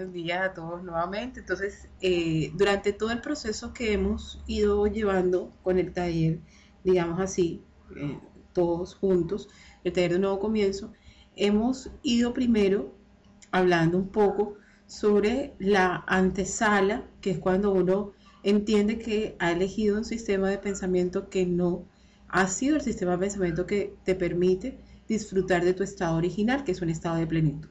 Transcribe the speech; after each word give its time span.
buenos 0.00 0.14
días 0.14 0.40
a 0.40 0.54
todos 0.54 0.82
nuevamente. 0.82 1.40
Entonces, 1.40 1.88
eh, 2.00 2.52
durante 2.54 2.92
todo 2.92 3.10
el 3.10 3.20
proceso 3.20 3.74
que 3.74 3.92
hemos 3.92 4.42
ido 4.46 4.86
llevando 4.86 5.52
con 5.62 5.78
el 5.78 5.92
taller, 5.92 6.38
digamos 6.84 7.20
así, 7.20 7.62
eh, 7.96 8.18
todos 8.54 8.94
juntos, 8.94 9.48
el 9.84 9.92
taller 9.92 10.12
de 10.14 10.18
nuevo 10.20 10.38
comienzo, 10.38 10.92
hemos 11.36 11.90
ido 12.02 12.32
primero 12.32 12.94
hablando 13.50 13.98
un 13.98 14.08
poco 14.08 14.54
sobre 14.86 15.54
la 15.58 16.02
antesala, 16.06 17.04
que 17.20 17.32
es 17.32 17.38
cuando 17.38 17.72
uno 17.72 18.12
entiende 18.42 18.98
que 18.98 19.36
ha 19.38 19.52
elegido 19.52 19.98
un 19.98 20.04
sistema 20.04 20.48
de 20.48 20.58
pensamiento 20.58 21.28
que 21.28 21.44
no 21.44 21.84
ha 22.28 22.46
sido 22.46 22.76
el 22.76 22.82
sistema 22.82 23.12
de 23.12 23.18
pensamiento 23.18 23.66
que 23.66 23.94
te 24.04 24.14
permite 24.14 24.78
disfrutar 25.08 25.62
de 25.62 25.74
tu 25.74 25.82
estado 25.82 26.16
original, 26.16 26.64
que 26.64 26.72
es 26.72 26.80
un 26.80 26.88
estado 26.88 27.16
de 27.16 27.26
plenitud. 27.26 27.68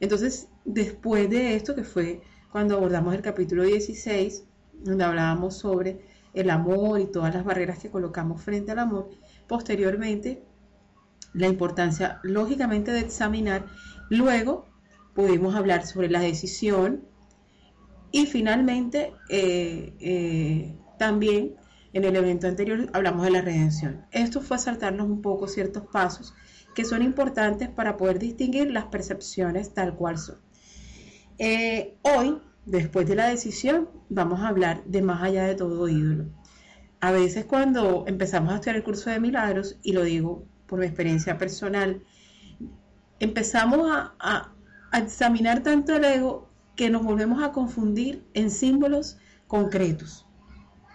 Entonces, 0.00 0.48
después 0.64 1.28
de 1.28 1.54
esto, 1.54 1.74
que 1.74 1.84
fue 1.84 2.22
cuando 2.50 2.76
abordamos 2.76 3.14
el 3.14 3.22
capítulo 3.22 3.62
16, 3.62 4.44
donde 4.72 5.04
hablábamos 5.04 5.58
sobre 5.58 6.00
el 6.32 6.50
amor 6.50 7.00
y 7.00 7.06
todas 7.06 7.34
las 7.34 7.44
barreras 7.44 7.78
que 7.78 7.90
colocamos 7.90 8.42
frente 8.42 8.72
al 8.72 8.78
amor, 8.78 9.10
posteriormente 9.46 10.42
la 11.34 11.46
importancia, 11.46 12.18
lógicamente, 12.22 12.90
de 12.92 13.00
examinar. 13.00 13.66
Luego 14.08 14.66
pudimos 15.14 15.54
hablar 15.54 15.86
sobre 15.86 16.08
la 16.08 16.20
decisión 16.20 17.04
y 18.10 18.26
finalmente 18.26 19.12
eh, 19.28 19.94
eh, 20.00 20.76
también 20.98 21.56
en 21.92 22.04
el 22.04 22.16
evento 22.16 22.46
anterior 22.46 22.88
hablamos 22.92 23.24
de 23.24 23.30
la 23.30 23.42
redención. 23.42 24.06
Esto 24.12 24.40
fue 24.40 24.58
saltarnos 24.58 25.08
un 25.08 25.22
poco 25.22 25.46
ciertos 25.46 25.84
pasos 25.86 26.34
que 26.74 26.84
son 26.84 27.02
importantes 27.02 27.68
para 27.68 27.96
poder 27.96 28.18
distinguir 28.18 28.70
las 28.70 28.86
percepciones 28.86 29.74
tal 29.74 29.94
cual 29.94 30.18
son. 30.18 30.38
Eh, 31.38 31.96
hoy, 32.02 32.38
después 32.66 33.08
de 33.08 33.16
la 33.16 33.28
decisión, 33.28 33.88
vamos 34.08 34.40
a 34.40 34.48
hablar 34.48 34.84
de 34.84 35.02
más 35.02 35.22
allá 35.22 35.44
de 35.44 35.54
todo 35.54 35.88
ídolo. 35.88 36.26
A 37.00 37.12
veces 37.12 37.46
cuando 37.46 38.04
empezamos 38.06 38.52
a 38.52 38.56
estudiar 38.56 38.76
el 38.76 38.82
curso 38.82 39.08
de 39.08 39.20
milagros, 39.20 39.78
y 39.82 39.92
lo 39.92 40.02
digo 40.02 40.44
por 40.66 40.80
mi 40.80 40.86
experiencia 40.86 41.38
personal, 41.38 42.02
empezamos 43.20 43.88
a, 43.90 44.52
examinar 44.92 45.62
tanto 45.62 45.94
el 45.94 46.04
ego 46.04 46.50
que 46.74 46.90
nos 46.90 47.04
volvemos 47.04 47.42
a 47.42 47.52
confundir 47.52 48.24
en 48.34 48.50
símbolos 48.50 49.18
concretos. 49.46 50.26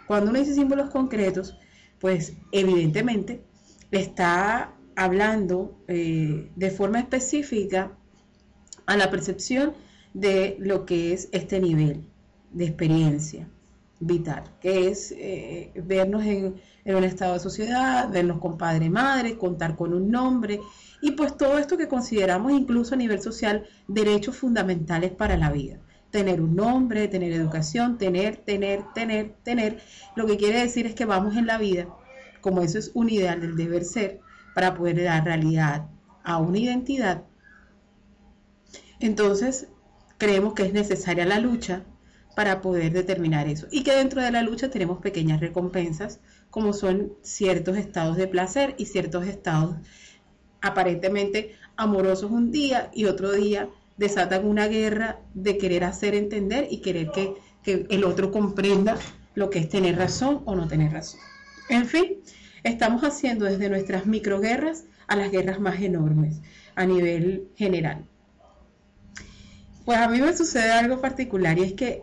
Cuando 0.05 0.29
uno 0.29 0.39
dice 0.39 0.53
símbolos 0.53 0.89
concretos, 0.89 1.57
pues 1.99 2.33
evidentemente 2.51 3.43
está 3.91 4.74
hablando 4.95 5.77
eh, 5.87 6.49
de 6.55 6.71
forma 6.71 6.99
específica 6.99 7.91
a 8.85 8.97
la 8.97 9.09
percepción 9.09 9.73
de 10.13 10.55
lo 10.59 10.85
que 10.85 11.13
es 11.13 11.29
este 11.31 11.59
nivel 11.59 12.05
de 12.51 12.65
experiencia 12.65 13.47
vital, 13.99 14.43
que 14.61 14.89
es 14.89 15.13
eh, 15.17 15.71
vernos 15.83 16.23
en, 16.23 16.55
en, 16.85 16.95
un 16.95 17.03
estado 17.03 17.33
de 17.33 17.39
sociedad, 17.39 18.09
vernos 18.11 18.39
con 18.39 18.57
padre, 18.57 18.89
madre, 18.89 19.37
contar 19.37 19.75
con 19.75 19.93
un 19.93 20.11
nombre 20.11 20.59
y 21.01 21.11
pues 21.11 21.37
todo 21.37 21.57
esto 21.57 21.77
que 21.77 21.87
consideramos 21.87 22.51
incluso 22.51 22.95
a 22.95 22.97
nivel 22.97 23.21
social 23.21 23.67
derechos 23.87 24.37
fundamentales 24.37 25.11
para 25.11 25.37
la 25.37 25.51
vida. 25.51 25.77
Tener 26.09 26.41
un 26.41 26.55
nombre, 26.55 27.07
tener 27.07 27.33
educación, 27.33 27.97
tener, 27.97 28.37
tener, 28.37 28.83
tener, 28.93 29.35
tener. 29.43 29.81
Lo 30.15 30.25
que 30.25 30.37
quiere 30.37 30.61
decir 30.61 30.85
es 30.85 30.95
que 30.95 31.05
vamos 31.05 31.35
en 31.35 31.45
la 31.45 31.57
vida, 31.57 31.87
como 32.41 32.61
eso 32.61 32.79
es 32.79 32.91
un 32.93 33.09
ideal 33.09 33.41
del 33.41 33.55
deber 33.55 33.83
ser, 33.83 34.21
para 34.55 34.73
poder 34.73 35.03
dar 35.03 35.25
realidad 35.25 35.89
a 36.23 36.37
una 36.37 36.57
identidad, 36.57 37.25
entonces 38.99 39.67
creemos 40.17 40.53
que 40.53 40.63
es 40.63 40.73
necesaria 40.73 41.25
la 41.25 41.39
lucha 41.39 41.83
para 42.35 42.61
poder 42.61 42.91
determinar 42.93 43.47
eso. 43.47 43.67
Y 43.69 43.83
que 43.83 43.95
dentro 43.95 44.21
de 44.21 44.31
la 44.31 44.41
lucha 44.41 44.69
tenemos 44.71 44.99
pequeñas 44.99 45.41
recompensas, 45.41 46.19
como 46.49 46.73
son 46.73 47.13
ciertos 47.21 47.77
estados 47.77 48.17
de 48.17 48.27
placer 48.27 48.75
y 48.77 48.85
ciertos 48.85 49.27
estados 49.27 49.75
aparentemente 50.61 51.55
amorosos 51.75 52.31
un 52.31 52.51
día 52.51 52.89
y 52.93 53.05
otro 53.05 53.31
día 53.33 53.69
desatan 53.97 54.47
una 54.47 54.67
guerra 54.67 55.19
de 55.33 55.57
querer 55.57 55.83
hacer 55.83 56.15
entender 56.15 56.67
y 56.71 56.79
querer 56.79 57.11
que, 57.11 57.35
que 57.61 57.85
el 57.89 58.03
otro 58.03 58.31
comprenda 58.31 58.97
lo 59.35 59.49
que 59.49 59.59
es 59.59 59.69
tener 59.69 59.97
razón 59.97 60.41
o 60.45 60.55
no 60.55 60.67
tener 60.67 60.91
razón. 60.91 61.19
En 61.69 61.85
fin, 61.85 62.21
estamos 62.65 63.03
haciendo 63.03 63.45
desde 63.45 63.69
nuestras 63.69 64.07
microguerras 64.07 64.85
a 65.07 65.15
las 65.15 65.31
guerras 65.31 65.59
más 65.59 65.79
enormes 65.81 66.41
a 66.73 66.85
nivel 66.85 67.47
general. 67.55 68.05
Pues 69.85 69.99
a 69.99 70.09
mí 70.09 70.19
me 70.19 70.35
sucede 70.35 70.71
algo 70.71 70.99
particular 70.99 71.59
y 71.59 71.63
es 71.63 71.73
que 71.73 72.01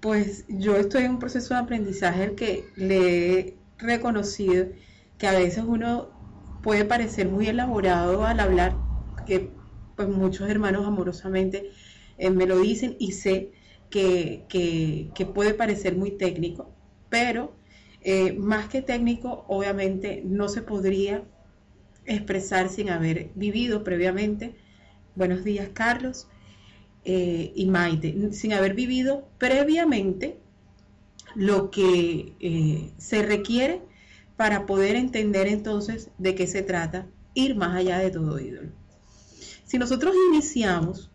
pues 0.00 0.44
yo 0.48 0.76
estoy 0.76 1.04
en 1.04 1.12
un 1.12 1.18
proceso 1.18 1.54
de 1.54 1.60
aprendizaje 1.60 2.34
que 2.36 2.64
le 2.76 3.38
he 3.38 3.56
reconocido 3.78 4.68
que 5.18 5.26
a 5.26 5.32
veces 5.32 5.64
uno 5.66 6.08
puede 6.62 6.84
parecer 6.84 7.28
muy 7.28 7.48
elaborado 7.48 8.24
al 8.24 8.38
hablar, 8.38 8.76
que 9.26 9.50
pues 9.96 10.08
muchos 10.08 10.48
hermanos 10.48 10.86
amorosamente 10.86 11.72
eh, 12.16 12.30
me 12.30 12.46
lo 12.46 12.60
dicen 12.60 12.96
y 13.00 13.12
sé 13.12 13.50
que, 13.90 14.46
que 14.48 15.26
puede 15.26 15.52
parecer 15.52 15.96
muy 15.96 16.12
técnico, 16.12 16.70
pero 17.08 17.59
eh, 18.02 18.32
más 18.32 18.68
que 18.68 18.82
técnico, 18.82 19.44
obviamente 19.48 20.22
no 20.24 20.48
se 20.48 20.62
podría 20.62 21.22
expresar 22.06 22.68
sin 22.68 22.90
haber 22.90 23.30
vivido 23.34 23.84
previamente. 23.84 24.54
Buenos 25.14 25.44
días, 25.44 25.68
Carlos 25.72 26.28
eh, 27.04 27.52
y 27.54 27.66
Maite. 27.66 28.32
Sin 28.32 28.52
haber 28.52 28.74
vivido 28.74 29.28
previamente 29.38 30.38
lo 31.34 31.70
que 31.70 32.34
eh, 32.40 32.90
se 32.98 33.22
requiere 33.22 33.82
para 34.36 34.66
poder 34.66 34.96
entender 34.96 35.46
entonces 35.46 36.10
de 36.18 36.34
qué 36.34 36.46
se 36.46 36.62
trata, 36.62 37.06
ir 37.34 37.54
más 37.54 37.76
allá 37.76 37.98
de 37.98 38.10
todo 38.10 38.40
ídolo. 38.40 38.70
Si 39.66 39.78
nosotros 39.78 40.14
iniciamos 40.30 41.10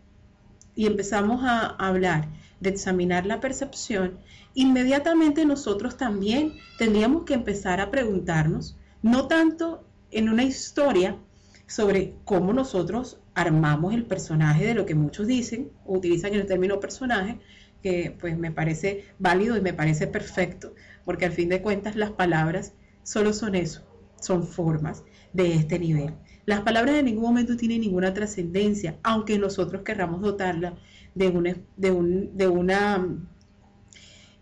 y 0.75 0.85
empezamos 0.85 1.43
a 1.43 1.67
hablar 1.67 2.29
de 2.59 2.69
examinar 2.69 3.25
la 3.25 3.39
percepción, 3.39 4.19
inmediatamente 4.55 5.45
nosotros 5.45 5.97
también 5.97 6.53
tendríamos 6.79 7.23
que 7.23 7.35
empezar 7.35 7.79
a 7.79 7.91
preguntarnos, 7.91 8.77
no 9.03 9.27
tanto 9.27 9.85
en 10.11 10.29
una 10.29 10.43
historia 10.43 11.17
sobre 11.67 12.15
cómo 12.23 12.53
nosotros 12.53 13.19
armamos 13.33 13.93
el 13.93 14.05
personaje 14.05 14.65
de 14.65 14.73
lo 14.73 14.85
que 14.85 14.95
muchos 14.95 15.27
dicen, 15.27 15.71
o 15.85 15.97
utilizan 15.97 16.33
el 16.33 16.45
término 16.45 16.79
personaje, 16.79 17.39
que 17.83 18.15
pues 18.19 18.37
me 18.37 18.51
parece 18.51 19.05
válido 19.19 19.57
y 19.57 19.61
me 19.61 19.73
parece 19.73 20.07
perfecto, 20.07 20.73
porque 21.03 21.25
al 21.25 21.33
fin 21.33 21.49
de 21.49 21.61
cuentas 21.61 21.95
las 21.95 22.11
palabras 22.11 22.73
solo 23.03 23.33
son 23.33 23.55
eso, 23.55 23.85
son 24.19 24.47
formas 24.47 25.03
de 25.33 25.53
este 25.53 25.77
nivel. 25.77 26.15
Las 26.45 26.61
palabras 26.61 26.95
en 26.95 27.05
ningún 27.05 27.23
momento 27.23 27.57
tienen 27.57 27.81
ninguna 27.81 28.13
trascendencia, 28.13 28.97
aunque 29.03 29.37
nosotros 29.37 29.81
querramos 29.83 30.21
dotarla 30.21 30.75
de 31.13 31.27
una, 31.27 31.55
de, 31.75 31.91
un, 31.91 32.37
de 32.37 32.47
una, 32.47 33.05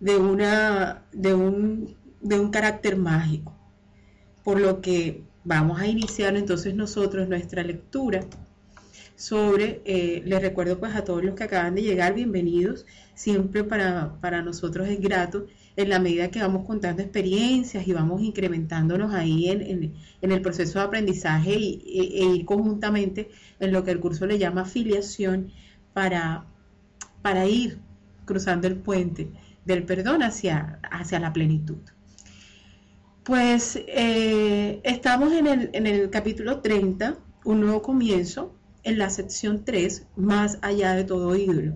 de 0.04 0.18
una, 0.18 1.06
de 1.14 1.34
un, 1.34 1.96
de 2.20 2.38
un 2.38 2.52
carácter 2.52 2.98
mágico. 2.98 3.56
Por 4.44 4.60
lo 4.60 4.82
que 4.82 5.24
vamos 5.46 5.80
a 5.80 5.88
iniciar 5.88 6.36
entonces 6.36 6.76
nosotros 6.76 7.30
nuestra 7.30 7.64
lectura 7.64 8.20
sobre, 9.16 9.82
eh, 9.86 10.22
les 10.26 10.42
recuerdo 10.42 10.78
pues 10.78 10.94
a 10.94 11.06
todos 11.06 11.24
los 11.24 11.36
que 11.36 11.46
acaban 11.46 11.76
de 11.76 11.84
llegar, 11.84 12.16
bienvenidos, 12.16 12.86
siempre 13.14 13.64
para, 13.64 14.20
para 14.20 14.42
nosotros 14.42 14.90
es 14.90 15.00
grato 15.00 15.48
en 15.78 15.88
la 15.88 16.00
medida 16.00 16.30
que 16.30 16.42
vamos 16.42 16.68
contando 16.68 17.02
experiencias 17.02 17.88
y 17.88 17.94
vamos 17.94 18.22
incrementándonos 18.22 19.14
ahí 19.14 19.48
en, 19.48 19.94
el 20.22 20.42
proceso 20.42 20.80
de 20.80 20.86
aprendizaje 20.86 21.56
y, 21.56 21.82
e, 21.88 22.24
e, 22.24 22.36
ir 22.36 22.46
conjuntamente 22.46 23.30
en 23.58 23.72
lo 23.72 23.86
que 23.86 23.92
el 23.92 24.02
curso 24.02 24.26
le 24.26 24.38
llama 24.38 24.64
afiliación 24.64 25.54
para, 25.94 26.46
para 27.22 27.46
ir 27.46 27.80
cruzando 28.26 28.68
el 28.68 28.76
puente 28.76 29.32
del 29.66 29.84
perdón 29.84 30.24
hacia, 30.24 30.80
hacia 30.92 31.20
la 31.20 31.34
plenitud. 31.34 31.78
Pues 33.24 33.80
eh, 33.88 34.82
estamos 34.84 35.32
en 35.34 35.48
el, 35.48 35.70
en 35.74 35.88
el 35.88 36.10
capítulo 36.10 36.60
30, 36.60 37.18
un 37.46 37.62
nuevo 37.62 37.82
comienzo, 37.82 38.56
en 38.84 38.98
la 38.98 39.10
sección 39.10 39.64
3, 39.64 40.08
más 40.18 40.60
allá 40.62 40.94
de 40.94 41.06
todo 41.06 41.36
ídolo 41.36 41.76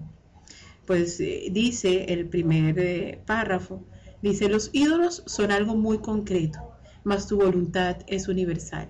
pues 0.88 1.19
eh, 1.19 1.50
dice 1.51 2.06
el 2.06 2.28
primer 2.28 2.80
eh, 2.80 3.22
párrafo, 3.25 3.84
dice, 4.22 4.48
los 4.48 4.72
ídolos 4.74 5.22
son 5.28 5.51
algo 5.51 5.75
muy 5.75 6.00
concreto, 6.00 6.60
mas 7.04 7.28
tu 7.28 7.38
voluntad 7.38 7.98
es 8.07 8.30
universal, 8.30 8.88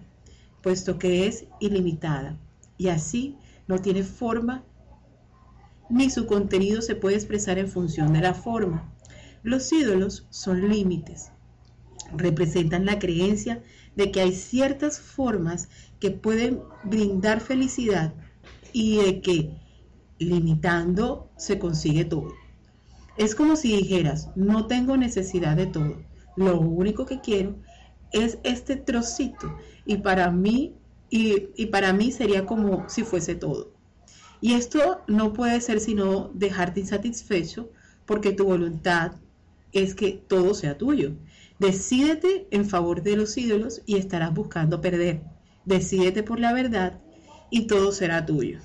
puesto 0.61 0.99
que 0.99 1.25
es 1.25 1.45
ilimitada, 1.59 2.37
y 2.77 2.89
así 2.89 3.35
no 3.67 3.79
tiene 3.79 4.03
forma 4.03 4.63
ni 5.89 6.09
su 6.09 6.25
contenido 6.25 6.81
se 6.81 6.95
puede 6.95 7.15
expresar 7.15 7.57
en 7.57 7.67
función 7.67 8.13
de 8.13 8.21
la 8.21 8.33
forma. 8.33 8.93
Los 9.43 9.71
ídolos 9.71 10.27
son 10.29 10.69
límites, 10.69 11.31
representan 12.15 12.85
la 12.85 12.99
creencia 12.99 13.63
de 13.95 14.11
que 14.11 14.21
hay 14.21 14.33
ciertas 14.33 14.99
formas 14.99 15.69
que 15.99 16.11
pueden 16.11 16.61
brindar 16.83 17.39
felicidad 17.39 18.13
y 18.73 18.97
de 18.97 19.21
que 19.21 19.51
limitando 20.19 21.29
se 21.37 21.59
consigue 21.59 22.05
todo. 22.05 22.33
Es 23.17 23.33
como 23.33 23.55
si 23.55 23.75
dijeras, 23.75 24.29
no 24.35 24.67
tengo 24.67 24.97
necesidad 24.97 25.55
de 25.55 25.65
todo, 25.65 25.97
lo 26.35 26.59
único 26.59 27.05
que 27.05 27.19
quiero 27.19 27.55
es 28.11 28.37
este 28.43 28.75
trocito 28.75 29.57
y 29.85 29.97
para 29.97 30.31
mí 30.31 30.75
y, 31.09 31.49
y, 31.55 31.67
para 31.67 31.93
mí 31.93 32.11
sería 32.11 32.45
como 32.45 32.89
si 32.89 33.03
fuese 33.03 33.33
todo. 33.33 33.76
Y 34.41 34.53
esto 34.53 35.01
no 35.07 35.33
puede 35.33 35.59
ser 35.61 35.79
sino 35.79 36.29
dejarte 36.33 36.81
insatisfecho 36.81 37.69
porque 38.05 38.33
tu 38.33 38.45
voluntad 38.45 39.13
es 39.71 39.95
que 39.95 40.23
todo 40.27 40.53
sea 40.53 40.77
tuyo. 40.77 41.13
Decídete 41.59 42.47
en 42.51 42.65
favor 42.65 43.01
de 43.01 43.17
los 43.17 43.37
ídolos 43.37 43.81
y 43.85 43.97
estarás 43.97 44.33
buscando 44.33 44.79
perder. 44.79 45.21
Decídete 45.65 46.23
por 46.23 46.39
la 46.39 46.53
verdad 46.53 46.99
y 47.49 47.67
todo 47.67 47.91
será 47.91 48.25
tuyo. 48.25 48.59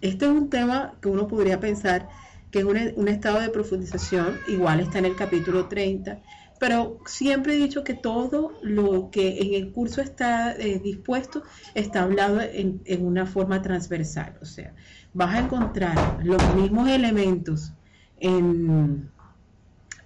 Este 0.00 0.24
es 0.24 0.30
un 0.30 0.48
tema 0.48 0.94
que 1.00 1.08
uno 1.08 1.28
podría 1.28 1.60
pensar 1.60 2.08
que 2.50 2.60
es 2.60 2.64
un, 2.64 3.08
estado 3.08 3.40
de 3.40 3.48
profundización, 3.48 4.38
igual 4.46 4.80
está 4.80 4.98
en 4.98 5.06
el 5.06 5.16
capítulo 5.16 5.66
30, 5.68 6.20
pero 6.62 7.00
siempre 7.06 7.54
he 7.54 7.56
dicho 7.56 7.82
que 7.82 7.92
todo 7.92 8.52
lo 8.62 9.10
que 9.10 9.40
en 9.40 9.54
el 9.54 9.72
curso 9.72 10.00
está 10.00 10.52
eh, 10.52 10.78
dispuesto 10.78 11.42
está 11.74 12.04
hablado 12.04 12.40
en, 12.40 12.80
en, 12.84 13.04
una 13.04 13.26
forma 13.26 13.60
transversal, 13.62 14.38
o 14.40 14.44
sea, 14.44 14.72
vas 15.12 15.34
a 15.34 15.40
encontrar 15.40 16.24
los 16.24 16.40
mismos 16.54 16.88
elementos 16.88 17.72
en 18.20 19.10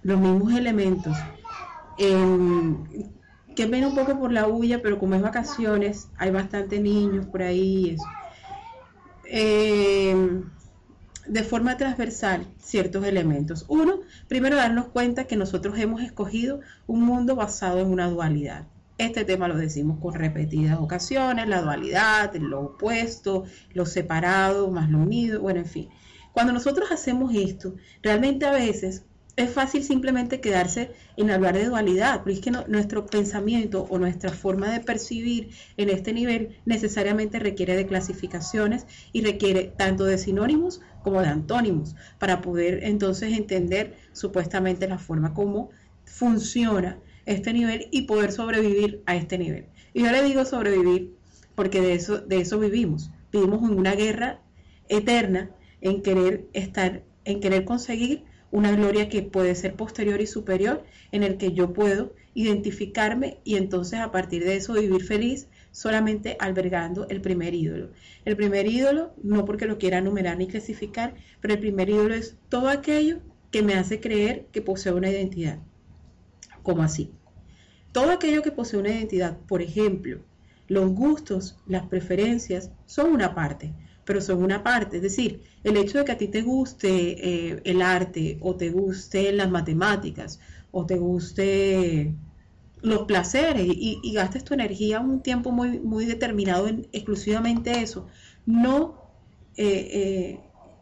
los 0.01 0.19
mismos 0.19 0.51
elementos 0.53 1.15
en, 1.99 3.13
que 3.55 3.67
ven 3.67 3.85
un 3.85 3.93
poco 3.93 4.17
por 4.17 4.31
la 4.31 4.47
huya, 4.47 4.81
pero 4.81 4.97
como 4.97 5.13
es 5.13 5.21
vacaciones, 5.21 6.09
hay 6.17 6.31
bastante 6.31 6.79
niños 6.79 7.27
por 7.27 7.43
ahí. 7.43 7.97
Eh, 9.25 10.41
de 11.27 11.43
forma 11.43 11.77
transversal 11.77 12.47
ciertos 12.59 13.05
elementos. 13.05 13.65
Uno, 13.67 14.01
primero 14.27 14.55
darnos 14.55 14.87
cuenta 14.87 15.25
que 15.25 15.35
nosotros 15.35 15.77
hemos 15.79 16.01
escogido 16.01 16.61
un 16.87 17.03
mundo 17.03 17.35
basado 17.35 17.79
en 17.79 17.87
una 17.87 18.09
dualidad. 18.09 18.67
Este 18.97 19.25
tema 19.25 19.47
lo 19.47 19.55
decimos 19.55 19.99
con 19.99 20.15
repetidas 20.15 20.79
ocasiones, 20.79 21.47
la 21.47 21.61
dualidad, 21.61 22.33
lo 22.35 22.61
opuesto, 22.61 23.43
lo 23.73 23.85
separado 23.85 24.71
más 24.71 24.89
lo 24.89 24.99
unido, 24.99 25.41
bueno, 25.41 25.59
en 25.59 25.67
fin. 25.67 25.89
Cuando 26.33 26.53
nosotros 26.53 26.91
hacemos 26.91 27.33
esto, 27.35 27.75
realmente 28.01 28.45
a 28.45 28.51
veces 28.51 29.05
es 29.37 29.51
fácil 29.51 29.83
simplemente 29.83 30.41
quedarse 30.41 30.91
en 31.15 31.29
hablar 31.29 31.55
de 31.55 31.65
dualidad, 31.65 32.21
pero 32.23 32.35
es 32.35 32.41
que 32.41 32.49
nuestro 32.49 33.05
pensamiento 33.05 33.85
o 33.87 33.99
nuestra 33.99 34.31
forma 34.31 34.71
de 34.71 34.79
percibir 34.79 35.51
en 35.77 35.89
este 35.89 36.11
nivel 36.11 36.57
necesariamente 36.65 37.37
requiere 37.37 37.75
de 37.75 37.85
clasificaciones 37.85 38.87
y 39.13 39.21
requiere 39.21 39.71
tanto 39.77 40.05
de 40.05 40.17
sinónimos 40.17 40.81
como 41.03 41.21
de 41.21 41.27
antónimos 41.27 41.95
para 42.17 42.41
poder 42.41 42.83
entonces 42.83 43.37
entender 43.37 43.95
supuestamente 44.11 44.87
la 44.87 44.97
forma 44.97 45.35
como 45.35 45.69
funciona 46.03 46.99
este 47.27 47.53
nivel 47.53 47.89
y 47.91 48.03
poder 48.03 48.31
sobrevivir 48.31 49.03
a 49.05 49.15
este 49.15 49.37
nivel. 49.37 49.67
Y 49.93 50.01
yo 50.01 50.11
le 50.11 50.23
digo 50.23 50.45
sobrevivir 50.45 51.15
porque 51.53 51.79
de 51.81 51.93
eso, 51.93 52.17
de 52.17 52.37
eso 52.37 52.57
vivimos. 52.57 53.11
Vivimos 53.31 53.69
en 53.69 53.77
una 53.77 53.93
guerra 53.93 54.41
eterna 54.89 55.51
en 55.81 56.01
querer 56.01 56.47
estar, 56.53 57.03
en 57.23 57.39
querer 57.39 57.65
conseguir 57.65 58.23
una 58.51 58.71
gloria 58.71 59.09
que 59.09 59.21
puede 59.21 59.55
ser 59.55 59.75
posterior 59.75 60.21
y 60.21 60.27
superior, 60.27 60.83
en 61.11 61.23
el 61.23 61.37
que 61.37 61.53
yo 61.53 61.73
puedo 61.73 62.13
identificarme 62.33 63.39
y 63.43 63.55
entonces 63.55 63.99
a 63.99 64.11
partir 64.11 64.43
de 64.45 64.55
eso 64.55 64.73
vivir 64.73 65.03
feliz 65.03 65.47
solamente 65.71 66.37
albergando 66.39 67.07
el 67.09 67.21
primer 67.21 67.53
ídolo. 67.53 67.91
El 68.25 68.35
primer 68.35 68.67
ídolo, 68.67 69.13
no 69.21 69.45
porque 69.45 69.65
lo 69.65 69.77
quiera 69.77 70.01
numerar 70.01 70.37
ni 70.37 70.47
clasificar, 70.47 71.15
pero 71.41 71.53
el 71.55 71.59
primer 71.59 71.89
ídolo 71.89 72.13
es 72.13 72.37
todo 72.49 72.69
aquello 72.69 73.19
que 73.51 73.63
me 73.63 73.75
hace 73.75 73.99
creer 73.99 74.47
que 74.51 74.61
posee 74.61 74.93
una 74.93 75.09
identidad. 75.09 75.59
como 76.63 76.83
así? 76.83 77.11
Todo 77.91 78.11
aquello 78.11 78.43
que 78.43 78.51
posee 78.51 78.79
una 78.79 78.89
identidad, 78.89 79.37
por 79.47 79.61
ejemplo, 79.61 80.19
los 80.67 80.91
gustos, 80.91 81.57
las 81.65 81.87
preferencias, 81.87 82.71
son 82.85 83.11
una 83.11 83.33
parte, 83.33 83.73
pero 84.07 84.21
son 84.21 84.41
una 84.41 84.63
parte. 84.63 84.97
Es 84.97 85.03
decir, 85.03 85.41
el 85.65 85.75
hecho 85.75 85.97
de 85.99 86.05
que 86.05 86.13
a 86.13 86.17
ti 86.17 86.29
te 86.29 86.41
guste 86.41 86.89
eh, 86.89 87.61
el 87.65 87.81
arte 87.81 88.37
o 88.41 88.55
te 88.55 88.69
guste 88.69 89.33
las 89.33 89.51
matemáticas 89.51 90.39
o 90.71 90.85
te 90.85 90.95
guste 90.95 92.13
los 92.81 93.01
placeres 93.03 93.67
y, 93.67 94.13
gastes 94.13 94.45
tu 94.45 94.53
energía 94.53 95.01
un 95.01 95.21
tiempo 95.21 95.51
muy, 95.51 95.79
muy 95.79 96.05
determinado 96.05 96.69
en 96.69 96.87
exclusivamente 96.93 97.81
eso, 97.81 98.07
no 98.45 98.95
eh, 99.57 99.89
eh, 99.91 100.39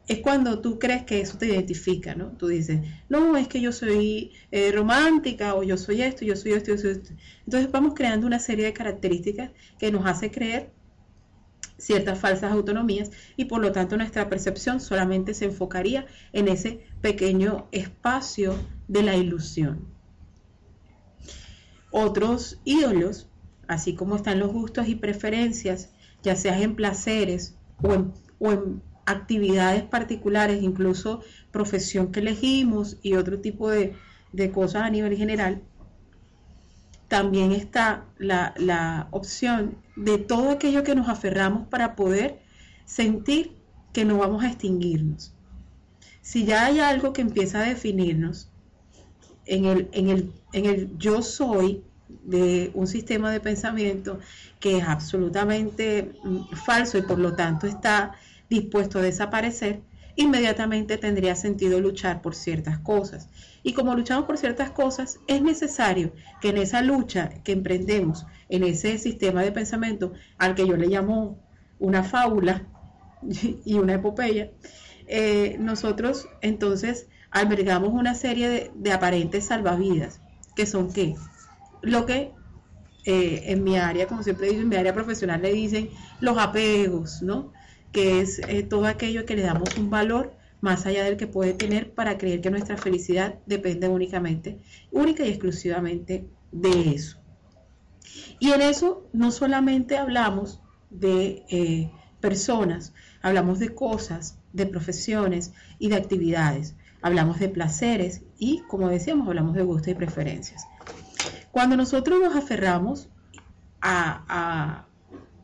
es 0.07 0.19
cuando 0.19 0.59
tú 0.59 0.77
crees 0.77 1.03
que 1.03 1.21
eso 1.21 1.37
te 1.39 1.47
identifica, 1.47 2.13
¿no? 2.13 2.27
Tú 2.37 2.47
dices, 2.49 2.81
no, 3.09 3.37
es 3.37 3.47
que 3.47 3.59
yo 3.59 3.71
soy 3.71 4.33
romántica 4.71 5.55
o 5.55 5.63
yo 5.63 5.77
soy 5.77 6.03
esto, 6.03 6.23
yo 6.25 6.35
soy 6.35 6.51
esto, 6.51 6.71
yo 6.73 6.77
soy 6.77 6.91
esto. 6.91 7.13
Entonces 7.45 7.71
vamos 7.71 7.95
creando 7.95 8.27
una 8.27 8.39
serie 8.39 8.65
de 8.65 8.73
características 8.73 9.49
que 9.79 9.91
nos 9.91 10.05
hace 10.05 10.29
creer 10.29 10.69
ciertas 11.77 12.19
falsas 12.19 12.51
autonomías 12.51 13.11
y 13.35 13.45
por 13.45 13.61
lo 13.61 13.71
tanto 13.71 13.97
nuestra 13.97 14.29
percepción 14.29 14.79
solamente 14.79 15.33
se 15.33 15.45
enfocaría 15.45 16.05
en 16.33 16.47
ese 16.47 16.85
pequeño 17.01 17.67
espacio 17.71 18.55
de 18.87 19.03
la 19.03 19.15
ilusión. 19.15 19.87
Otros 21.91 22.59
ídolos, 22.65 23.27
así 23.67 23.95
como 23.95 24.15
están 24.15 24.39
los 24.39 24.51
gustos 24.51 24.87
y 24.87 24.95
preferencias, 24.95 25.89
ya 26.23 26.35
sea 26.35 26.59
en 26.61 26.75
placeres 26.75 27.55
o 27.81 28.51
en, 28.51 28.81
actividades 29.07 29.83
particulares, 29.83 30.63
incluso 30.63 31.21
profesión 31.51 32.11
que 32.11 32.21
elegimos 32.21 32.97
y 33.03 33.13
otro 33.13 33.39
tipo 33.39 33.69
de, 33.69 33.93
de 34.33 34.51
cosas 34.51 34.81
a 34.81 34.89
nivel 34.89 35.15
general, 35.15 35.61
también 37.07 37.51
está 37.51 38.05
la, 38.17 39.07
opción 39.11 39.77
de 39.95 40.17
todo 40.17 40.51
aquello 40.51 40.83
que 40.83 40.95
nos 40.95 41.07
aferramos 41.07 41.67
para 41.67 41.95
poder 41.95 42.39
sentir 42.85 43.55
que 43.93 44.05
no 44.05 44.17
vamos 44.17 44.43
a 44.43 44.47
extinguirnos. 44.47 45.33
Si 46.21 46.45
ya 46.45 46.65
hay 46.65 46.79
algo 46.79 47.13
que 47.13 47.21
empieza 47.21 47.59
a 47.59 47.63
definirnos 47.63 48.49
en 49.45 49.65
el, 49.65 49.89
en 49.91 50.09
el, 50.09 50.31
en 50.53 50.65
el 50.65 50.97
yo 50.97 51.21
soy 51.21 51.83
de 52.23 52.71
un 52.73 52.87
sistema 52.87 53.31
de 53.31 53.39
pensamiento 53.39 54.19
que 54.59 54.77
es 54.77 54.83
absolutamente 54.83 56.13
mm, 56.23 56.55
falso 56.65 56.97
y 56.97 57.03
por 57.03 57.19
lo 57.19 57.35
tanto 57.35 57.67
está 57.67 58.15
dispuesto 58.49 58.99
a 58.99 59.01
desaparecer, 59.01 59.81
inmediatamente 60.15 60.97
tendría 60.97 61.35
sentido 61.35 61.79
luchar 61.79 62.21
por 62.21 62.35
ciertas 62.35 62.79
cosas. 62.79 63.29
Y 63.63 63.73
como 63.73 63.95
luchamos 63.95 64.25
por 64.25 64.37
ciertas 64.37 64.71
cosas, 64.71 65.19
es 65.27 65.41
necesario 65.41 66.13
que 66.41 66.49
en 66.49 66.57
esa 66.57 66.81
lucha 66.81 67.29
que 67.43 67.51
emprendemos, 67.51 68.25
en 68.49 68.63
ese 68.63 68.97
sistema 68.97 69.41
de 69.41 69.51
pensamiento 69.51 70.13
al 70.37 70.55
que 70.55 70.67
yo 70.67 70.77
le 70.77 70.87
llamo 70.87 71.39
una 71.79 72.03
fábula 72.03 72.67
y 73.65 73.73
una 73.75 73.93
epopeya, 73.93 74.51
eh, 75.07 75.57
nosotros 75.59 76.27
entonces 76.41 77.07
albergamos 77.31 77.89
una 77.89 78.15
serie 78.15 78.71
de, 78.73 78.91
aparentes 78.93 79.45
salvavidas, 79.45 80.21
que 80.55 80.65
son 80.65 80.93
qué? 80.93 81.15
Lo 81.81 82.05
que 82.05 82.31
eh, 83.05 83.43
en 83.47 83.63
mi 83.63 83.77
área, 83.77 84.07
como 84.07 84.23
siempre 84.23 84.49
digo, 84.49 84.61
en 84.61 84.69
mi 84.69 84.77
área 84.77 84.93
profesional 84.93 85.41
le 85.41 85.51
dicen 85.51 85.89
los 86.21 86.37
apegos, 86.37 87.21
¿no? 87.21 87.51
Que 87.95 88.19
es 88.19 88.39
eh, 88.39 88.61
todo 88.63 88.87
aquello 88.87 89.25
que 89.25 89.37
le 89.37 89.43
damos 89.43 89.77
un 89.77 89.89
valor 89.89 90.33
más 90.59 90.85
allá 90.85 91.05
del 91.05 91.15
que 91.15 91.27
puede 91.27 91.53
tener 91.53 91.93
para 91.93 92.17
creer 92.17 92.41
que 92.41 92.51
nuestra 92.51 92.75
felicidad 92.75 93.35
depende 93.45 93.87
únicamente, 93.87 94.59
única 94.91 95.25
y 95.25 95.29
exclusivamente 95.29 96.27
de 96.51 96.93
eso. 96.93 97.19
Y 98.37 98.51
en 98.51 98.59
eso 98.59 99.07
no 99.13 99.31
solamente 99.31 99.97
hablamos 99.97 100.59
de 100.89 101.45
eh, 101.49 101.89
personas, 102.19 102.93
hablamos 103.21 103.59
de 103.59 103.73
cosas, 103.73 104.39
de 104.51 104.65
profesiones 104.65 105.53
y 105.79 105.87
de 105.87 105.95
actividades, 105.95 106.75
hablamos 107.01 107.39
de 107.39 107.47
placeres 107.47 108.23
y, 108.37 108.59
como 108.67 108.89
decíamos, 108.89 109.29
hablamos 109.29 109.55
de 109.55 109.63
gustos 109.63 109.87
y 109.87 109.95
preferencias. 109.95 110.67
Cuando 111.53 111.77
nosotros 111.77 112.19
nos 112.19 112.35
aferramos 112.35 113.07
a, 113.79 114.85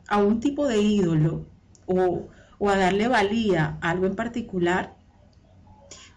a 0.06 0.18
un 0.18 0.40
tipo 0.40 0.68
de 0.68 0.82
ídolo 0.82 1.46
o, 1.86 2.28
o 2.62 2.68
a 2.70 2.76
darle 2.76 3.08
valía 3.08 3.76
a 3.80 3.90
algo 3.90 4.06
en 4.06 4.14
particular, 4.14 4.94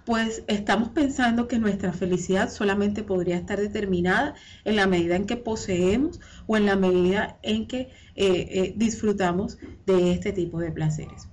pues 0.06 0.44
estamos 0.46 0.90
pensando 0.90 1.48
que 1.48 1.58
nuestra 1.58 1.92
felicidad 1.92 2.52
solamente 2.52 3.02
podría 3.02 3.36
estar 3.36 3.60
determinada 3.60 4.36
en 4.64 4.76
la 4.76 4.86
medida 4.86 5.16
en 5.16 5.26
que 5.26 5.38
poseemos 5.38 6.20
o 6.46 6.56
en 6.56 6.68
la 6.68 6.76
medida 6.76 7.40
en 7.42 7.66
que 7.68 7.80
eh, 7.80 7.90
eh, 8.16 8.74
disfrutamos 8.78 9.58
de 9.88 10.12
este 10.12 10.34
tipo 10.34 10.60
de 10.60 10.72
placeres. 10.72 11.28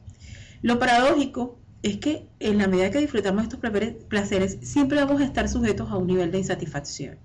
Lo 0.63 0.79
paradójico 0.79 1.59
es 1.83 1.99
que 1.99 2.31
en 2.41 2.57
la 2.57 2.67
medida 2.67 2.91
que 2.91 3.01
disfrutamos 3.01 3.43
estos 3.43 3.61
placeres, 4.09 4.61
siempre 4.63 4.97
vamos 4.97 5.21
a 5.21 5.27
estar 5.27 5.47
sujetos 5.47 5.91
a 5.91 5.99
un 5.99 6.07
nivel 6.07 6.31
de 6.31 6.39
insatisfacción. 6.39 7.19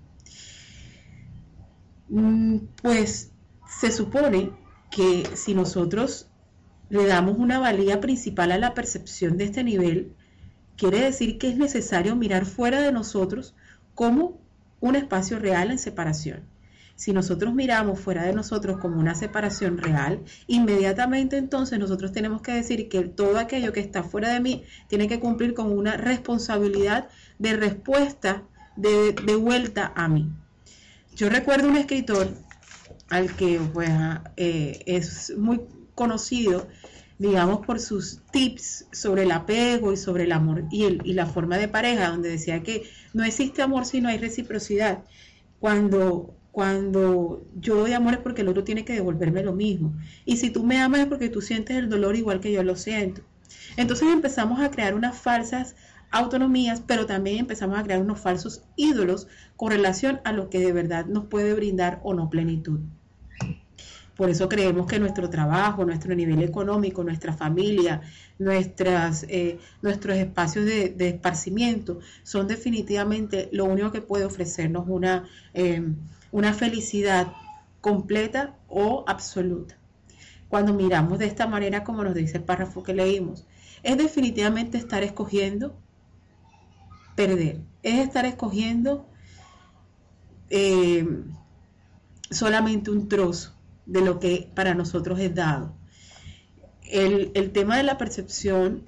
Mm, 2.10 2.58
pues 2.82 3.32
se 3.80 3.90
supone 3.90 4.50
que 4.90 5.24
si 5.34 5.54
nosotros 5.54 6.27
le 6.90 7.06
damos 7.06 7.38
una 7.38 7.58
valía 7.58 8.00
principal 8.00 8.52
a 8.52 8.58
la 8.58 8.74
percepción 8.74 9.36
de 9.36 9.44
este 9.44 9.64
nivel, 9.64 10.12
quiere 10.76 11.00
decir 11.00 11.38
que 11.38 11.48
es 11.48 11.56
necesario 11.56 12.16
mirar 12.16 12.46
fuera 12.46 12.80
de 12.80 12.92
nosotros 12.92 13.54
como 13.94 14.40
un 14.80 14.96
espacio 14.96 15.38
real 15.38 15.70
en 15.70 15.78
separación. 15.78 16.42
Si 16.94 17.12
nosotros 17.12 17.54
miramos 17.54 18.00
fuera 18.00 18.24
de 18.24 18.32
nosotros 18.32 18.78
como 18.78 18.98
una 18.98 19.14
separación 19.14 19.78
real, 19.78 20.20
inmediatamente 20.48 21.36
entonces 21.36 21.78
nosotros 21.78 22.10
tenemos 22.10 22.42
que 22.42 22.52
decir 22.52 22.88
que 22.88 23.02
todo 23.02 23.38
aquello 23.38 23.72
que 23.72 23.80
está 23.80 24.02
fuera 24.02 24.30
de 24.30 24.40
mí 24.40 24.64
tiene 24.88 25.06
que 25.06 25.20
cumplir 25.20 25.54
con 25.54 25.70
una 25.70 25.96
responsabilidad 25.96 27.08
de 27.38 27.56
respuesta 27.56 28.42
de, 28.74 29.12
vuelta 29.36 29.92
a 29.94 30.08
mí. 30.08 30.28
Yo 31.14 31.28
recuerdo 31.28 31.68
un 31.68 31.76
escritor 31.76 32.28
al 33.10 33.34
que 33.36 33.60
pues, 33.72 33.90
eh, 34.36 34.82
es 34.86 35.32
muy 35.36 35.60
conocido, 35.98 36.68
digamos, 37.18 37.66
por 37.66 37.80
sus 37.80 38.22
tips 38.30 38.86
sobre 38.92 39.24
el 39.24 39.32
apego 39.32 39.92
y 39.92 39.96
sobre 39.96 40.24
el 40.24 40.32
amor 40.32 40.64
y, 40.70 40.84
y 40.84 41.12
la 41.12 41.26
forma 41.26 41.58
de 41.58 41.68
pareja, 41.68 42.10
donde 42.10 42.30
decía 42.30 42.62
que 42.62 42.84
no 43.12 43.24
existe 43.24 43.60
amor 43.62 43.84
si 43.84 44.00
no 44.00 44.08
hay 44.08 44.18
reciprocidad. 44.18 45.04
Cuando 45.58 46.34
cuando 46.58 47.46
yo 47.60 47.76
doy 47.76 47.92
amor 47.92 48.14
es 48.14 48.20
porque 48.20 48.42
el 48.42 48.48
otro 48.48 48.64
tiene 48.64 48.84
que 48.84 48.94
devolverme 48.94 49.44
lo 49.44 49.52
mismo. 49.52 49.94
Y 50.24 50.38
si 50.38 50.50
tú 50.50 50.64
me 50.64 50.78
amas 50.80 51.00
es 51.02 51.06
porque 51.06 51.28
tú 51.28 51.40
sientes 51.40 51.76
el 51.76 51.88
dolor 51.88 52.16
igual 52.16 52.40
que 52.40 52.50
yo 52.50 52.64
lo 52.64 52.74
siento. 52.74 53.22
Entonces 53.76 54.08
empezamos 54.12 54.58
a 54.60 54.70
crear 54.70 54.94
unas 54.94 55.16
falsas 55.16 55.76
autonomías, 56.10 56.82
pero 56.84 57.06
también 57.06 57.38
empezamos 57.38 57.78
a 57.78 57.84
crear 57.84 58.00
unos 58.00 58.18
falsos 58.18 58.62
ídolos 58.74 59.28
con 59.56 59.70
relación 59.70 60.20
a 60.24 60.32
lo 60.32 60.50
que 60.50 60.58
de 60.58 60.72
verdad 60.72 61.06
nos 61.06 61.26
puede 61.26 61.54
brindar 61.54 62.00
o 62.02 62.12
no 62.14 62.28
plenitud. 62.28 62.80
Por 64.18 64.30
eso 64.30 64.48
creemos 64.48 64.88
que 64.88 64.98
nuestro 64.98 65.30
trabajo, 65.30 65.84
nuestro 65.84 66.12
nivel 66.12 66.42
económico, 66.42 67.04
nuestra 67.04 67.32
familia, 67.32 68.00
nuestras, 68.40 69.24
eh, 69.28 69.60
nuestros 69.80 70.16
espacios 70.16 70.64
de, 70.64 71.08
esparcimiento 71.08 72.00
son 72.24 72.48
definitivamente 72.48 73.48
lo 73.52 73.66
único 73.66 73.92
que 73.92 74.00
puede 74.00 74.24
ofrecernos 74.24 74.86
una, 74.88 75.28
eh, 75.54 75.84
una 76.32 76.52
felicidad 76.52 77.28
completa 77.80 78.56
o 78.66 79.04
absoluta. 79.06 79.78
Cuando 80.48 80.74
miramos 80.74 81.20
de 81.20 81.26
esta 81.26 81.46
manera, 81.46 81.84
como 81.84 82.02
nos 82.02 82.16
dice 82.16 82.38
el 82.38 82.42
párrafo 82.42 82.82
que 82.82 82.94
leímos, 82.94 83.46
es 83.84 83.96
definitivamente 83.96 84.78
estar 84.78 85.04
escogiendo 85.04 85.78
perder, 87.14 87.60
es 87.84 88.00
estar 88.00 88.26
escogiendo 88.26 89.06
eh, 90.50 91.06
solamente 92.32 92.90
un 92.90 93.08
trozo 93.08 93.57
de 93.88 94.02
lo 94.02 94.20
que 94.20 94.48
para 94.54 94.74
nosotros 94.74 95.18
es 95.18 95.34
dado. 95.34 95.74
El, 96.84 97.50
tema 97.52 97.76
de 97.76 97.82
la 97.82 97.98
percepción, 97.98 98.84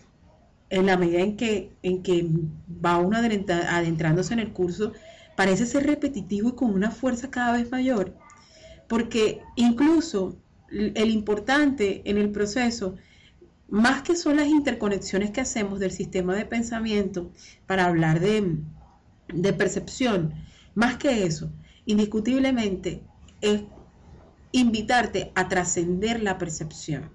en 0.68 0.86
la 0.86 0.96
medida 0.96 1.20
en 1.20 1.36
que, 1.36 1.72
en 1.82 2.02
que 2.02 2.26
va 2.84 2.98
uno 2.98 3.16
adentrándose 3.16 4.32
en 4.34 4.40
el 4.40 4.52
curso, 4.52 4.92
parece 5.36 5.66
ser 5.66 5.86
repetitivo 5.86 6.50
y 6.50 6.54
con 6.54 6.70
una 6.72 6.90
fuerza 6.90 7.30
cada 7.30 7.52
vez 7.54 7.70
mayor, 7.70 8.14
porque 8.88 9.40
incluso 9.56 10.36
el 10.70 11.10
importante 11.10 12.02
en 12.04 12.18
el 12.18 12.30
proceso, 12.30 12.96
más 13.68 14.02
que 14.02 14.16
son 14.16 14.36
las 14.36 14.48
interconexiones 14.48 15.30
que 15.30 15.40
hacemos 15.40 15.80
del 15.80 15.92
sistema 15.92 16.34
de 16.34 16.44
pensamiento 16.44 17.30
para 17.66 17.86
hablar 17.86 18.20
de, 18.20 18.58
de 19.32 19.52
percepción, 19.52 20.34
más 20.74 20.96
que 20.96 21.24
eso, 21.24 21.50
indiscutiblemente 21.86 23.02
es 23.40 23.62
invitarte 24.52 25.32
a 25.34 25.48
trascender 25.48 26.22
la 26.22 26.38
percepción. 26.38 27.10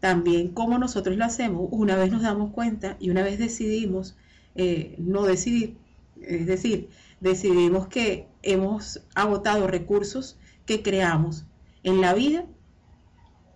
También 0.00 0.48
como 0.52 0.78
nosotros 0.78 1.16
lo 1.16 1.24
hacemos, 1.24 1.68
una 1.70 1.96
vez 1.96 2.12
nos 2.12 2.22
damos 2.22 2.52
cuenta 2.52 2.96
y 3.00 3.10
una 3.10 3.22
vez 3.22 3.38
decidimos 3.38 4.16
eh, 4.54 4.94
no 4.98 5.24
decidir, 5.24 5.78
es 6.20 6.46
decir, 6.46 6.90
decidimos 7.20 7.88
que 7.88 8.28
hemos 8.42 9.02
agotado 9.14 9.66
recursos 9.66 10.38
que 10.64 10.82
creamos 10.82 11.46
en 11.82 12.00
la 12.00 12.14
vida 12.14 12.46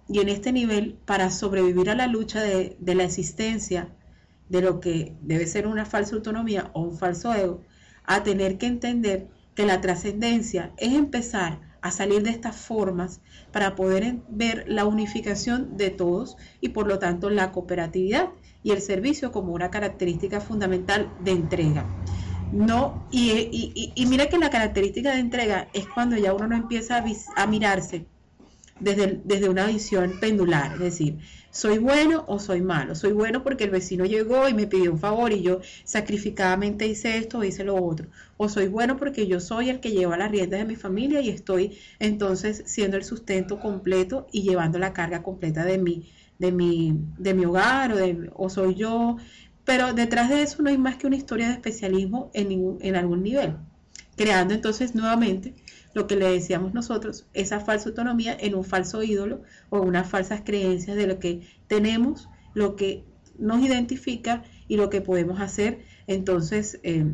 y 0.08 0.20
en 0.20 0.28
este 0.28 0.52
nivel 0.52 0.98
para 1.04 1.30
sobrevivir 1.30 1.90
a 1.90 1.94
la 1.94 2.06
lucha 2.06 2.40
de, 2.42 2.76
de 2.80 2.94
la 2.94 3.04
existencia 3.04 3.94
de 4.48 4.62
lo 4.62 4.80
que 4.80 5.14
debe 5.22 5.46
ser 5.46 5.66
una 5.66 5.84
falsa 5.84 6.16
autonomía 6.16 6.70
o 6.74 6.82
un 6.82 6.98
falso 6.98 7.32
ego, 7.32 7.62
a 8.04 8.24
tener 8.24 8.58
que 8.58 8.66
entender 8.66 9.28
que 9.54 9.66
la 9.66 9.80
trascendencia 9.80 10.72
es 10.76 10.92
empezar 10.92 11.69
a 11.82 11.90
salir 11.90 12.22
de 12.22 12.30
estas 12.30 12.56
formas 12.56 13.20
para 13.52 13.74
poder 13.74 14.18
ver 14.28 14.64
la 14.68 14.84
unificación 14.84 15.76
de 15.76 15.90
todos 15.90 16.36
y 16.60 16.70
por 16.70 16.86
lo 16.86 16.98
tanto 16.98 17.30
la 17.30 17.52
cooperatividad 17.52 18.28
y 18.62 18.72
el 18.72 18.80
servicio 18.80 19.32
como 19.32 19.52
una 19.52 19.70
característica 19.70 20.40
fundamental 20.40 21.12
de 21.24 21.32
entrega. 21.32 21.86
No, 22.52 23.06
y, 23.12 24.04
mira 24.08 24.28
que 24.28 24.38
la 24.38 24.50
característica 24.50 25.12
de 25.12 25.20
entrega 25.20 25.68
es 25.72 25.86
cuando 25.86 26.16
ya 26.16 26.34
uno 26.34 26.48
no 26.48 26.56
empieza 26.56 26.98
a, 26.98 27.04
a 27.36 27.46
mirarse 27.46 28.06
desde, 28.80 29.20
desde 29.24 29.48
una 29.48 29.66
visión 29.66 30.18
pendular, 30.20 30.72
es 30.74 30.80
decir, 30.80 31.18
¿Soy 31.52 31.78
bueno 31.78 32.24
o 32.28 32.38
soy 32.38 32.60
malo? 32.60 32.94
Soy 32.94 33.10
bueno 33.10 33.42
porque 33.42 33.64
el 33.64 33.70
vecino 33.70 34.04
llegó 34.04 34.48
y 34.48 34.54
me 34.54 34.68
pidió 34.68 34.92
un 34.92 35.00
favor 35.00 35.32
y 35.32 35.42
yo 35.42 35.60
sacrificadamente 35.82 36.86
hice 36.86 37.16
esto 37.18 37.38
o 37.38 37.44
hice 37.44 37.64
lo 37.64 37.74
otro. 37.74 38.06
O 38.36 38.48
soy 38.48 38.68
bueno 38.68 38.96
porque 38.96 39.26
yo 39.26 39.40
soy 39.40 39.68
el 39.68 39.80
que 39.80 39.90
lleva 39.90 40.16
las 40.16 40.30
riendas 40.30 40.60
de 40.60 40.66
mi 40.66 40.76
familia 40.76 41.20
y 41.20 41.28
estoy 41.28 41.76
entonces 41.98 42.62
siendo 42.66 42.96
el 42.96 43.02
sustento 43.02 43.58
completo 43.58 44.28
y 44.30 44.42
llevando 44.42 44.78
la 44.78 44.92
carga 44.92 45.24
completa 45.24 45.64
de 45.64 45.78
mi, 45.78 46.08
de 46.38 46.52
mi, 46.52 46.94
de 47.18 47.34
mi 47.34 47.44
hogar 47.44 47.94
o, 47.94 47.96
de, 47.96 48.30
o 48.34 48.48
soy 48.48 48.76
yo. 48.76 49.16
Pero 49.64 49.92
detrás 49.92 50.30
de 50.30 50.42
eso 50.42 50.62
no 50.62 50.70
hay 50.70 50.78
más 50.78 50.96
que 50.96 51.08
una 51.08 51.16
historia 51.16 51.48
de 51.48 51.54
especialismo 51.54 52.30
en, 52.32 52.48
ningún, 52.48 52.78
en 52.80 52.94
algún 52.94 53.24
nivel, 53.24 53.56
creando 54.16 54.54
entonces 54.54 54.94
nuevamente 54.94 55.54
lo 55.92 56.06
que 56.06 56.16
le 56.16 56.30
decíamos 56.30 56.72
nosotros, 56.72 57.26
esa 57.34 57.60
falsa 57.60 57.88
autonomía 57.88 58.36
en 58.38 58.54
un 58.54 58.64
falso 58.64 59.02
ídolo 59.02 59.42
o 59.70 59.80
unas 59.80 60.08
falsas 60.08 60.42
creencias 60.44 60.96
de 60.96 61.06
lo 61.06 61.18
que 61.18 61.42
tenemos, 61.66 62.28
lo 62.54 62.76
que 62.76 63.04
nos 63.38 63.60
identifica 63.62 64.44
y 64.68 64.76
lo 64.76 64.90
que 64.90 65.00
podemos 65.00 65.40
hacer, 65.40 65.80
entonces, 66.06 66.78
eh, 66.82 67.06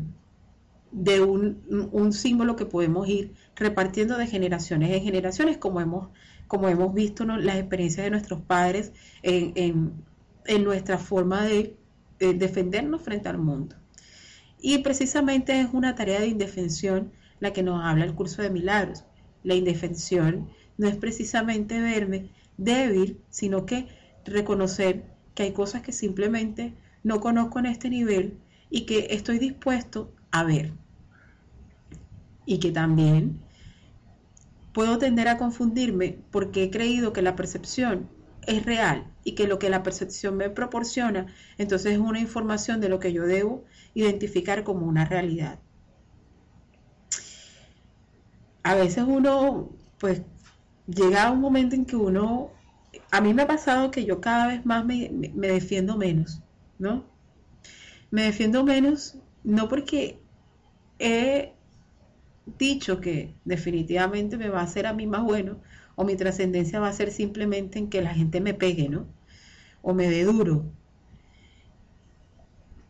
de 0.91 1.21
un, 1.21 2.13
símbolo 2.13 2.55
que 2.55 2.65
podemos 2.65 3.07
ir 3.07 3.33
repartiendo 3.55 4.17
de 4.17 4.27
generaciones 4.27 4.91
en 4.91 5.03
generaciones, 5.03 5.57
como 5.57 5.81
hemos, 5.81 6.09
como 6.47 6.69
hemos 6.69 6.93
visto 6.93 7.25
las 7.25 7.57
experiencias 7.57 8.05
de 8.05 8.11
nuestros 8.11 8.41
padres 8.41 8.93
en, 9.21 10.03
nuestra 10.63 10.97
forma 10.97 11.43
de 11.43 11.75
defendernos 12.19 13.01
frente 13.01 13.27
al 13.27 13.37
mundo. 13.37 13.75
Y 14.59 14.79
precisamente 14.79 15.59
es 15.59 15.67
una 15.73 15.93
tarea 15.95 16.21
de 16.21 16.27
indefensión 16.27 17.11
la 17.39 17.53
que 17.53 17.63
nos 17.63 17.83
habla 17.83 18.05
el 18.05 18.15
curso 18.15 18.41
de 18.41 18.49
milagros. 18.49 19.05
La 19.43 19.55
indefensión 19.55 20.49
no 20.77 20.87
es 20.87 20.95
precisamente 20.95 21.79
verme 21.79 22.31
débil, 22.57 23.21
sino 23.29 23.65
que 23.65 23.87
reconocer 24.25 25.05
que 25.35 25.43
hay 25.43 25.53
cosas 25.53 25.81
que 25.81 25.91
simplemente 25.91 26.73
no 27.03 27.19
conozco 27.19 27.59
en 27.59 27.67
este 27.67 27.89
nivel 27.89 28.39
y 28.69 28.85
que 28.85 29.07
estoy 29.11 29.39
dispuesto 29.39 30.11
a 30.31 30.43
ver. 30.43 30.73
Y 32.45 32.59
que 32.59 32.71
también 32.71 33.39
puedo 34.73 34.97
tender 34.97 35.27
a 35.27 35.37
confundirme 35.37 36.19
porque 36.31 36.63
he 36.63 36.69
creído 36.69 37.13
que 37.13 37.21
la 37.21 37.35
percepción 37.35 38.09
es 38.45 38.65
real 38.65 39.11
y 39.23 39.33
que 39.33 39.47
lo 39.47 39.59
que 39.59 39.69
la 39.69 39.83
percepción 39.83 40.37
me 40.37 40.49
proporciona 40.49 41.27
entonces 41.57 41.93
es 41.93 41.97
una 41.97 42.19
información 42.19 42.79
de 42.79 42.87
lo 42.87 42.99
que 42.99 43.11
yo 43.11 43.23
debo 43.23 43.65
identificar 43.93 44.63
como 44.63 44.85
una 44.85 45.03
realidad 45.03 45.59
a 48.67 48.75
veces 48.75 49.05
uno, 49.07 49.69
pues, 49.97 50.21
llega 50.87 51.31
un 51.31 51.39
momento 51.39 51.73
en 51.73 51.85
que 51.85 51.95
uno, 51.95 52.51
a 53.11 53.21
mí 53.21 53.33
me 53.33 53.43
ha 53.43 53.47
pasado 53.47 53.91
que 53.91 54.03
yo 54.03 54.19
cada 54.19 54.47
vez 54.47 54.65
más 54.65 54.83
me, 54.83 55.09
defiendo 55.35 55.95
menos, 55.95 56.41
¿no? 56.77 57.05
Me 58.11 58.23
defiendo 58.23 58.65
menos 58.65 59.17
no 59.43 59.69
porque 59.69 60.19
he 60.99 61.53
dicho 62.59 62.99
que 62.99 63.35
definitivamente 63.45 64.37
me 64.37 64.49
va 64.49 64.59
a 64.59 64.63
hacer 64.63 64.85
a 64.85 64.93
mí 64.93 65.07
más 65.07 65.23
bueno 65.23 65.61
o 65.95 66.03
mi 66.03 66.17
trascendencia 66.17 66.81
va 66.81 66.89
a 66.89 66.93
ser 66.93 67.11
simplemente 67.11 67.79
en 67.79 67.89
que 67.89 68.01
la 68.01 68.13
gente 68.13 68.41
me 68.41 68.53
pegue, 68.53 68.89
¿no? 68.89 69.07
O 69.81 69.93
me 69.93 70.09
dé 70.09 70.25
duro. 70.25 70.65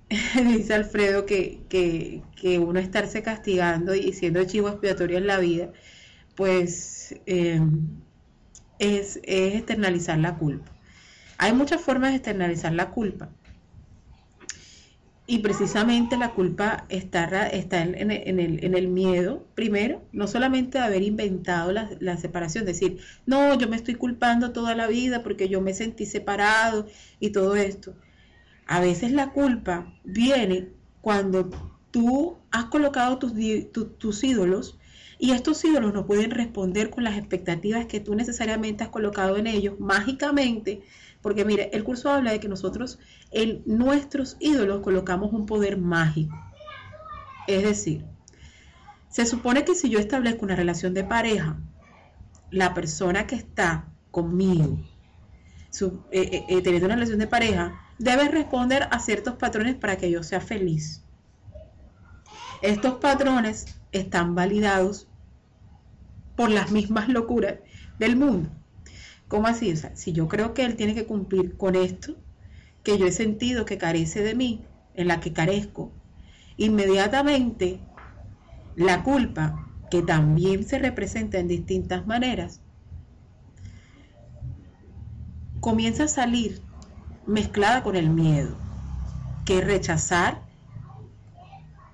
dice 0.45 0.73
Alfredo 0.73 1.25
que, 1.25 1.59
que, 1.69 2.59
uno 2.59 2.79
estarse 2.79 3.21
castigando 3.21 3.93
y 3.93 4.13
siendo 4.13 4.43
chivo 4.45 4.69
expiatorio 4.69 5.17
en 5.17 5.27
la 5.27 5.39
vida, 5.39 5.71
pues 6.35 7.15
eh, 7.25 7.59
es, 8.79 9.19
es 9.23 9.55
externalizar 9.55 10.17
la 10.19 10.35
culpa. 10.35 10.71
Hay 11.37 11.53
muchas 11.53 11.81
formas 11.81 12.11
de 12.11 12.17
externalizar 12.17 12.73
la 12.73 12.89
culpa. 12.91 13.29
y 15.29 15.39
precisamente 15.39 16.15
la 16.15 16.31
culpa 16.31 16.85
está, 16.87 17.47
está 17.49 17.81
en, 17.81 18.11
el, 18.11 18.87
miedo, 18.87 19.45
primero, 19.55 20.01
no 20.13 20.25
solamente 20.27 20.77
de 20.77 20.85
haber 20.85 21.01
inventado 21.03 21.73
la, 21.73 21.89
la, 21.99 22.15
separación, 22.15 22.63
decir, 22.65 22.99
no, 23.25 23.53
yo 23.59 23.67
me 23.67 23.75
estoy 23.75 23.95
culpando 23.95 24.53
toda 24.53 24.73
la 24.73 24.87
vida 24.87 25.23
porque 25.23 25.49
yo 25.49 25.59
me 25.59 25.73
sentí 25.73 26.05
separado 26.05 26.87
y 27.19 27.31
todo 27.31 27.57
esto. 27.57 27.93
A 28.67 28.79
veces 28.79 29.11
la 29.11 29.31
culpa 29.31 29.93
viene 30.03 30.69
cuando 31.01 31.49
tú 31.91 32.37
has 32.51 32.65
colocado 32.65 33.17
tus, 33.17 33.33
tus 33.97 34.23
ídolos 34.23 34.77
y 35.19 35.31
estos 35.31 35.63
ídolos 35.63 35.93
no 35.93 36.05
pueden 36.05 36.31
responder 36.31 36.89
con 36.89 37.03
las 37.03 37.17
expectativas 37.17 37.85
que 37.85 37.99
tú 37.99 38.13
necesariamente 38.13 38.83
has 38.83 38.89
colocado 38.89 39.37
en 39.37 39.47
ellos 39.47 39.79
mágicamente 39.79 40.83
porque 41.21 41.45
mire, 41.45 41.69
el 41.73 41.83
curso 41.83 42.09
habla 42.09 42.31
de 42.31 42.39
que 42.39 42.47
nosotros 42.47 42.99
en 43.31 43.61
nuestros 43.65 44.37
ídolos 44.39 44.81
colocamos 44.81 45.33
un 45.33 45.45
poder 45.45 45.77
mágico. 45.77 46.35
Es 47.47 47.63
decir, 47.63 48.05
se 49.09 49.25
supone 49.25 49.65
que 49.65 49.75
si 49.75 49.89
yo 49.89 49.99
establezco 49.99 50.45
una 50.45 50.55
relación 50.55 50.93
de 50.93 51.03
pareja, 51.03 51.57
la 52.51 52.73
persona 52.73 53.27
que 53.27 53.35
está 53.35 53.87
conmigo, 54.11 54.79
eh, 55.81 55.89
eh, 56.11 56.45
eh, 56.47 56.61
teniendo 56.61 56.85
una 56.85 56.95
relación 56.95 57.19
de 57.19 57.27
pareja, 57.27 57.81
debe 57.99 58.29
responder 58.29 58.87
a 58.91 58.99
ciertos 58.99 59.35
patrones 59.35 59.75
para 59.75 59.97
que 59.97 60.11
yo 60.11 60.23
sea 60.23 60.41
feliz. 60.41 61.03
Estos 62.61 62.95
patrones 62.95 63.65
están 63.91 64.35
validados 64.35 65.07
por 66.35 66.49
las 66.49 66.71
mismas 66.71 67.09
locuras 67.09 67.55
del 67.99 68.15
mundo. 68.15 68.49
¿Cómo 69.27 69.47
así? 69.47 69.73
Si 69.95 70.13
yo 70.13 70.27
creo 70.27 70.53
que 70.53 70.63
él 70.63 70.75
tiene 70.75 70.95
que 70.95 71.05
cumplir 71.05 71.57
con 71.57 71.75
esto, 71.75 72.15
que 72.83 72.97
yo 72.97 73.05
he 73.05 73.11
sentido 73.11 73.65
que 73.65 73.77
carece 73.77 74.21
de 74.21 74.35
mí, 74.35 74.65
en 74.93 75.07
la 75.07 75.19
que 75.19 75.33
carezco, 75.33 75.91
inmediatamente 76.55 77.81
la 78.75 79.03
culpa, 79.03 79.67
que 79.91 80.01
también 80.01 80.63
se 80.63 80.79
representa 80.79 81.39
en 81.39 81.47
distintas 81.47 82.07
maneras, 82.07 82.61
comienza 85.59 86.05
a 86.05 86.07
salir 86.07 86.61
mezclada 87.27 87.83
con 87.83 87.95
el 87.95 88.09
miedo, 88.09 88.55
que 89.45 89.59
es 89.59 89.65
rechazar 89.65 90.41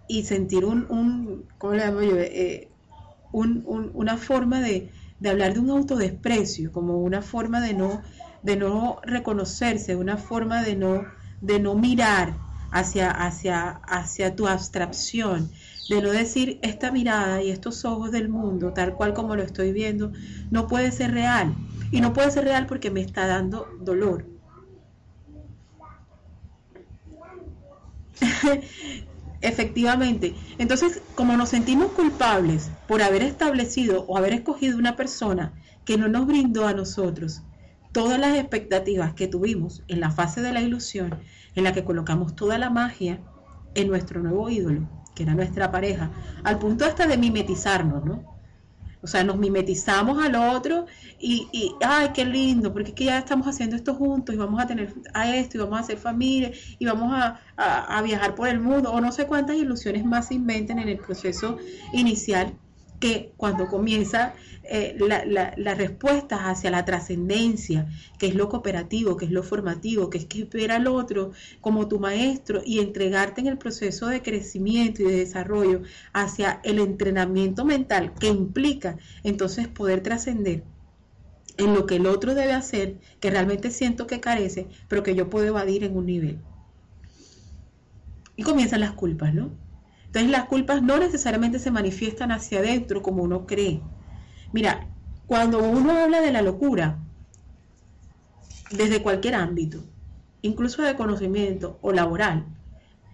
y 0.07 0.23
sentir 0.23 0.63
un, 0.63 0.85
un 0.89 1.45
¿cómo 1.57 1.73
le 1.73 1.85
llamo 1.85 2.01
yo? 2.01 2.17
Eh, 2.17 2.69
una 3.31 4.17
forma 4.17 4.61
de, 4.61 4.91
de 5.19 5.29
hablar 5.29 5.53
de 5.53 5.59
un 5.59 5.71
autodesprecio 5.71 6.71
como 6.71 6.99
una 6.99 7.23
forma 7.23 7.61
de 7.61 7.73
no, 7.73 8.03
de 8.43 8.57
no 8.57 8.99
reconocerse, 9.03 9.95
una 9.95 10.17
forma 10.17 10.61
de 10.61 10.75
no, 10.75 11.03
de 11.41 11.59
no 11.59 11.73
mirar 11.73 12.35
hacia, 12.71 13.09
hacia, 13.09 13.69
hacia 13.69 14.35
tu 14.35 14.47
abstracción, 14.47 15.49
de 15.89 16.01
no 16.01 16.11
decir 16.11 16.59
esta 16.61 16.91
mirada 16.91 17.41
y 17.41 17.49
estos 17.49 17.85
ojos 17.85 18.11
del 18.11 18.29
mundo, 18.29 18.73
tal 18.73 18.93
cual 18.93 19.13
como 19.13 19.35
lo 19.35 19.41
estoy 19.43 19.71
viendo, 19.71 20.11
no 20.51 20.67
puede 20.67 20.91
ser 20.91 21.11
real. 21.11 21.55
Y 21.91 22.01
no 22.01 22.13
puede 22.13 22.31
ser 22.31 22.43
real 22.45 22.65
porque 22.65 22.91
me 22.91 23.01
está 23.01 23.27
dando 23.27 23.67
dolor. 23.79 24.32
Efectivamente. 29.41 30.35
Entonces, 30.57 31.01
como 31.15 31.35
nos 31.35 31.49
sentimos 31.49 31.91
culpables 31.91 32.71
por 32.87 33.01
haber 33.01 33.23
establecido 33.23 34.05
o 34.07 34.17
haber 34.17 34.33
escogido 34.33 34.77
una 34.77 34.95
persona 34.95 35.53
que 35.83 35.97
no 35.97 36.07
nos 36.07 36.25
brindó 36.25 36.65
a 36.65 36.73
nosotros 36.73 37.41
todas 37.91 38.19
las 38.19 38.37
expectativas 38.37 39.13
que 39.13 39.27
tuvimos 39.27 39.83
en 39.87 39.99
la 39.99 40.11
fase 40.11 40.41
de 40.41 40.53
la 40.53 40.61
ilusión, 40.61 41.19
en 41.55 41.63
la 41.65 41.73
que 41.73 41.83
colocamos 41.83 42.35
toda 42.35 42.57
la 42.57 42.69
magia 42.69 43.19
en 43.75 43.87
nuestro 43.89 44.21
nuevo 44.21 44.49
ídolo, 44.49 44.87
que 45.13 45.23
era 45.23 45.35
nuestra 45.35 45.71
pareja, 45.71 46.11
al 46.43 46.57
punto 46.57 46.85
hasta 46.85 47.05
de 47.05 47.17
mimetizarnos, 47.17 48.03
¿no? 48.05 48.32
O 49.03 49.07
sea, 49.07 49.23
nos 49.23 49.37
mimetizamos 49.37 50.23
al 50.23 50.35
otro 50.35 50.85
y, 51.19 51.47
y, 51.51 51.75
ay, 51.85 52.09
qué 52.13 52.23
lindo, 52.23 52.71
porque 52.71 52.89
es 52.89 52.95
que 52.95 53.05
ya 53.05 53.19
estamos 53.19 53.47
haciendo 53.47 53.75
esto 53.75 53.93
juntos 53.95 54.33
y 54.33 54.37
vamos 54.37 54.63
a 54.63 54.67
tener 54.67 54.93
a 55.13 55.35
esto 55.35 55.57
y 55.57 55.59
vamos 55.59 55.77
a 55.77 55.81
hacer 55.81 55.97
familia 55.97 56.51
y 56.79 56.85
vamos 56.85 57.11
a, 57.13 57.39
a, 57.57 58.01
viajar 58.01 58.33
por 58.33 58.47
el 58.47 58.59
mundo 58.61 58.91
o 58.91 59.01
no 59.01 59.11
sé 59.11 59.27
cuántas 59.27 59.57
ilusiones 59.57 60.05
más 60.05 60.29
se 60.29 60.35
inventan 60.35 60.79
en 60.79 60.87
el 60.87 60.97
proceso 60.97 61.57
inicial 61.91 62.53
que 63.03 63.33
cuando 63.35 63.67
comienza 63.67 64.33
eh, 64.63 64.95
las 64.97 65.77
respuestas 65.77 66.39
hacia 66.43 66.71
la 66.71 66.85
trascendencia, 66.85 67.85
que 68.17 68.27
es 68.27 68.33
lo 68.33 68.47
cooperativo, 68.47 69.17
que 69.17 69.25
es 69.25 69.31
lo 69.31 69.43
formativo, 69.43 70.09
que 70.09 70.19
es 70.19 70.25
que 70.25 70.45
ver 70.45 70.71
al 70.71 70.87
otro 70.87 71.33
como 71.59 71.89
tu 71.89 71.99
maestro 71.99 72.61
y 72.65 72.79
entregarte 72.79 73.41
en 73.41 73.47
el 73.47 73.57
proceso 73.57 74.07
de 74.07 74.21
crecimiento 74.21 75.01
y 75.01 75.07
de 75.07 75.17
desarrollo 75.17 75.81
hacia 76.13 76.61
el 76.63 76.79
entrenamiento 76.79 77.65
mental 77.65 78.13
que 78.17 78.27
implica 78.27 78.95
entonces 79.25 79.67
poder 79.67 80.01
trascender 80.01 80.63
en 81.57 81.73
lo 81.73 81.85
que 81.85 81.97
el 81.97 82.05
otro 82.05 82.33
debe 82.35 82.53
hacer, 82.53 83.01
que 83.19 83.31
realmente 83.31 83.69
siento 83.69 84.07
que 84.07 84.21
carece, 84.21 84.67
pero 84.87 85.03
que 85.03 85.13
yo 85.13 85.29
puedo 85.29 85.45
evadir 85.45 85.83
en 85.83 85.97
un 85.97 86.05
nivel. 86.05 86.39
Y 88.37 88.43
comienzan 88.43 88.79
las 88.79 88.93
culpas, 88.93 89.33
¿no? 89.33 89.51
Entonces 90.13 90.29
las 90.29 90.45
culpas 90.45 90.83
no 90.83 90.99
necesariamente 90.99 91.57
se 91.57 91.71
manifiestan 91.71 92.31
hacia 92.31 92.59
adentro 92.59 93.01
como 93.01 93.23
uno 93.23 93.47
cree. 93.47 93.81
Mira, 94.51 94.85
cuando 95.25 95.57
uno 95.57 95.89
habla 95.91 96.21
de 96.21 96.31
la 96.31 96.43
locura, 96.43 96.99
desde 98.69 99.01
cualquier 99.01 99.33
ámbito, 99.33 99.83
incluso 100.43 100.83
de 100.83 100.95
conocimiento 100.95 101.79
o 101.81 101.91
laboral, 101.91 102.45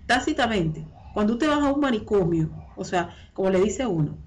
tácitamente, 0.07 0.85
cuando 1.13 1.33
tú 1.33 1.39
te 1.39 1.47
vas 1.47 1.62
a 1.62 1.71
un 1.71 1.79
manicomio, 1.79 2.49
o 2.75 2.83
sea, 2.83 3.15
como 3.31 3.49
le 3.49 3.62
dice 3.62 3.85
uno, 3.85 4.17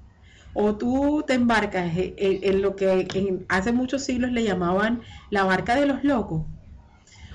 o 0.55 0.75
tú 0.75 1.23
te 1.27 1.35
embarcas 1.35 1.93
en, 1.95 2.63
lo 2.63 2.75
que 2.75 3.45
hace 3.51 3.73
muchos 3.73 4.03
siglos 4.03 4.33
le 4.33 4.45
llamaban 4.45 5.03
la 5.29 5.45
barca 5.45 5.77
de 5.77 5.85
los 5.85 6.05
locos, 6.05 6.47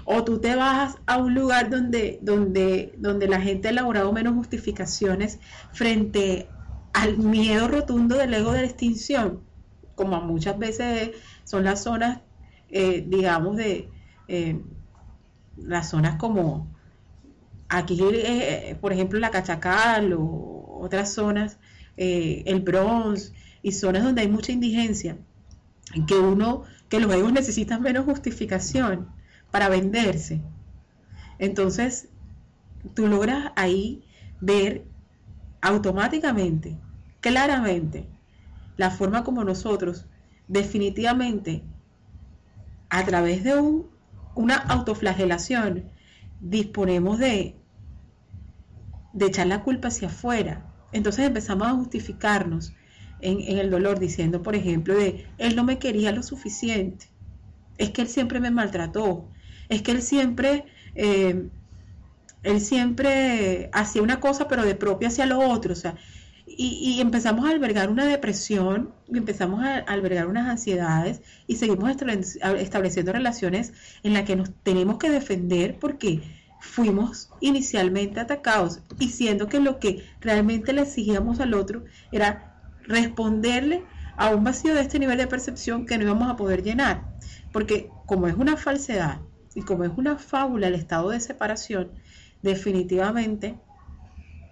o 0.09 0.23
tú 0.23 0.39
te 0.39 0.55
vas 0.55 0.95
a 1.05 1.17
un 1.17 1.33
lugar 1.33 1.69
donde, 1.69 2.17
donde, 2.21 2.93
donde 2.97 3.27
la 3.27 3.41
gente 3.41 3.67
ha 3.67 3.71
elaborado 3.71 4.13
menos 4.13 4.35
justificaciones 4.35 5.37
frente 5.73 6.47
al 6.93 7.17
miedo 7.17 7.67
rotundo 7.67 8.15
del 8.15 8.33
ego 8.33 8.53
de 8.53 8.61
la 8.61 8.67
extinción, 8.67 9.41
como 9.95 10.21
muchas 10.21 10.57
veces 10.57 11.11
son 11.43 11.65
las 11.65 11.83
zonas, 11.83 12.21
eh, 12.69 13.03
digamos, 13.05 13.57
de 13.57 13.89
eh, 14.29 14.61
las 15.57 15.89
zonas 15.89 16.15
como 16.15 16.73
aquí, 17.67 17.99
eh, 18.01 18.77
por 18.79 18.93
ejemplo, 18.93 19.19
la 19.19 19.29
Cachacal 19.29 20.13
o 20.13 20.79
otras 20.79 21.11
zonas, 21.11 21.59
el 21.97 22.61
Bronx 22.61 23.33
y 23.61 23.73
zonas 23.73 24.05
donde 24.05 24.21
hay 24.21 24.29
mucha 24.29 24.53
indigencia, 24.53 25.17
en 25.93 26.05
que 26.05 26.15
uno, 26.15 26.63
que 26.87 27.01
los 27.01 27.13
egos 27.13 27.33
necesitan 27.33 27.81
menos 27.81 28.05
justificación 28.05 29.17
para 29.51 29.69
venderse. 29.69 30.41
Entonces, 31.39 32.09
tú 32.93 33.07
logras 33.07 33.51
ahí 33.55 34.03
ver 34.41 34.85
automáticamente, 35.61 36.77
claramente, 37.19 38.07
la 38.77 38.91
forma 38.91 39.23
como 39.23 39.43
nosotros 39.43 40.05
definitivamente, 40.47 41.63
a 42.89 43.03
través 43.03 43.43
de 43.43 43.59
un, 43.59 43.87
una 44.35 44.55
autoflagelación, 44.55 45.91
disponemos 46.39 47.19
de, 47.19 47.55
de 49.13 49.25
echar 49.25 49.47
la 49.47 49.63
culpa 49.63 49.89
hacia 49.89 50.07
afuera. 50.07 50.65
Entonces 50.91 51.25
empezamos 51.25 51.67
a 51.67 51.73
justificarnos 51.73 52.73
en, 53.19 53.41
en 53.41 53.57
el 53.57 53.69
dolor 53.69 53.99
diciendo, 53.99 54.41
por 54.41 54.55
ejemplo, 54.55 54.95
de, 54.95 55.27
él 55.37 55.55
no 55.55 55.63
me 55.63 55.79
quería 55.79 56.11
lo 56.11 56.23
suficiente, 56.23 57.07
es 57.77 57.89
que 57.89 58.03
él 58.03 58.07
siempre 58.07 58.39
me 58.39 58.51
maltrató, 58.51 59.27
es 59.69 59.81
que 59.81 59.91
él 59.91 60.01
siempre, 60.01 60.65
eh, 60.95 61.47
él 62.43 62.61
siempre 62.61 63.69
hacía 63.73 64.01
una 64.01 64.19
cosa, 64.19 64.47
pero 64.47 64.63
de 64.63 64.75
propio 64.75 65.07
hacia 65.07 65.25
lo 65.25 65.39
otro, 65.39 65.73
o 65.73 65.75
sea, 65.75 65.95
y, 66.45 66.99
empezamos 67.01 67.45
a 67.45 67.51
albergar 67.51 67.89
una 67.89 68.05
depresión, 68.05 68.91
y 69.07 69.17
empezamos 69.17 69.63
a 69.63 69.77
albergar 69.77 70.27
unas 70.27 70.47
ansiedades 70.47 71.21
y 71.45 71.57
seguimos 71.57 71.91
estableciendo 72.57 73.11
relaciones 73.11 73.73
en 74.03 74.13
las 74.13 74.23
que 74.23 74.35
nos 74.35 74.51
tenemos 74.63 74.97
que 74.97 75.09
defender 75.09 75.77
porque 75.79 76.21
fuimos 76.59 77.29
inicialmente 77.41 78.19
atacados 78.19 78.79
y 78.99 79.09
siendo 79.09 79.47
que 79.47 79.59
lo 79.59 79.79
que 79.79 80.03
realmente 80.21 80.73
le 80.73 80.81
exigíamos 80.81 81.39
al 81.39 81.53
otro 81.53 81.85
era 82.11 82.61
responderle 82.83 83.83
a 84.15 84.33
un 84.33 84.43
vacío 84.43 84.73
de 84.73 84.81
este 84.81 84.99
nivel 84.99 85.17
de 85.17 85.27
percepción 85.27 85.85
que 85.85 85.97
no 85.97 86.05
íbamos 86.05 86.29
a 86.29 86.35
poder 86.35 86.63
llenar. 86.63 87.03
Porque 87.51 87.89
como 88.05 88.27
es 88.27 88.35
una 88.35 88.57
falsedad, 88.57 89.19
y 89.57 89.63
como 89.63 89.85
es 89.85 89.91
una 89.97 90.19
fábula 90.19 90.67
el 90.67 90.75
estado 90.75 91.09
de 91.09 91.19
separación, 91.19 91.89
definitivamente 92.43 93.59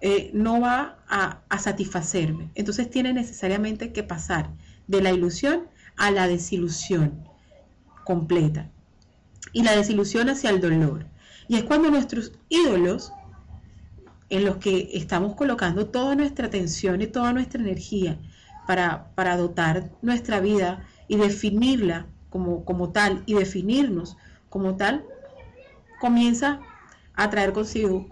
eh, 0.00 0.32
no 0.34 0.60
va 0.60 0.98
a, 1.08 1.42
a 1.48 1.58
satisfacerme. 1.60 2.50
Entonces 2.56 2.90
tiene 2.90 3.12
necesariamente 3.12 3.92
que 3.92 4.02
pasar 4.02 4.50
de 4.88 5.00
la 5.00 5.12
ilusión 5.12 5.68
a 5.96 6.10
la 6.10 6.26
desilusión 6.26 7.22
completa. 8.02 8.68
Y 9.52 9.62
la 9.62 9.76
desilusión 9.76 10.28
hacia 10.28 10.50
el 10.50 10.60
dolor. 10.60 11.06
Y 11.46 11.54
es 11.54 11.62
cuando 11.62 11.88
nuestros 11.88 12.32
ídolos 12.48 13.12
en 14.28 14.44
los 14.44 14.56
que 14.56 14.90
estamos 14.94 15.36
colocando 15.36 15.86
toda 15.86 16.16
nuestra 16.16 16.48
atención 16.48 17.00
y 17.00 17.06
toda 17.06 17.32
nuestra 17.32 17.62
energía 17.62 18.18
para, 18.66 19.14
para 19.14 19.36
dotar 19.36 19.88
nuestra 20.02 20.40
vida 20.40 20.84
y 21.06 21.16
definirla 21.16 22.06
como, 22.28 22.64
como 22.64 22.90
tal 22.90 23.22
y 23.24 23.34
definirnos 23.34 24.16
como 24.56 24.74
tal, 24.74 25.04
comienza 26.00 26.60
a 27.12 27.28
traer 27.28 27.52
consigo 27.52 28.06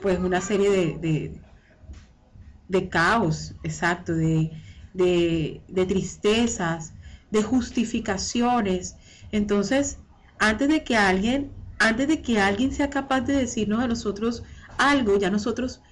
pues 0.00 0.20
una 0.20 0.40
serie 0.40 0.70
de, 0.70 1.40
de, 2.68 2.88
caos, 2.88 3.56
exacto, 3.64 4.14
de, 4.14 4.52
de, 4.94 5.86
tristezas, 5.88 6.94
de 7.32 7.42
justificaciones. 7.42 8.94
Entonces, 9.32 9.98
antes 10.38 10.68
de 10.68 10.84
que 10.84 10.96
alguien, 10.96 11.50
antes 11.80 12.06
de 12.06 12.22
que 12.22 12.40
alguien 12.40 12.70
sea 12.70 12.88
capaz 12.88 13.22
de 13.22 13.32
decirnos 13.32 13.82
a 13.82 13.88
nosotros 13.88 14.44
algo, 14.78 15.18
ya 15.18 15.30
nosotros 15.30 15.82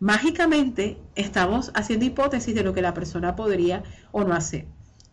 mágicamente 0.00 0.96
estamos 1.16 1.70
haciendo 1.74 2.06
hipótesis 2.06 2.54
de 2.54 2.62
lo 2.62 2.72
que 2.72 2.80
la 2.80 2.94
persona 2.94 3.36
podría 3.36 3.82
o 4.10 4.24
no 4.24 4.32
hacer. 4.32 4.64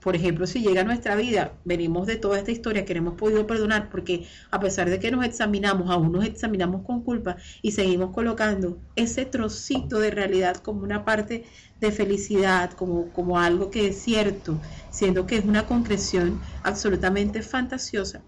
Por 0.02 0.16
ejemplo, 0.16 0.48
si 0.48 0.62
llega 0.62 0.82
a 0.82 0.84
nuestra 0.84 1.16
vida, 1.16 1.54
venimos 1.64 2.08
de 2.08 2.16
toda 2.16 2.40
esta 2.40 2.52
historia 2.52 2.86
que 2.86 2.96
no 2.96 3.02
hemos 3.02 3.14
podido 3.14 3.46
perdonar 3.46 3.90
porque 3.92 4.28
a 4.50 4.60
pesar 4.60 4.90
de 4.90 5.00
que 5.00 5.12
nos 5.12 5.24
examinamos, 5.24 5.92
aún 5.92 6.12
nos 6.12 6.26
examinamos 6.26 6.84
con 6.84 7.04
culpa 7.04 7.38
y 7.62 7.72
seguimos 7.72 8.12
colocando 8.12 8.80
ese 8.96 9.26
trocito 9.26 10.00
de 10.00 10.10
realidad 10.10 10.58
como 10.58 10.82
una 10.82 11.06
parte 11.06 11.46
de 11.80 11.92
felicidad, 11.92 12.72
como, 12.72 13.10
como 13.14 13.38
algo 13.38 13.70
que 13.70 13.90
es 13.90 14.02
cierto, 14.02 14.60
siendo 14.90 15.28
que 15.28 15.38
es 15.38 15.46
una 15.46 15.68
concreción 15.68 16.42
absolutamente 16.64 17.44
fantasiosa. 17.44 18.24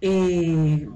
Eh, 0.00 0.88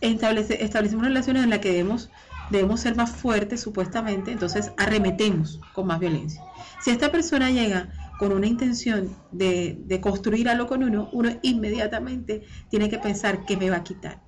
establecemos 0.00 1.04
relaciones 1.04 1.42
en 1.42 1.50
las 1.50 1.58
que 1.58 1.72
debemos 1.72 2.08
debemos 2.50 2.80
ser 2.80 2.96
más 2.96 3.10
fuertes 3.10 3.60
supuestamente, 3.60 4.32
entonces 4.32 4.72
arremetemos 4.76 5.60
con 5.72 5.86
más 5.86 6.00
violencia. 6.00 6.42
Si 6.82 6.90
esta 6.90 7.10
persona 7.10 7.50
llega 7.50 7.90
con 8.18 8.32
una 8.32 8.46
intención 8.46 9.16
de, 9.32 9.98
construir 10.02 10.48
algo 10.48 10.66
con 10.66 10.82
uno, 10.82 11.08
uno 11.12 11.30
inmediatamente 11.42 12.42
tiene 12.68 12.90
que 12.90 12.98
pensar 12.98 13.44
que 13.46 13.56
me 13.56 13.70
va 13.70 13.76
a 13.76 13.84
quitar. 13.84 14.22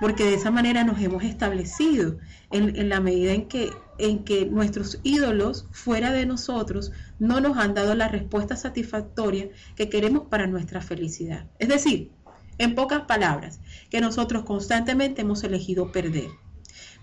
Porque 0.00 0.24
de 0.24 0.34
esa 0.34 0.50
manera 0.50 0.82
nos 0.82 1.00
hemos 1.00 1.22
establecido 1.22 2.18
en, 2.50 2.88
la 2.88 3.00
medida 3.00 3.32
en 3.32 3.46
que, 3.46 3.70
en 3.98 4.24
que 4.24 4.46
nuestros 4.46 4.98
ídolos 5.04 5.68
fuera 5.70 6.10
de 6.10 6.26
nosotros 6.26 6.90
no 7.20 7.40
nos 7.40 7.56
han 7.56 7.72
dado 7.72 7.94
la 7.94 8.08
respuesta 8.08 8.56
satisfactoria 8.56 9.48
que 9.76 9.88
queremos 9.88 10.26
para 10.28 10.48
nuestra 10.48 10.80
felicidad. 10.80 11.46
Es 11.60 11.68
decir, 11.68 12.10
en 12.58 12.74
pocas 12.74 13.02
palabras, 13.02 13.60
que 13.90 14.00
nosotros 14.00 14.44
constantemente 14.44 15.22
hemos 15.22 15.42
elegido 15.44 15.92
perder. 15.92 16.30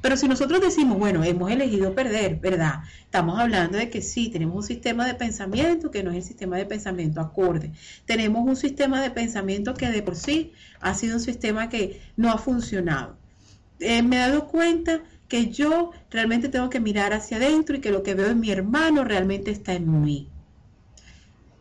Pero 0.01 0.15
si 0.15 0.27
nosotros 0.29 0.61
decimos, 0.61 0.97
bueno, 0.97 1.23
hemos 1.23 1.51
elegido 1.51 1.93
perder, 1.93 2.37
¿verdad? 2.37 2.83
Estamos 3.01 3.37
hablando 3.37 3.77
de 3.77 3.89
que 3.89 4.01
sí, 4.01 4.29
tenemos 4.29 4.55
un 4.55 4.63
sistema 4.63 5.05
de 5.05 5.13
pensamiento 5.13 5.91
que 5.91 6.03
no 6.03 6.11
es 6.11 6.17
el 6.17 6.23
sistema 6.23 6.57
de 6.57 6.65
pensamiento 6.65 7.19
acorde. 7.19 7.73
Tenemos 8.05 8.47
un 8.47 8.55
sistema 8.55 9.01
de 9.01 9.11
pensamiento 9.11 9.73
que 9.73 9.89
de 9.89 10.01
por 10.01 10.15
sí 10.15 10.53
ha 10.79 10.93
sido 10.93 11.15
un 11.15 11.21
sistema 11.21 11.67
que 11.67 12.01
no 12.15 12.31
ha 12.31 12.37
funcionado. 12.37 13.17
Eh, 13.79 14.01
me 14.01 14.15
he 14.15 14.19
dado 14.19 14.47
cuenta 14.47 15.01
que 15.27 15.47
yo 15.49 15.91
realmente 16.09 16.47
tengo 16.47 16.69
que 16.69 16.79
mirar 16.79 17.13
hacia 17.13 17.37
adentro 17.37 17.75
y 17.75 17.81
que 17.81 17.91
lo 17.91 18.01
que 18.01 18.15
veo 18.15 18.27
en 18.27 18.39
mi 18.39 18.51
hermano 18.51 19.03
realmente 19.03 19.51
está 19.51 19.73
en 19.73 20.01
mí. 20.01 20.29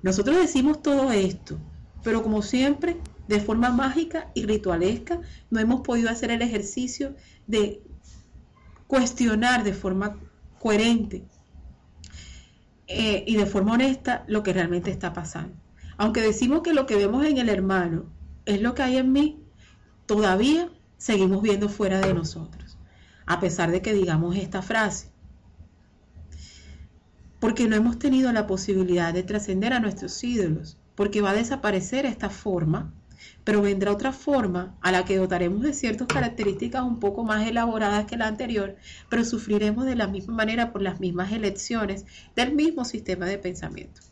Nosotros 0.03 0.37
decimos 0.37 0.81
todo 0.81 1.11
esto, 1.11 1.59
pero 2.05 2.23
como 2.23 2.43
siempre 2.43 2.97
de 3.29 3.41
forma 3.41 3.71
mágica 3.71 4.31
y 4.35 4.47
ritualesca, 4.47 5.21
no 5.51 5.61
hemos 5.61 5.83
podido 5.83 6.11
hacer 6.11 6.31
el 6.31 6.43
ejercicio 6.43 7.15
de 7.47 7.83
cuestionar 8.87 9.65
de 9.65 9.75
forma 9.75 10.19
coherente 10.59 11.25
eh, 12.87 13.23
y 13.27 13.37
de 13.37 13.47
forma 13.47 13.75
honesta 13.75 14.25
lo 14.27 14.43
que 14.43 14.55
realmente 14.55 14.91
está 14.91 15.13
pasando. 15.13 15.55
Aunque 15.99 16.23
decimos 16.23 16.63
que 16.63 16.73
lo 16.73 16.87
que 16.87 16.97
vemos 16.97 17.25
en 17.27 17.37
el 17.39 17.51
hermano 17.51 18.07
es 18.47 18.63
lo 18.63 18.75
que 18.75 18.83
hay 18.83 18.97
en 18.97 19.13
mí, 19.13 19.43
todavía 20.07 20.71
seguimos 20.97 21.43
viendo 21.43 21.69
fuera 21.69 22.01
de 22.01 22.15
nosotros, 22.15 22.79
a 23.27 23.41
pesar 23.41 23.71
de 23.71 23.83
que 23.83 23.93
digamos 23.93 24.37
esta 24.37 24.63
frase. 24.63 25.11
Porque 27.41 27.69
no 27.69 27.77
hemos 27.77 27.99
tenido 27.99 28.33
la 28.33 28.47
posibilidad 28.47 29.13
de 29.13 29.23
trascender 29.23 29.75
a 29.75 29.81
nuestros 29.81 30.25
ídolos, 30.25 30.79
porque 30.95 31.21
va 31.21 31.31
a 31.31 31.35
desaparecer 31.35 32.07
esta 32.07 32.31
forma 32.31 32.95
pero 33.45 33.63
vendrá 33.63 33.93
otra 33.93 34.13
forma 34.13 34.77
a 34.83 34.93
la 34.93 35.05
que 35.05 35.17
dotaremos 35.17 35.63
de 35.63 35.73
ciertas 35.73 36.07
características 36.07 36.83
un 36.83 37.01
poco 37.01 37.25
más 37.25 37.47
elaboradas 37.47 38.05
que 38.05 38.17
la 38.17 38.27
anterior, 38.27 38.77
pero 39.09 39.25
sufriremos 39.25 39.87
de 39.87 39.97
la 39.97 40.07
misma 40.07 40.35
manera 40.35 40.71
por 40.71 40.83
las 40.83 41.01
mismas 41.01 41.33
elecciones 41.33 42.05
del 42.37 42.55
mismo 42.55 42.85
sistema 42.85 43.27
de 43.27 43.39
pensamiento. 43.39 44.03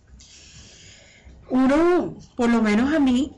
Uno, 1.50 2.16
por 2.34 2.48
lo 2.48 2.62
menos 2.62 2.94
a 2.94 2.98
mí, 2.98 3.36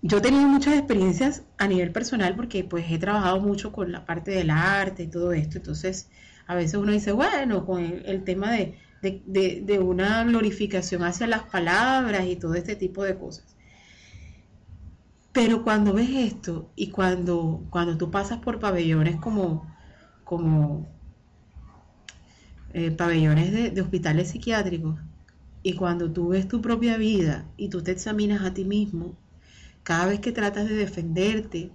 yo 0.00 0.18
he 0.18 0.20
tenido 0.20 0.46
muchas 0.46 0.74
experiencias 0.74 1.42
a 1.58 1.66
nivel 1.66 1.90
personal 1.90 2.36
porque 2.36 2.62
pues 2.62 2.86
he 2.88 2.98
trabajado 2.98 3.40
mucho 3.40 3.72
con 3.72 3.90
la 3.90 4.04
parte 4.04 4.30
del 4.30 4.50
arte 4.50 5.02
y 5.02 5.08
todo 5.08 5.32
esto, 5.32 5.58
entonces 5.58 6.08
a 6.46 6.54
veces 6.54 6.74
uno 6.74 6.92
dice, 6.92 7.10
bueno, 7.10 7.66
con 7.66 7.82
el, 7.82 8.22
tema 8.22 8.52
de, 8.52 8.78
de 9.02 9.78
una 9.80 10.22
glorificación 10.24 11.02
hacia 11.02 11.26
las 11.26 11.42
palabras 11.42 12.26
y 12.26 12.36
todo 12.36 12.54
este 12.54 12.76
tipo 12.76 13.02
de 13.02 13.18
cosas. 13.18 13.53
Pero 15.34 15.62
cuando 15.64 15.92
ves 15.92 16.08
esto 16.08 16.72
y 16.76 16.90
cuando, 16.90 17.66
cuando 17.70 17.98
tú 17.98 18.10
pasas 18.10 18.38
por 18.38 18.58
pabellones 18.58 19.16
como, 19.20 19.70
como 20.24 20.88
eh, 22.72 22.90
pabellones 22.90 23.52
de, 23.52 23.70
de 23.70 23.80
hospitales 23.80 24.30
psiquiátricos 24.30 24.98
y 25.62 25.74
cuando 25.74 26.12
tú 26.12 26.28
ves 26.28 26.48
tu 26.48 26.60
propia 26.60 26.96
vida 26.98 27.46
y 27.56 27.68
tú 27.70 27.82
te 27.82 27.92
examinas 27.92 28.42
a 28.44 28.54
ti 28.54 28.64
mismo, 28.64 29.16
cada 29.84 30.06
vez 30.06 30.20
que 30.20 30.32
tratas 30.32 30.68
de 30.68 30.76
defenderte, 30.76 31.72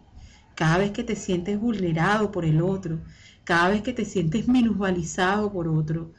cada 0.55 0.77
vez 0.79 0.91
que 0.91 1.03
te 1.03 1.15
sientes 1.15 1.59
vulnerado 1.59 2.31
por 2.31 2.45
el 2.45 2.61
otro, 2.61 3.01
cada 3.45 3.69
vez 3.69 3.81
que 3.83 3.93
te 3.93 4.05
sientes 4.05 4.47
minusvalizado 4.47 5.51
por 5.51 5.67
otro, 5.67 6.13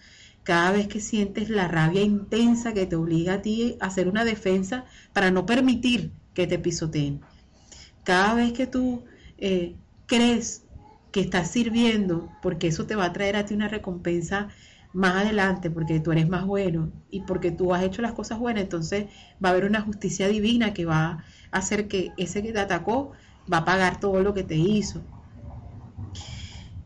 cada 0.44 0.72
vez 0.72 0.88
que 0.88 1.00
sientes 1.00 1.50
la 1.50 1.68
rabia 1.68 2.02
intensa 2.02 2.74
que 2.74 2.86
te 2.86 2.96
obliga 2.96 3.34
a 3.34 3.42
ti 3.42 3.76
a 3.80 3.86
hacer 3.86 4.08
una 4.08 4.24
defensa 4.24 4.86
para 5.12 5.30
no 5.30 5.46
permitir 5.46 6.12
que 6.34 6.46
te 6.46 6.58
pisoteen. 6.58 7.20
Cada 8.04 8.34
vez 8.34 8.52
que 8.52 8.66
tú 8.66 9.04
eh, 9.38 9.76
crees 10.06 10.64
que 11.12 11.20
estás 11.20 11.50
sirviendo, 11.50 12.30
porque 12.42 12.68
eso 12.68 12.86
te 12.86 12.96
va 12.96 13.06
a 13.06 13.12
traer 13.12 13.36
a 13.36 13.44
ti 13.44 13.54
una 13.54 13.68
recompensa 13.68 14.48
más 14.92 15.16
adelante, 15.16 15.70
porque 15.70 16.00
tú 16.00 16.12
eres 16.12 16.28
más 16.28 16.44
bueno 16.44 16.90
y 17.10 17.20
porque 17.20 17.50
tú 17.50 17.74
has 17.74 17.82
hecho 17.82 18.02
las 18.02 18.12
cosas 18.12 18.38
buenas, 18.38 18.64
entonces 18.64 19.06
va 19.42 19.48
a 19.48 19.52
haber 19.52 19.64
una 19.64 19.82
justicia 19.82 20.28
divina 20.28 20.72
que 20.72 20.84
va 20.84 21.24
a 21.52 21.58
hacer 21.58 21.88
que 21.88 22.12
ese 22.16 22.42
que 22.42 22.52
te 22.52 22.60
atacó 22.60 23.12
va 23.52 23.58
a 23.58 23.64
pagar 23.64 24.00
todo 24.00 24.22
lo 24.22 24.34
que 24.34 24.42
te 24.42 24.56
hizo. 24.56 25.02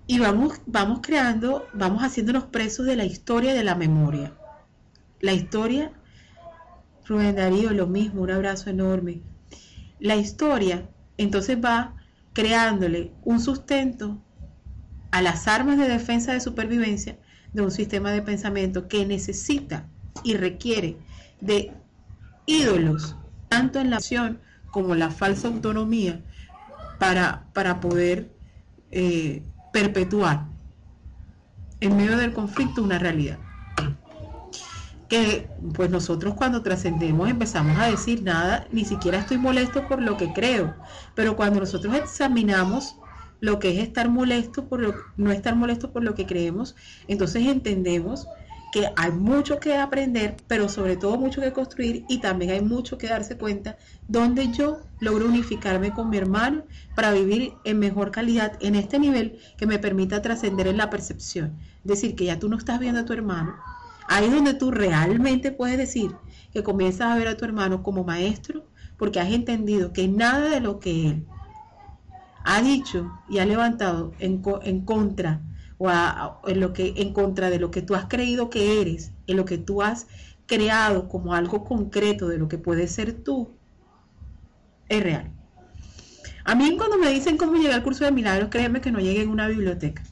Y 0.07 0.18
vamos, 0.18 0.61
vamos 0.66 1.00
creando, 1.03 1.66
vamos 1.72 2.03
haciéndonos 2.03 2.44
presos 2.44 2.85
de 2.85 2.96
la 2.96 3.07
historia 3.07 3.55
de 3.55 3.64
la 3.64 3.74
memoria. 3.74 4.35
La 5.20 5.33
historia, 5.33 5.92
Rubén 7.07 7.37
Darío, 7.37 7.70
lo 7.70 7.87
mismo, 7.87 8.20
un 8.20 8.31
abrazo 8.31 8.68
enorme. 8.68 9.22
La 9.98 10.16
historia 10.16 10.90
entonces 11.18 11.59
va 11.62 11.94
creándole 12.33 13.12
un 13.24 13.40
sustento 13.40 14.18
a 15.11 15.22
las 15.22 15.46
armas 15.46 15.79
de 15.79 15.88
defensa 15.88 16.33
de 16.33 16.40
supervivencia 16.40 17.18
de 17.53 17.62
un 17.62 17.70
sistema 17.70 18.11
de 18.11 18.22
pensamiento 18.22 18.88
que 18.88 19.07
necesita 19.07 19.87
y 20.24 20.35
requiere 20.35 20.96
de 21.40 21.72
ídolos, 22.46 23.16
tanto 23.48 23.79
en 23.79 23.90
la 23.90 23.96
acción 23.96 24.40
como 24.70 24.94
la 24.96 25.11
falsa 25.11 25.48
autonomía, 25.48 26.20
para, 26.98 27.46
para 27.53 27.81
poder 27.81 28.31
eh, 28.90 29.42
perpetuar 29.72 30.46
en 31.81 31.96
medio 31.96 32.16
del 32.16 32.33
conflicto 32.33 32.83
una 32.83 32.98
realidad 32.98 33.38
pues 35.74 35.90
nosotros 35.90 36.35
cuando 36.35 36.62
trascendemos 36.62 37.29
empezamos 37.29 37.79
a 37.79 37.87
decir 37.87 38.22
nada, 38.22 38.66
ni 38.70 38.85
siquiera 38.85 39.18
estoy 39.18 39.38
molesto 39.38 39.87
por 39.87 40.00
lo 40.00 40.16
que 40.16 40.33
creo, 40.33 40.74
pero 41.14 41.37
cuando 41.37 41.61
nosotros 41.61 41.94
examinamos 41.94 42.96
lo 43.40 43.59
que 43.59 43.70
es 43.70 43.87
estar 43.87 44.09
molesto 44.09 44.68
por 44.68 44.81
lo, 44.81 44.94
no 45.16 45.31
estar 45.31 45.55
molesto 45.57 45.92
por 45.92 46.03
lo 46.03 46.14
que 46.14 46.27
creemos, 46.27 46.74
entonces 47.09 47.46
entendemos 47.46 48.27
que 48.72 48.90
hay 48.96 49.12
mucho 49.12 49.61
que 49.61 49.77
aprender, 49.77 50.37
pero 50.48 50.68
sobre 50.68 50.96
todo 50.96 51.16
mucho 51.16 51.40
que 51.40 51.53
construir 51.53 52.05
y 52.09 52.18
también 52.18 52.50
hay 52.50 52.61
mucho 52.61 52.98
que 52.98 53.07
darse 53.07 53.38
cuenta 53.38 53.77
donde 54.09 54.50
yo 54.50 54.81
logro 54.98 55.27
unificarme 55.27 55.92
con 55.92 56.11
mi 56.11 56.16
hermano 56.16 56.64
para 56.96 57.12
vivir 57.12 57.53
en 57.62 57.79
mejor 57.79 58.11
calidad 58.11 58.59
en 58.61 58.74
este 58.74 58.98
nivel 58.98 59.38
que 59.57 59.66
me 59.66 59.79
permita 59.79 60.22
trascender 60.22 60.66
en 60.66 60.79
la 60.79 60.90
percepción. 60.90 61.57
Decir, 61.85 62.16
que 62.16 62.24
ya 62.24 62.40
tú 62.40 62.48
no 62.48 62.59
estás 62.59 62.81
viendo 62.81 63.00
a 63.00 63.05
tu 63.05 63.12
hermano, 63.12 63.55
Ahí 64.08 64.26
es 64.26 64.32
donde 64.32 64.54
tú 64.54 64.70
realmente 64.70 65.50
puedes 65.52 65.78
decir 65.78 66.14
que 66.52 66.62
comienzas 66.62 67.12
a 67.12 67.16
ver 67.16 67.28
a 67.28 67.36
tu 67.36 67.44
hermano 67.44 67.82
como 67.82 68.04
maestro 68.04 68.66
porque 68.96 69.20
has 69.20 69.32
entendido 69.32 69.92
que 69.92 70.08
nada 70.08 70.50
de 70.50 70.60
lo 70.60 70.78
que 70.78 71.08
él 71.08 71.26
ha 72.44 72.62
dicho 72.62 73.10
y 73.28 73.38
ha 73.38 73.46
levantado 73.46 74.12
en, 74.18 74.40
contra 74.84 75.40
o 75.78 75.90
en 76.46 76.60
lo 76.60 76.72
que 76.72 76.94
en 76.96 77.12
contra 77.12 77.50
de 77.50 77.58
lo 77.58 77.70
que 77.70 77.82
tú 77.82 77.94
has 77.94 78.06
creído 78.06 78.50
que 78.50 78.80
eres, 78.80 79.12
en 79.26 79.36
lo 79.36 79.44
que 79.44 79.58
tú 79.58 79.82
has 79.82 80.06
creado 80.46 81.08
como 81.08 81.34
algo 81.34 81.64
concreto 81.64 82.28
de 82.28 82.38
lo 82.38 82.48
que 82.48 82.58
puede 82.58 82.86
ser 82.86 83.12
tú, 83.14 83.56
es 84.88 85.02
real. 85.02 85.32
A 86.44 86.54
mí 86.54 86.76
cuando 86.76 86.98
me 86.98 87.08
dicen 87.08 87.38
cómo 87.38 87.54
llegué 87.54 87.72
al 87.72 87.82
curso 87.82 88.04
de 88.04 88.12
milagros, 88.12 88.50
créeme 88.50 88.82
que 88.82 88.92
no 88.92 89.00
llegué 89.00 89.22
en 89.22 89.30
una 89.30 89.48
biblioteca. 89.48 90.02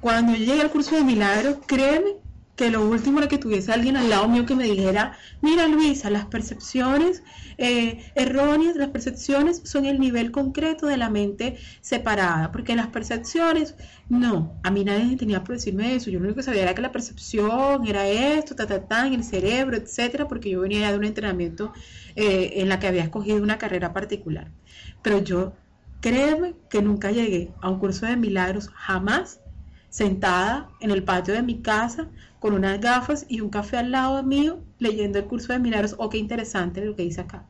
Cuando 0.00 0.32
yo 0.32 0.38
llegué 0.38 0.62
al 0.62 0.70
curso 0.70 0.96
de 0.96 1.04
milagros, 1.04 1.58
créeme 1.66 2.21
lo 2.70 2.88
último 2.88 3.18
era 3.18 3.28
que 3.28 3.38
tuviese 3.38 3.72
alguien 3.72 3.96
al 3.96 4.10
lado 4.10 4.28
mío 4.28 4.46
que 4.46 4.54
me 4.54 4.64
dijera, 4.64 5.16
mira 5.40 5.66
Luisa, 5.68 6.10
las 6.10 6.26
percepciones 6.26 7.22
eh, 7.58 8.10
erróneas, 8.14 8.76
las 8.76 8.88
percepciones 8.88 9.62
son 9.64 9.86
el 9.86 10.00
nivel 10.00 10.30
concreto 10.30 10.86
de 10.86 10.96
la 10.96 11.10
mente 11.10 11.56
separada, 11.80 12.52
porque 12.52 12.74
las 12.76 12.88
percepciones, 12.88 13.74
no, 14.08 14.58
a 14.62 14.70
mí 14.70 14.84
nadie 14.84 15.16
tenía 15.16 15.44
por 15.44 15.56
decirme 15.56 15.94
eso, 15.94 16.10
yo 16.10 16.18
lo 16.18 16.26
único 16.26 16.36
que 16.36 16.42
sabía 16.42 16.62
era 16.62 16.74
que 16.74 16.82
la 16.82 16.92
percepción 16.92 17.86
era 17.86 18.08
esto, 18.08 18.54
ta, 18.54 18.66
ta, 18.66 19.06
en 19.06 19.14
el 19.14 19.24
cerebro, 19.24 19.76
etcétera, 19.76 20.28
porque 20.28 20.50
yo 20.50 20.60
venía 20.60 20.90
de 20.90 20.98
un 20.98 21.04
entrenamiento 21.04 21.72
eh, 22.16 22.54
en 22.56 22.68
la 22.68 22.78
que 22.78 22.86
había 22.86 23.02
escogido 23.02 23.42
una 23.42 23.58
carrera 23.58 23.92
particular. 23.92 24.50
Pero 25.02 25.18
yo, 25.22 25.52
créeme 26.00 26.54
que 26.68 26.82
nunca 26.82 27.10
llegué 27.10 27.52
a 27.60 27.70
un 27.70 27.78
curso 27.78 28.06
de 28.06 28.16
milagros, 28.16 28.68
jamás 28.74 29.41
sentada 29.92 30.70
en 30.80 30.90
el 30.90 31.04
patio 31.04 31.34
de 31.34 31.42
mi 31.42 31.60
casa 31.60 32.08
con 32.40 32.54
unas 32.54 32.80
gafas 32.80 33.26
y 33.28 33.42
un 33.42 33.50
café 33.50 33.76
al 33.76 33.90
lado 33.90 34.22
mío 34.22 34.64
leyendo 34.78 35.18
el 35.18 35.26
curso 35.26 35.52
de 35.52 35.58
milagros. 35.58 35.96
Oh, 35.98 36.08
qué 36.08 36.16
interesante 36.16 36.82
lo 36.82 36.96
que 36.96 37.02
dice 37.02 37.20
acá. 37.20 37.46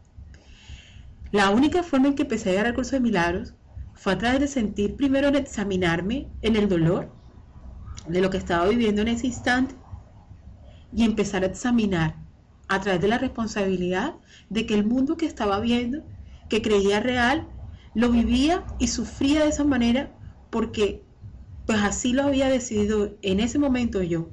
La 1.30 1.50
única 1.50 1.84
forma 1.84 2.08
en 2.08 2.16
que 2.16 2.22
empecé 2.22 2.48
a 2.48 2.52
llegar 2.52 2.66
al 2.66 2.74
curso 2.74 2.96
de 2.96 3.00
milagros 3.00 3.54
fue 3.94 4.14
a 4.14 4.18
través 4.18 4.40
de 4.40 4.48
sentir 4.48 4.96
primero 4.96 5.28
en 5.28 5.36
examinarme 5.36 6.26
en 6.42 6.56
el 6.56 6.68
dolor 6.68 7.12
de 8.08 8.20
lo 8.20 8.28
que 8.28 8.38
estaba 8.38 8.66
viviendo 8.66 9.02
en 9.02 9.08
ese 9.08 9.28
instante 9.28 9.76
y 10.92 11.04
empezar 11.04 11.44
a 11.44 11.46
examinar 11.46 12.16
a 12.66 12.80
través 12.80 13.00
de 13.00 13.08
la 13.08 13.18
responsabilidad 13.18 14.16
de 14.50 14.66
que 14.66 14.74
el 14.74 14.84
mundo 14.84 15.16
que 15.16 15.26
estaba 15.26 15.60
viendo, 15.60 16.04
que 16.48 16.60
creía 16.60 16.98
real, 16.98 17.46
lo 17.94 18.10
vivía 18.10 18.64
y 18.80 18.88
sufría 18.88 19.44
de 19.44 19.50
esa 19.50 19.62
manera 19.62 20.10
porque 20.50 21.04
pues 21.66 21.78
así 21.80 22.12
lo 22.12 22.24
había 22.24 22.48
decidido 22.48 23.18
en 23.22 23.40
ese 23.40 23.58
momento 23.58 24.02
yo, 24.02 24.30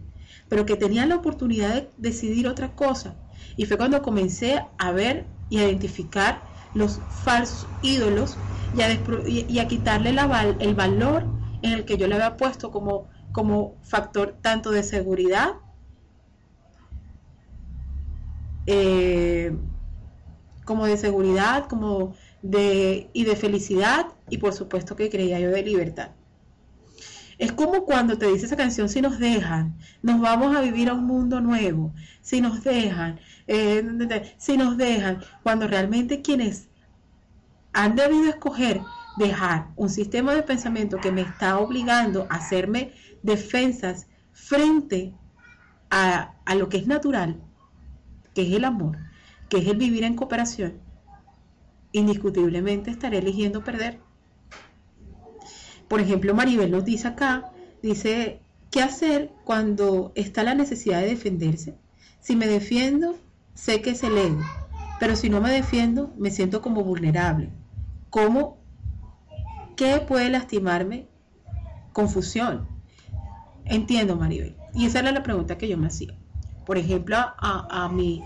pero 0.48 0.66
que 0.66 0.76
tenía 0.76 1.06
la 1.06 1.16
oportunidad 1.16 1.74
de 1.74 1.90
decidir 1.98 2.48
otra 2.48 2.76
cosa. 2.76 3.16
Y 3.56 3.66
fue 3.66 3.78
cuando 3.78 4.02
comencé 4.02 4.64
a 4.78 4.92
ver 4.92 5.28
y 5.50 5.60
a 5.60 5.66
identificar 5.68 6.44
los 6.74 7.02
falsos 7.10 7.70
ídolos 7.82 8.38
y 8.74 8.82
a, 8.82 9.62
a 9.62 9.68
quitarle 9.68 10.12
el 10.60 10.76
valor 10.76 11.28
en 11.62 11.74
el 11.74 11.86
que 11.86 11.98
yo 11.98 12.08
le 12.08 12.16
había 12.16 12.38
puesto 12.38 12.72
como, 12.72 13.10
como 13.32 13.80
factor 13.84 14.40
tanto 14.42 14.72
de 14.72 14.84
seguridad 14.84 15.54
eh, 18.66 19.52
como 20.64 20.86
de 20.86 20.98
seguridad, 20.98 21.68
como 21.68 22.16
de, 22.44 23.10
y 23.14 23.26
de 23.26 23.36
felicidad, 23.36 24.06
y 24.30 24.38
por 24.38 24.54
supuesto 24.54 24.96
que 24.96 25.10
creía 25.10 25.40
yo 25.40 25.50
de 25.50 25.64
libertad. 25.64 26.19
Es 27.40 27.54
como 27.54 27.86
cuando 27.86 28.18
te 28.18 28.28
dice 28.28 28.48
esa 28.48 28.58
canción, 28.58 28.90
si 28.90 29.02
nos 29.02 29.18
dejan, 29.18 29.78
nos 30.02 30.20
vamos 30.20 30.54
a 30.56 30.62
vivir 30.62 30.90
a 30.90 30.94
un 30.94 31.06
mundo 31.06 31.40
nuevo, 31.40 31.94
si 32.22 32.42
nos 32.42 32.62
dejan, 32.66 33.18
eh, 33.48 33.82
si 34.38 34.58
nos 34.58 34.76
dejan, 34.76 35.24
cuando 35.42 35.66
realmente 35.66 36.22
quienes 36.22 36.68
han 37.72 37.96
debido 37.96 38.28
escoger 38.28 38.82
dejar 39.18 39.68
un 39.78 39.90
sistema 39.90 40.36
de 40.36 40.44
pensamiento 40.44 40.98
que 40.98 41.14
me 41.14 41.22
está 41.22 41.60
obligando 41.60 42.28
a 42.30 42.36
hacerme 42.36 42.92
defensas 43.24 44.08
frente 44.34 45.14
a, 45.90 46.34
a 46.46 46.56
lo 46.56 46.68
que 46.68 46.78
es 46.78 46.88
natural, 46.88 47.42
que 48.36 48.42
es 48.42 48.54
el 48.54 48.66
amor, 48.66 48.98
que 49.48 49.60
es 49.60 49.68
el 49.68 49.78
vivir 49.78 50.04
en 50.04 50.16
cooperación, 50.16 50.82
indiscutiblemente 51.94 52.92
estaré 52.92 53.20
eligiendo 53.20 53.64
perder. 53.64 54.09
Por 55.90 56.00
ejemplo, 56.00 56.36
Maribel 56.36 56.72
nos 56.72 56.86
dice 56.86 57.08
acá, 57.08 57.52
dice, 57.82 58.42
¿qué 58.70 58.82
hacer 58.82 59.32
cuando 59.44 60.12
está 60.16 60.44
la 60.44 60.54
necesidad 60.54 61.02
de 61.02 61.08
defenderse? 61.08 61.76
Si 62.20 62.36
me 62.36 62.46
defiendo, 62.46 63.16
sé 63.56 63.82
que 63.82 63.90
es 63.90 64.04
el 64.04 64.18
ego, 64.18 64.40
pero 65.00 65.16
si 65.16 65.32
no 65.32 65.42
me 65.42 65.52
defiendo, 65.52 66.14
me 66.16 66.30
siento 66.30 66.62
como 66.62 66.84
vulnerable. 66.84 67.50
¿Cómo? 68.12 68.60
¿Qué 69.76 70.00
puede 70.08 70.30
lastimarme? 70.30 71.08
Confusión. 71.92 72.68
Entiendo, 73.66 74.16
Maribel. 74.16 74.56
Y 74.76 74.86
esa 74.86 75.00
era 75.00 75.12
la 75.12 75.24
pregunta 75.24 75.58
que 75.58 75.68
yo 75.68 75.78
me 75.78 75.88
hacía. 75.88 76.14
Por 76.68 76.78
ejemplo, 76.78 77.18
a, 77.18 77.86
a 77.86 77.90
mi, 77.90 78.22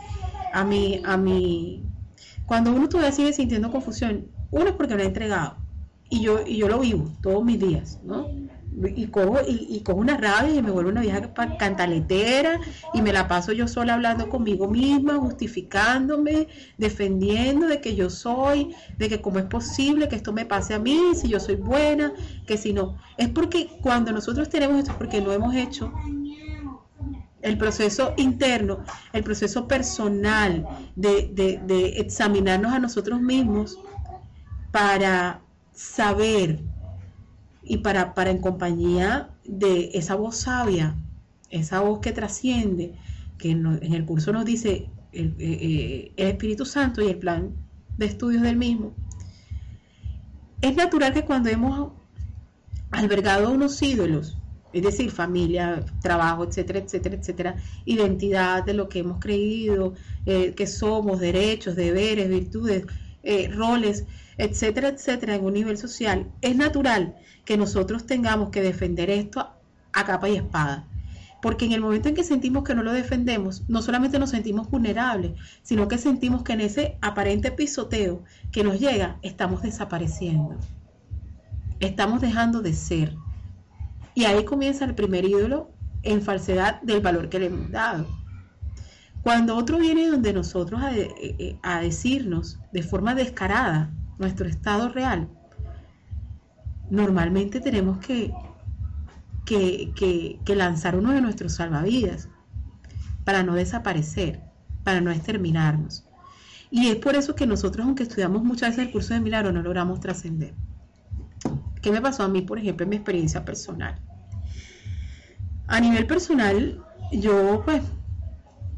a 0.52 0.65
mi, 0.65 1.02
a 1.06 1.15
mi, 1.15 1.86
cuando 2.45 2.73
uno 2.73 2.89
todavía 2.89 3.13
sigue 3.13 3.32
sintiendo 3.32 3.71
confusión, 3.71 4.28
uno 4.52 4.65
es 4.65 4.73
porque 4.73 4.95
no 4.95 5.02
ha 5.02 5.06
entregado 5.06 5.62
y 6.13 6.21
yo, 6.21 6.41
y 6.45 6.58
yo 6.58 6.67
lo 6.67 6.80
vivo 6.80 7.12
todos 7.21 7.43
mis 7.43 7.60
días, 7.60 7.99
¿no? 8.04 8.28
Y 8.95 9.08
cojo, 9.08 9.39
y, 9.47 9.82
cojo 9.82 9.99
una 9.99 10.15
rabia 10.15 10.56
y 10.56 10.62
me 10.62 10.69
vuelvo 10.69 10.91
una 10.91 11.02
vieja 11.02 11.34
cantaletera 11.58 12.60
y 12.93 13.02
me 13.02 13.12
la 13.12 13.28
paso 13.28 13.52
yo 13.52 13.67
sola 13.67 13.95
hablando 13.95 14.30
conmigo 14.30 14.67
misma, 14.67 15.15
justificándome, 15.15 16.47
defendiendo 16.78 17.67
de 17.67 17.82
que 17.82 17.95
yo 17.95 18.12
soy, 18.12 18.76
de 18.97 19.10
que 19.10 19.21
cómo 19.21 19.39
es 19.39 19.45
posible 19.45 20.08
que 20.08 20.15
esto 20.15 20.34
me 20.34 20.45
pase 20.45 20.76
a 20.76 20.80
mí, 20.80 20.99
si 21.15 21.30
yo 21.30 21.39
soy 21.39 21.56
buena, 21.56 22.13
que 22.45 22.58
si 22.58 22.73
no. 22.73 22.95
Es 23.17 23.30
porque 23.30 23.69
cuando 23.82 24.12
nosotros 24.12 24.49
tenemos 24.49 24.78
esto 24.78 24.91
es 24.91 24.97
porque 24.97 25.19
no 25.19 25.32
hemos 25.32 25.56
hecho 25.56 25.91
el 27.41 27.58
proceso 27.58 28.13
interno, 28.17 28.84
el 29.13 29.23
proceso 29.23 29.67
personal 29.67 30.67
de, 30.95 31.32
de, 31.34 31.60
de 31.65 31.99
examinarnos 31.99 32.71
a 32.71 32.80
nosotros 32.80 33.19
mismos 33.19 33.80
para 34.71 35.42
saber 35.73 36.59
y 37.63 37.77
para, 37.77 38.13
para 38.13 38.31
en 38.31 38.39
compañía 38.39 39.29
de 39.45 39.91
esa 39.93 40.15
voz 40.15 40.38
sabia, 40.38 40.95
esa 41.49 41.79
voz 41.81 41.99
que 41.99 42.12
trasciende, 42.12 42.95
que 43.38 43.51
en 43.51 43.93
el 43.93 44.05
curso 44.05 44.31
nos 44.31 44.45
dice 44.45 44.89
el, 45.12 45.36
eh, 45.39 45.57
eh, 45.62 46.13
el, 46.17 46.27
Espíritu 46.27 46.65
Santo 46.65 47.01
y 47.01 47.09
el 47.09 47.17
plan 47.17 47.51
de 47.97 48.05
estudios 48.05 48.41
del 48.41 48.57
mismo, 48.57 48.93
es 50.62 50.75
natural 50.75 51.13
que 51.13 51.25
cuando 51.25 51.49
hemos 51.49 51.91
albergado 52.91 53.51
unos 53.51 53.81
ídolos, 53.81 54.38
es 54.71 54.81
decir, 54.81 55.12
familia, 55.12 55.86
trabajo, 56.01 56.45
etcétera, 56.45 56.79
etcétera, 56.79 57.15
etcétera, 57.15 57.55
identidad 57.86 58.63
de 58.63 58.73
lo 58.73 58.89
que 58.89 58.99
hemos 58.99 59.19
creído, 59.19 59.93
eh, 60.25 60.53
que 60.55 60.65
somos, 60.65 61.19
derechos, 61.19 61.75
deberes, 61.75 62.27
virtudes, 62.27 62.86
roles, 63.51 64.05
etcétera, 64.38 64.89
etcétera, 64.89 65.36
en 65.36 65.45
un 65.45 65.53
nivel 65.53 65.77
social, 65.77 66.31
es 66.41 66.55
natural 66.55 67.15
que 67.45 67.57
nosotros 67.57 68.05
tengamos 68.05 68.49
que 68.49 68.62
defender 68.62 69.09
esto 69.09 69.49
a 69.91 70.05
capa 70.05 70.29
y 70.29 70.36
espada. 70.36 70.88
Porque 71.41 71.65
en 71.65 71.73
el 71.73 71.81
momento 71.81 72.07
en 72.07 72.15
que 72.15 72.23
sentimos 72.23 72.63
que 72.63 72.73
no 72.73 72.83
lo 72.83 72.93
defendemos, 72.93 73.63
no 73.67 73.81
solamente 73.81 74.17
nos 74.17 74.29
sentimos 74.29 74.69
vulnerables, 74.69 75.33
sino 75.62 75.89
que 75.89 75.97
sentimos 75.97 76.43
que 76.43 76.53
en 76.53 76.62
ese 76.62 76.97
aparente 77.01 77.51
pisoteo 77.51 78.23
que 78.51 78.63
nos 78.63 78.79
llega, 78.79 79.19
estamos 79.23 79.62
desapareciendo. 79.62 80.57
Estamos 81.81 82.21
dejando 82.21 82.62
de 82.62 82.73
ser. 82.73 83.13
Y 84.15 84.23
ahí 84.23 84.45
comienza 84.45 84.86
el 84.86 84.95
primer 84.95 85.25
ídolo 85.25 85.69
en 86.03 86.21
falsedad 86.21 86.81
del 86.81 87.01
valor 87.01 87.27
que 87.27 87.39
le 87.39 87.47
hemos 87.47 87.71
dado. 87.71 88.22
Cuando 89.23 89.55
otro 89.55 89.77
viene 89.77 90.07
donde 90.07 90.33
nosotros 90.33 90.81
a, 90.81 90.93
eh, 90.93 91.09
eh, 91.17 91.57
a 91.63 91.79
decirnos 91.79 92.59
de 92.73 92.83
forma 92.83 93.15
descarada, 93.15 93.89
nuestro 94.19 94.47
estado 94.47 94.89
real, 94.89 95.29
normalmente 96.89 97.62
tenemos 97.62 97.99
que, 97.99 98.33
que, 99.45 100.55
lanzar 100.55 100.97
uno 100.97 101.12
de 101.12 101.21
nuestros 101.21 101.53
salvavidas 101.53 102.27
para 103.23 103.43
no 103.43 103.55
desaparecer, 103.55 104.41
para 104.83 104.99
no 104.99 105.09
exterminarnos. 105.09 106.05
Y 106.69 106.89
es 106.89 106.97
por 106.97 107.15
eso 107.15 107.33
que 107.33 107.47
nosotros, 107.47 107.86
aunque 107.86 108.03
estudiamos 108.03 108.43
muchas 108.43 108.71
veces 108.71 108.88
el 108.88 108.91
curso 108.91 109.13
de 109.13 109.21
milagro, 109.21 109.53
no 109.53 109.62
logramos 109.62 110.01
trascender. 110.01 110.53
¿Qué 111.81 111.91
me 111.91 112.01
pasó 112.01 112.23
a 112.23 112.27
mí, 112.27 112.41
por 112.41 112.59
ejemplo, 112.59 112.83
en 112.83 112.89
mi 112.89 112.95
experiencia 112.97 113.45
personal? 113.45 113.99
A 115.67 115.79
nivel 115.79 116.05
personal, 116.07 116.83
yo 117.12 117.62
pues 117.63 117.81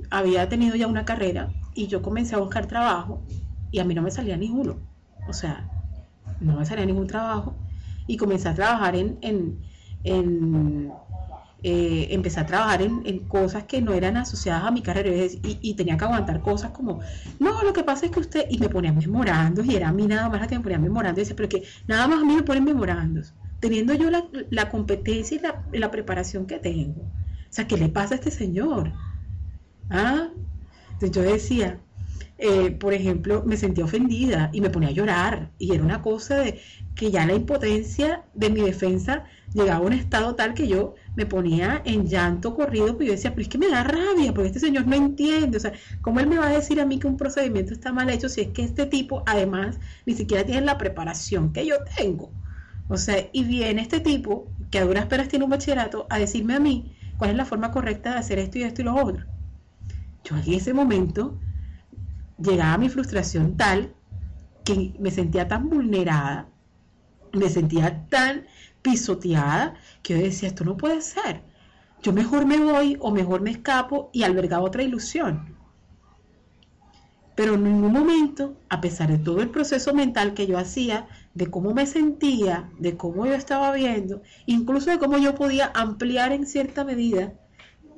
había 0.09 0.47
tenido 0.49 0.75
ya 0.75 0.87
una 0.87 1.05
carrera 1.05 1.49
y 1.73 1.87
yo 1.87 2.01
comencé 2.01 2.35
a 2.35 2.39
buscar 2.39 2.65
trabajo 2.67 3.21
y 3.71 3.79
a 3.79 3.83
mí 3.83 3.93
no 3.93 4.01
me 4.01 4.11
salía 4.11 4.37
ninguno 4.37 4.77
o 5.27 5.33
sea, 5.33 5.69
no 6.39 6.57
me 6.57 6.65
salía 6.65 6.85
ningún 6.85 7.07
trabajo 7.07 7.55
y 8.07 8.17
comencé 8.17 8.49
a 8.49 8.53
trabajar 8.53 8.95
en, 8.95 9.17
en, 10.03 10.91
eh, 11.63 12.07
empecé 12.11 12.39
a 12.39 12.45
trabajar 12.45 12.81
en, 12.83 13.19
cosas 13.27 13.63
que 13.63 13.81
no 13.81 13.93
eran 13.93 14.17
asociadas 14.17 14.63
a 14.63 14.71
mi 14.71 14.81
carrera 14.81 15.09
y, 15.43 15.73
tenía 15.73 15.97
que 15.97 16.05
aguantar 16.05 16.41
cosas 16.41 16.71
como, 16.71 16.99
no, 17.39 17.63
lo 17.63 17.73
que 17.73 17.83
pasa 17.83 18.05
es 18.05 18.11
que 18.11 18.19
usted, 18.19 18.45
y 18.49 18.59
me 18.59 18.69
ponía 18.69 18.93
memorando 18.93 19.63
y 19.63 19.75
era 19.75 19.89
a 19.89 19.91
mí 19.91 20.05
nada 20.05 20.29
más 20.29 20.41
la 20.41 20.47
que 20.47 20.57
me 20.57 20.63
ponía 20.63 20.77
memorando 20.77 21.19
y 21.19 21.23
decía, 21.23 21.35
pero 21.35 21.49
que 21.49 21.63
nada 21.87 22.07
más 22.07 22.21
a 22.21 22.25
mí 22.25 22.35
me 22.35 22.43
ponen 22.43 22.63
memorando 22.63 23.21
teniendo 23.59 23.95
yo 23.95 24.11
la, 24.11 24.69
competencia 24.69 25.41
y 25.71 25.77
la, 25.79 25.89
preparación 25.89 26.45
que 26.45 26.59
tengo. 26.59 27.01
O 27.01 27.53
sea, 27.55 27.67
¿qué 27.67 27.77
le 27.77 27.89
pasa 27.89 28.13
a 28.13 28.17
este 28.17 28.29
señor? 28.29 28.91
¿Ah? 29.89 30.29
Entonces 30.93 31.11
yo 31.11 31.21
decía, 31.21 31.79
eh, 32.37 32.71
por 32.71 32.93
ejemplo, 32.93 33.43
me 33.45 33.57
sentía 33.57 33.85
ofendida 33.85 34.49
y 34.53 34.61
me 34.61 34.69
ponía 34.69 34.89
a 34.89 34.91
llorar. 34.93 35.51
Y 35.57 35.73
era 35.73 35.83
una 35.83 36.01
cosa 36.01 36.35
de 36.37 36.59
que 36.95 37.11
ya 37.11 37.25
la 37.25 37.33
impotencia 37.33 38.23
de 38.33 38.49
mi 38.49 38.61
defensa 38.61 39.25
llegaba 39.53 39.77
a 39.77 39.87
un 39.87 39.93
estado 39.93 40.35
tal 40.35 40.53
que 40.53 40.67
yo 40.67 40.95
me 41.15 41.25
ponía 41.25 41.81
en 41.85 42.07
llanto 42.07 42.55
corrido, 42.55 42.87
porque 42.87 43.05
yo 43.07 43.11
decía, 43.13 43.31
pero 43.31 43.41
es 43.43 43.49
que 43.49 43.57
me 43.57 43.69
da 43.69 43.83
rabia, 43.83 44.33
porque 44.33 44.47
este 44.47 44.59
señor 44.59 44.87
no 44.87 44.95
entiende, 44.95 45.57
o 45.57 45.59
sea, 45.59 45.73
¿cómo 46.01 46.19
él 46.19 46.27
me 46.27 46.37
va 46.37 46.47
a 46.47 46.51
decir 46.51 46.79
a 46.81 46.85
mí 46.85 46.99
que 46.99 47.07
un 47.07 47.17
procedimiento 47.17 47.73
está 47.73 47.93
mal 47.93 48.09
hecho 48.09 48.29
si 48.29 48.41
es 48.41 48.47
que 48.49 48.63
este 48.63 48.85
tipo 48.85 49.23
además 49.25 49.79
ni 50.05 50.13
siquiera 50.13 50.45
tiene 50.45 50.61
la 50.61 50.77
preparación 50.77 51.53
que 51.53 51.65
yo 51.65 51.75
tengo? 51.97 52.31
O 52.87 52.97
sea, 52.97 53.17
y 53.31 53.43
viene 53.45 53.81
este 53.81 53.99
tipo, 53.99 54.47
que 54.71 54.79
a 54.79 54.85
duras 54.85 55.05
penas 55.07 55.27
tiene 55.27 55.45
un 55.45 55.51
bachillerato, 55.51 56.05
a 56.09 56.19
decirme 56.19 56.55
a 56.55 56.59
mí 56.59 56.95
cuál 57.17 57.31
es 57.31 57.37
la 57.37 57.45
forma 57.45 57.71
correcta 57.71 58.11
de 58.11 58.19
hacer 58.19 58.39
esto 58.39 58.59
y 58.59 58.63
esto 58.63 58.81
y 58.81 58.85
lo 58.85 58.95
otro. 58.95 59.25
Yo 60.25 60.35
en 60.35 60.53
ese 60.53 60.73
momento 60.73 61.39
llegaba 62.37 62.77
mi 62.77 62.89
frustración 62.89 63.55
tal 63.55 63.93
que 64.65 64.95
me 64.99 65.11
sentía 65.11 65.47
tan 65.47 65.69
vulnerada, 65.69 66.49
me 67.31 67.49
sentía 67.49 68.07
tan 68.09 68.45
pisoteada, 68.81 69.75
que 70.01 70.15
yo 70.15 70.19
decía, 70.23 70.49
esto 70.49 70.65
no 70.65 70.77
puede 70.77 71.01
ser. 71.01 71.43
Yo 72.01 72.11
mejor 72.11 72.45
me 72.45 72.57
voy 72.57 72.97
o 72.99 73.11
mejor 73.11 73.41
me 73.41 73.51
escapo 73.51 74.09
y 74.13 74.23
albergaba 74.23 74.63
otra 74.63 74.83
ilusión. 74.83 75.55
Pero 77.35 77.55
en 77.55 77.63
ningún 77.63 77.91
momento, 77.91 78.57
a 78.69 78.81
pesar 78.81 79.09
de 79.09 79.17
todo 79.17 79.41
el 79.41 79.49
proceso 79.49 79.93
mental 79.93 80.33
que 80.33 80.47
yo 80.47 80.57
hacía, 80.57 81.07
de 81.33 81.47
cómo 81.47 81.73
me 81.73 81.85
sentía, 81.85 82.71
de 82.79 82.95
cómo 82.95 83.25
yo 83.25 83.33
estaba 83.33 83.73
viendo, 83.73 84.21
incluso 84.45 84.89
de 84.89 84.99
cómo 84.99 85.17
yo 85.17 85.35
podía 85.35 85.71
ampliar 85.75 86.31
en 86.31 86.47
cierta 86.47 86.85
medida 86.85 87.33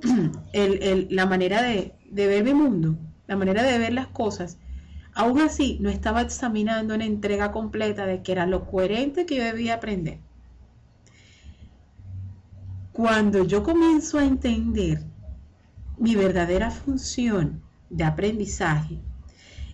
la 0.53 1.25
manera 1.25 1.61
de, 1.61 1.96
de 2.09 2.27
ver 2.27 2.43
mi 2.43 2.53
mundo, 2.53 2.97
la 3.27 3.35
manera 3.35 3.63
de 3.63 3.77
ver 3.77 3.93
las 3.93 4.07
cosas, 4.07 4.57
aún 5.13 5.41
así 5.41 5.77
no 5.81 5.89
estaba 5.89 6.21
examinando 6.21 6.95
una 6.95 7.05
entrega 7.05 7.51
completa 7.51 8.05
de 8.05 8.21
que 8.21 8.31
era 8.31 8.45
lo 8.45 8.65
coherente 8.65 9.25
que 9.25 9.37
yo 9.37 9.43
debía 9.43 9.75
aprender. 9.75 10.19
Cuando 12.93 13.43
yo 13.43 13.63
comienzo 13.63 14.17
a 14.17 14.25
entender 14.25 15.03
mi 15.97 16.15
verdadera 16.15 16.71
función 16.71 17.61
de 17.89 18.03
aprendizaje 18.03 18.99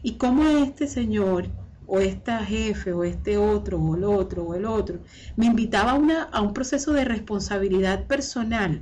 y 0.01 0.13
cómo 0.13 0.43
este 0.47 0.87
señor 0.87 1.47
o 1.87 1.99
esta 1.99 2.43
jefe 2.45 2.93
o 2.93 3.03
este 3.03 3.37
otro 3.37 3.79
o 3.79 3.95
el 3.95 4.03
otro 4.03 4.43
o 4.43 4.55
el 4.55 4.65
otro 4.65 4.99
me 5.35 5.45
invitaba 5.45 5.91
a, 5.91 5.95
una, 5.95 6.23
a 6.23 6.41
un 6.41 6.53
proceso 6.53 6.93
de 6.93 7.05
responsabilidad 7.05 8.07
personal, 8.07 8.81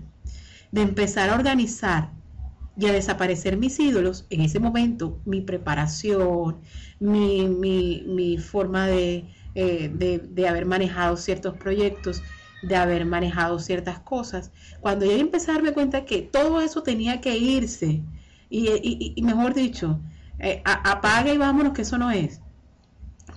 de 0.72 0.82
empezar 0.82 1.30
a 1.30 1.36
organizar 1.36 2.21
y 2.78 2.86
a 2.88 2.94
desaparecer 2.94 3.58
mis 3.58 3.80
ídolos, 3.80 4.26
en 4.30 4.42
ese 4.42 4.60
momento 4.60 5.20
mi 5.26 5.42
preparación, 5.42 6.58
mi, 7.00 8.38
forma 8.38 8.88
de, 8.88 9.26
eh, 9.56 9.92
de, 9.94 10.20
de 10.20 10.48
haber 10.48 10.66
manejado 10.66 11.18
ciertos 11.18 11.58
proyectos, 11.58 12.22
de 12.62 12.76
haber 12.76 13.06
manejado 13.06 13.60
ciertas 13.60 14.00
cosas. 14.00 14.52
Cuando 14.80 15.06
yo 15.06 15.14
empecé 15.14 15.52
a 15.52 15.56
darme 15.56 15.74
cuenta 15.74 16.06
que 16.06 16.22
todo 16.22 16.62
eso 16.62 16.84
tenía 16.84 17.22
que 17.22 17.38
irse, 17.38 18.04
y, 18.52 19.22
mejor 19.22 19.54
dicho, 19.54 20.00
eh, 20.40 20.62
apaga 20.66 21.34
y 21.34 21.38
vámonos, 21.38 21.74
que 21.74 21.84
eso 21.84 21.98
no 21.98 22.12
es. 22.12 22.42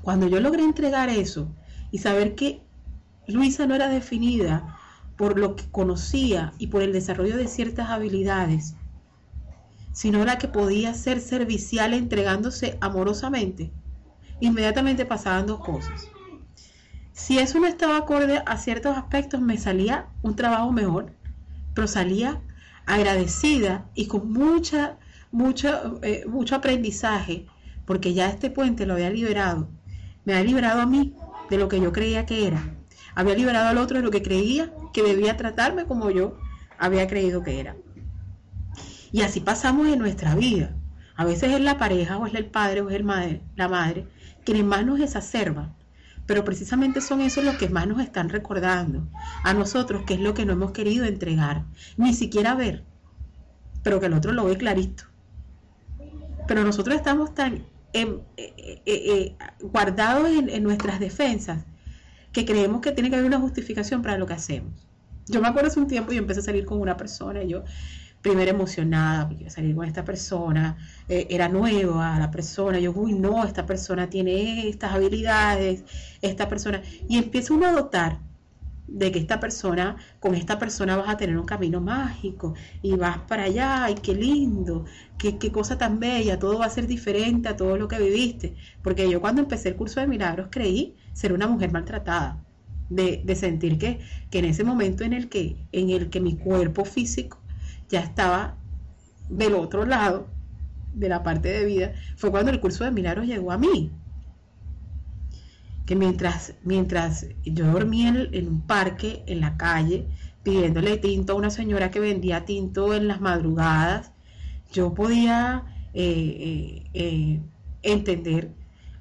Cuando 0.02 0.26
yo 0.26 0.40
logré 0.40 0.64
entregar 0.64 1.08
eso 1.08 1.48
y 1.92 1.98
saber 1.98 2.34
que 2.34 2.62
Luisa 3.28 3.66
no 3.66 3.74
era 3.74 3.88
definida 3.88 4.76
por 5.16 5.38
lo 5.38 5.54
que 5.54 5.70
conocía 5.70 6.52
y 6.58 6.66
por 6.66 6.82
el 6.82 6.92
desarrollo 6.92 7.36
de 7.36 7.46
ciertas 7.46 7.90
habilidades, 7.90 8.74
sino 9.94 10.26
la 10.26 10.37
que 10.37 10.48
podía 10.48 10.92
ser 10.92 11.22
servicial 11.22 11.94
entregándose 11.94 12.76
amorosamente, 12.83 13.72
inmediatamente 14.40 15.07
pasaban 15.07 15.46
dos 15.46 15.61
cosas 15.61 16.11
si 17.14 17.38
eso 17.38 17.61
no 17.61 17.66
estaba 17.66 17.96
acorde 17.96 18.42
a 18.44 18.57
ciertos 18.57 18.96
aspectos, 18.96 19.40
me 19.40 19.57
salía 19.57 20.09
un 20.22 20.35
trabajo 20.35 20.72
mejor, 20.72 21.12
pero 21.72 21.87
salía 21.87 22.42
agradecida 22.87 23.88
y 23.94 24.09
con 24.09 24.33
mucha, 24.33 24.98
mucho, 25.30 26.00
eh, 26.02 26.24
mucho 26.26 26.57
aprendizaje, 26.57 27.46
porque 27.87 28.14
ya 28.14 28.28
este 28.28 28.50
puente 28.50 28.85
lo 28.85 28.94
había 28.94 29.11
liberado. 29.11 29.68
Me 30.24 30.35
había 30.35 30.44
liberado 30.44 30.80
a 30.80 30.87
mí 30.87 31.14
de 31.50 31.57
lo 31.57 31.68
que 31.68 31.80
yo 31.80 31.92
creía 31.92 32.26
que 32.26 32.48
era. 32.48 32.74
Había 33.14 33.37
liberado 33.37 33.68
al 33.68 33.78
otro 33.78 33.98
de 33.98 34.02
lo 34.02 34.11
que 34.11 34.22
creía 34.22 34.72
que 34.92 35.04
debía 35.04 35.37
tratarme 35.37 35.85
como 35.85 36.11
yo 36.11 36.37
había 36.78 37.07
creído 37.07 37.44
que 37.44 37.61
era. 37.61 37.76
Y 39.14 39.22
así 39.22 39.38
pasamos 39.38 39.87
en 39.87 40.00
nuestra 40.00 40.35
vida. 40.35 40.74
A 41.14 41.24
veces 41.24 41.53
es 41.53 41.61
la 41.61 41.79
pareja, 41.79 42.18
o 42.18 42.27
es 42.27 42.35
el 42.35 42.46
padre, 42.46 42.81
o 42.81 42.90
es 42.90 42.96
el 42.96 43.05
madre, 43.05 43.42
la 43.55 43.68
madre, 43.68 44.09
quienes 44.44 44.64
más 44.64 44.85
nos 44.85 44.98
exacerban 44.98 45.72
pero 46.27 46.42
precisamente 46.42 47.00
son 47.00 47.20
esos 47.20 47.44
los 47.44 47.57
que 47.57 47.68
más 47.68 47.87
nos 47.87 48.00
están 48.00 48.31
recordando 48.31 49.07
a 49.42 49.53
nosotros, 49.53 50.05
que 50.07 50.14
es 50.14 50.20
lo 50.20 50.33
que 50.33 50.46
no 50.46 50.55
hemos 50.55 50.72
querido 50.72 51.05
entregar, 51.05 51.64
ni 51.98 52.14
siquiera 52.14 52.55
ver, 52.55 52.83
pero 53.83 54.00
que 54.00 54.07
el 54.07 54.14
otro 54.14 54.33
lo 54.33 54.46
ve 54.46 54.57
clarito. 54.57 55.05
Pero 56.48 56.64
nosotros 56.64 56.96
estamos 56.96 57.35
tan 57.35 57.66
em, 57.92 58.20
eh, 58.38 58.55
eh, 58.57 58.83
eh, 58.87 59.37
guardados 59.61 60.31
en, 60.31 60.48
en 60.48 60.62
nuestras 60.62 60.98
defensas 60.98 61.66
que 62.33 62.46
creemos 62.46 62.81
que 62.81 62.92
tiene 62.92 63.11
que 63.11 63.16
haber 63.16 63.27
una 63.27 63.40
justificación 63.40 64.00
para 64.00 64.16
lo 64.16 64.27
que 64.27 64.33
hacemos. 64.33 64.72
Yo 65.27 65.42
me 65.42 65.48
acuerdo 65.48 65.68
hace 65.68 65.81
un 65.81 65.88
tiempo, 65.88 66.12
yo 66.12 66.18
empecé 66.18 66.40
a 66.40 66.44
salir 66.44 66.64
con 66.64 66.81
una 66.81 66.96
persona 66.96 67.42
y 67.42 67.48
yo 67.48 67.64
primero 68.24 68.50
emocionada, 68.50 69.28
porque 69.28 69.42
iba 69.42 69.48
a 69.48 69.52
salir 69.52 69.74
con 69.76 69.87
esta 69.87 70.02
persona, 70.02 70.78
eh, 71.08 71.26
era 71.28 71.46
nueva 71.48 72.18
la 72.18 72.30
persona, 72.30 72.78
yo, 72.80 72.90
uy, 72.92 73.12
no, 73.12 73.44
esta 73.44 73.66
persona 73.66 74.08
tiene 74.08 74.66
estas 74.66 74.94
habilidades, 74.94 75.84
esta 76.22 76.48
persona, 76.48 76.80
y 77.06 77.18
empieza 77.18 77.52
uno 77.52 77.66
a 77.66 77.72
dotar 77.72 78.18
de 78.88 79.12
que 79.12 79.18
esta 79.18 79.40
persona, 79.40 79.96
con 80.20 80.34
esta 80.34 80.58
persona 80.58 80.96
vas 80.96 81.10
a 81.10 81.18
tener 81.18 81.37
un 81.37 81.44
camino 81.44 81.82
mágico 81.82 82.54
y 82.82 82.96
vas 82.96 83.18
para 83.28 83.44
allá, 83.44 83.90
y 83.90 83.94
qué 83.96 84.14
lindo, 84.14 84.87
qué, 85.18 85.37
qué 85.37 85.52
cosa 85.52 85.76
tan 85.76 86.00
bella, 86.00 86.38
todo 86.38 86.58
va 86.60 86.66
a 86.66 86.70
ser 86.70 86.87
diferente 86.87 87.50
a 87.50 87.56
todo 87.56 87.76
lo 87.76 87.88
que 87.88 87.98
viviste, 87.98 88.54
porque 88.82 89.10
yo 89.10 89.20
cuando 89.20 89.42
empecé 89.42 89.68
el 89.68 89.76
curso 89.76 90.00
de 90.00 90.06
milagros 90.06 90.48
creí 90.50 90.96
ser 91.12 91.34
una 91.34 91.46
mujer 91.46 91.72
maltratada. 91.72 92.40
De, 92.90 93.22
de 93.24 93.34
sentir 93.34 93.78
que, 93.78 94.00
que 94.30 94.40
en 94.40 94.44
ese 94.44 94.62
momento 94.62 95.04
en 95.04 95.14
el 95.14 95.30
que, 95.30 95.56
en 95.72 95.88
el 95.88 96.10
que 96.10 96.20
mi 96.20 96.37
cuerpo 96.37 96.84
físico 96.84 97.38
ya 97.88 98.00
estaba 98.00 98.56
del 99.28 99.54
otro 99.54 99.84
lado 99.84 100.28
de 100.94 101.08
la 101.08 101.22
parte 101.22 101.48
de 101.48 101.64
vida, 101.64 101.92
fue 102.16 102.30
cuando 102.30 102.50
el 102.50 102.60
curso 102.60 102.84
de 102.84 102.90
milagros 102.90 103.26
llegó 103.26 103.52
a 103.52 103.58
mí. 103.58 103.90
Que 105.86 105.96
mientras, 105.96 106.54
mientras 106.62 107.26
yo 107.44 107.66
dormía 107.66 108.08
en, 108.08 108.48
un 108.48 108.60
parque, 108.62 109.22
en 109.26 109.40
la 109.40 109.56
calle, 109.56 110.06
pidiéndole 110.42 110.96
tinto 110.98 111.32
a 111.32 111.36
una 111.36 111.50
señora 111.50 111.90
que 111.90 112.00
vendía 112.00 112.44
tinto 112.44 112.94
en 112.94 113.08
las 113.08 113.20
madrugadas, 113.20 114.12
yo 114.72 114.94
podía 114.94 115.64
eh, 115.92 116.02
eh, 116.04 116.90
eh, 116.94 117.40
entender, 117.82 118.52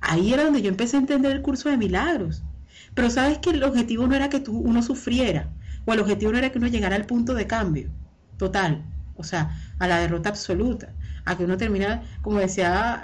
ahí 0.01 0.33
era 0.33 0.43
donde 0.43 0.61
yo 0.61 0.69
empecé 0.69 0.97
a 0.97 1.01
entender 1.01 1.31
el 1.31 1.41
curso 1.41 1.69
de 1.69 1.77
milagros. 1.77 2.43
Pero 2.93 3.09
sabes 3.09 3.37
que 3.39 3.51
el 3.51 3.63
objetivo 3.63 4.07
no 4.07 4.15
era 4.15 4.29
que 4.29 4.39
tú, 4.39 4.57
uno 4.57 4.81
sufriera, 4.81 5.51
o 5.85 5.93
el 5.93 5.99
objetivo 5.99 6.31
no 6.31 6.37
era 6.37 6.51
que 6.51 6.57
uno 6.57 6.67
llegara 6.67 6.95
al 6.95 7.05
punto 7.05 7.33
de 7.33 7.47
cambio 7.47 7.89
total, 8.37 8.83
o 9.15 9.23
sea, 9.23 9.57
a 9.79 9.87
la 9.87 9.99
derrota 9.99 10.29
absoluta, 10.29 10.93
a 11.25 11.37
que 11.37 11.43
uno 11.45 11.57
termina, 11.57 12.03
como 12.21 12.39
decía 12.39 13.01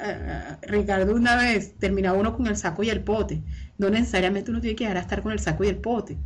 eh, 0.61 0.67
Ricardo 0.67 1.15
una 1.15 1.35
vez, 1.35 1.77
termina 1.77 2.13
uno 2.13 2.35
con 2.35 2.47
el 2.47 2.57
saco 2.57 2.83
y 2.83 2.89
el 2.89 3.03
pote. 3.03 3.43
No 3.77 3.89
necesariamente 3.89 4.51
uno 4.51 4.61
tiene 4.61 4.75
que 4.75 4.83
llegar 4.83 4.97
a 4.97 5.01
estar 5.01 5.21
con 5.21 5.31
el 5.31 5.39
saco 5.39 5.63
y 5.63 5.67
el 5.67 5.77
pote. 5.77 6.17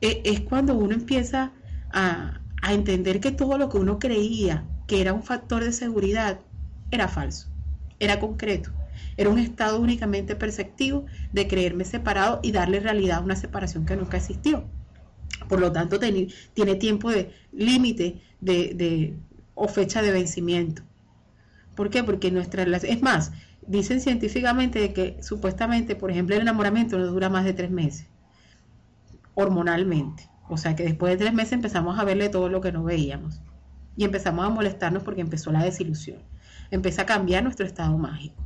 E, 0.00 0.22
es 0.24 0.40
cuando 0.40 0.74
uno 0.74 0.94
empieza 0.94 1.52
a, 1.92 2.40
a 2.62 2.72
entender 2.72 3.20
que 3.20 3.32
todo 3.32 3.58
lo 3.58 3.68
que 3.68 3.78
uno 3.78 3.98
creía 3.98 4.64
que 4.86 5.00
era 5.00 5.12
un 5.14 5.22
factor 5.22 5.64
de 5.64 5.72
seguridad 5.72 6.40
era 6.90 7.08
falso, 7.08 7.48
era 7.98 8.20
concreto. 8.20 8.70
Era 9.16 9.30
un 9.30 9.38
estado 9.38 9.80
únicamente 9.80 10.36
perceptivo 10.36 11.06
de 11.32 11.48
creerme 11.48 11.84
separado 11.84 12.40
y 12.42 12.52
darle 12.52 12.80
realidad 12.80 13.18
a 13.18 13.20
una 13.22 13.36
separación 13.36 13.86
que 13.86 13.96
nunca 13.96 14.18
existió. 14.18 14.64
Por 15.52 15.60
lo 15.60 15.70
tanto, 15.70 16.00
tiene 16.00 16.74
tiempo 16.76 17.10
de 17.10 17.30
límite 17.52 18.22
de, 18.40 19.14
o 19.54 19.68
fecha 19.68 20.00
de 20.00 20.10
vencimiento. 20.10 20.80
¿Por 21.76 21.90
qué? 21.90 22.02
Porque 22.02 22.30
nuestra 22.30 22.64
relación, 22.64 22.90
es 22.90 23.02
más, 23.02 23.32
dicen 23.66 24.00
científicamente 24.00 24.94
que 24.94 25.18
supuestamente, 25.22 25.94
por 25.94 26.10
ejemplo, 26.10 26.34
el 26.34 26.40
enamoramiento 26.40 26.96
no 26.96 27.04
dura 27.04 27.28
más 27.28 27.44
de 27.44 27.52
tres 27.52 27.70
meses, 27.70 28.06
hormonalmente. 29.34 30.26
O 30.48 30.56
sea 30.56 30.74
que 30.74 30.84
después 30.84 31.12
de 31.12 31.18
tres 31.18 31.34
meses 31.34 31.52
empezamos 31.52 31.98
a 31.98 32.04
verle 32.04 32.30
todo 32.30 32.48
lo 32.48 32.62
que 32.62 32.72
no 32.72 32.82
veíamos. 32.82 33.42
Y 33.94 34.04
empezamos 34.04 34.46
a 34.46 34.48
molestarnos 34.48 35.02
porque 35.02 35.20
empezó 35.20 35.52
la 35.52 35.62
desilusión. 35.62 36.20
Empieza 36.70 37.02
a 37.02 37.06
cambiar 37.06 37.42
nuestro 37.42 37.66
estado 37.66 37.98
mágico 37.98 38.42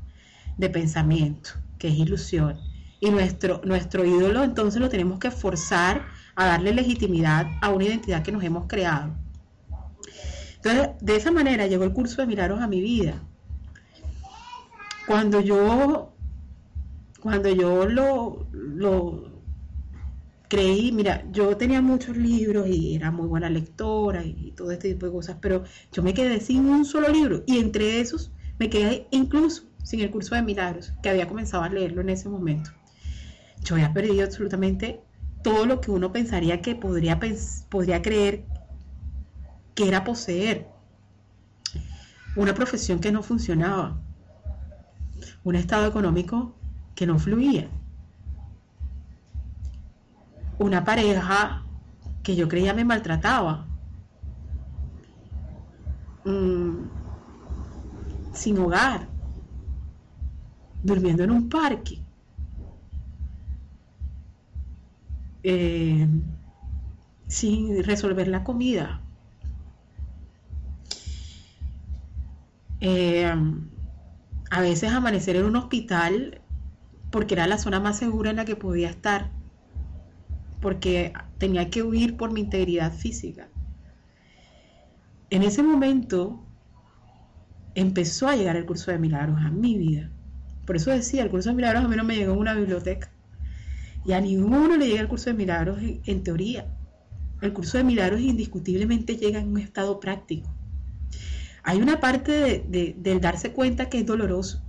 de 0.56 0.70
pensamiento, 0.70 1.50
que 1.78 1.86
es 1.86 1.94
ilusión. 1.94 2.58
Y 2.98 3.10
nuestro, 3.10 3.60
nuestro 3.64 4.04
ídolo 4.04 4.42
entonces 4.42 4.80
lo 4.80 4.88
tenemos 4.88 5.20
que 5.20 5.30
forzar 5.30 6.15
a 6.36 6.46
darle 6.46 6.72
legitimidad 6.72 7.46
a 7.60 7.70
una 7.70 7.84
identidad 7.84 8.22
que 8.22 8.32
nos 8.32 8.44
hemos 8.44 8.66
creado. 8.66 9.14
Entonces, 10.56 10.90
de 11.00 11.16
esa 11.16 11.30
manera 11.30 11.66
llegó 11.66 11.84
el 11.84 11.92
curso 11.92 12.20
de 12.20 12.26
Milagros 12.26 12.60
a 12.60 12.66
mi 12.66 12.80
vida. 12.80 13.22
Cuando 15.06 15.40
yo, 15.40 16.12
cuando 17.20 17.48
yo 17.48 17.86
lo, 17.86 18.46
lo 18.52 19.36
creí, 20.48 20.92
mira, 20.92 21.24
yo 21.32 21.56
tenía 21.56 21.80
muchos 21.80 22.16
libros 22.16 22.68
y 22.68 22.94
era 22.94 23.10
muy 23.10 23.26
buena 23.26 23.48
lectora 23.48 24.24
y, 24.24 24.52
todo 24.56 24.70
este 24.70 24.92
tipo 24.92 25.06
de 25.06 25.12
cosas, 25.12 25.36
pero 25.40 25.64
yo 25.92 26.02
me 26.02 26.14
quedé 26.14 26.40
sin 26.40 26.66
un 26.66 26.84
solo 26.84 27.08
libro 27.08 27.42
y 27.46 27.58
entre 27.58 28.00
esos 28.00 28.32
me 28.58 28.70
quedé 28.70 29.06
incluso 29.10 29.64
sin 29.82 30.00
el 30.00 30.10
curso 30.10 30.34
de 30.34 30.42
milagros, 30.42 30.92
que 31.02 31.08
había 31.08 31.28
comenzado 31.28 31.62
a 31.62 31.68
leerlo 31.68 32.00
en 32.00 32.08
ese 32.08 32.28
momento. 32.28 32.70
Yo 33.62 33.76
había 33.76 33.92
perdido 33.92 34.24
absolutamente 34.24 35.00
todo 35.46 35.64
lo 35.64 35.80
que 35.80 35.92
uno 35.92 36.10
pensaría 36.10 36.60
que 36.60 36.74
podría, 36.74 37.20
podría 37.68 38.02
creer 38.02 38.44
que 39.76 39.86
era 39.86 40.02
poseer. 40.02 40.66
Una 42.34 42.52
profesión 42.52 42.98
que 42.98 43.12
no 43.12 43.22
funcionaba, 43.22 43.96
un 45.44 45.54
estado 45.54 45.86
económico 45.86 46.56
que 46.96 47.06
no 47.06 47.20
fluía. 47.20 47.68
Una 50.58 50.84
pareja 50.84 51.62
que 52.24 52.34
yo 52.34 52.48
creía 52.48 52.74
me 52.74 52.84
maltrataba, 52.84 53.68
mm, 56.24 56.88
sin 58.32 58.58
hogar, 58.58 59.06
durmiendo 60.82 61.22
en 61.22 61.30
un 61.30 61.48
parque, 61.48 62.04
eh, 65.48 66.08
sin 67.28 67.84
resolver 67.84 68.26
la 68.26 68.42
comida. 68.42 69.00
Eh, 72.80 73.32
a 74.50 74.60
veces 74.60 74.90
amanecer 74.90 75.36
en 75.36 75.44
un 75.44 75.54
hospital 75.54 76.40
porque 77.12 77.34
era 77.34 77.46
la 77.46 77.58
zona 77.58 77.78
más 77.78 77.96
segura 77.96 78.30
en 78.30 78.36
la 78.36 78.44
que 78.44 78.56
podía 78.56 78.90
estar 78.90 79.30
porque 80.60 81.12
tenía 81.38 81.70
que 81.70 81.84
huir 81.84 82.16
por 82.16 82.32
mi 82.32 82.40
integridad 82.40 82.92
física. 82.92 83.48
En 85.30 85.44
ese 85.44 85.62
momento 85.62 86.44
empezó 87.76 88.26
a 88.26 88.34
llegar 88.34 88.56
el 88.56 88.66
curso 88.66 88.90
de 88.90 88.98
milagros 88.98 89.38
a 89.42 89.50
mi 89.50 89.78
vida. 89.78 90.10
Por 90.66 90.74
eso 90.74 90.90
decía, 90.90 91.22
el 91.22 91.30
curso 91.30 91.50
de 91.50 91.54
milagros 91.54 91.84
a 91.84 91.88
mí 91.88 91.94
no 91.94 92.02
me 92.02 92.16
llegó 92.16 92.32
en 92.32 92.40
una 92.40 92.54
biblioteca. 92.54 93.12
Y 94.06 94.12
a 94.12 94.20
ninguno 94.20 94.76
le 94.76 94.86
llega 94.86 95.00
el 95.00 95.08
curso 95.08 95.30
de 95.30 95.34
milagros 95.34 95.78
en, 95.82 96.22
teoría. 96.22 96.66
El 97.40 97.52
curso 97.52 97.76
de 97.76 97.84
milagros 97.84 98.20
indiscutiblemente 98.20 99.16
llega 99.16 99.40
en 99.40 99.48
un 99.48 99.58
estado 99.58 99.98
práctico. 99.98 100.48
Hay 101.64 101.82
una 101.82 101.98
parte 101.98 102.64
del 102.68 103.20
darse 103.20 103.50
cuenta 103.50 103.88
que 103.88 103.98
es 103.98 104.06
doloroso. 104.06 104.62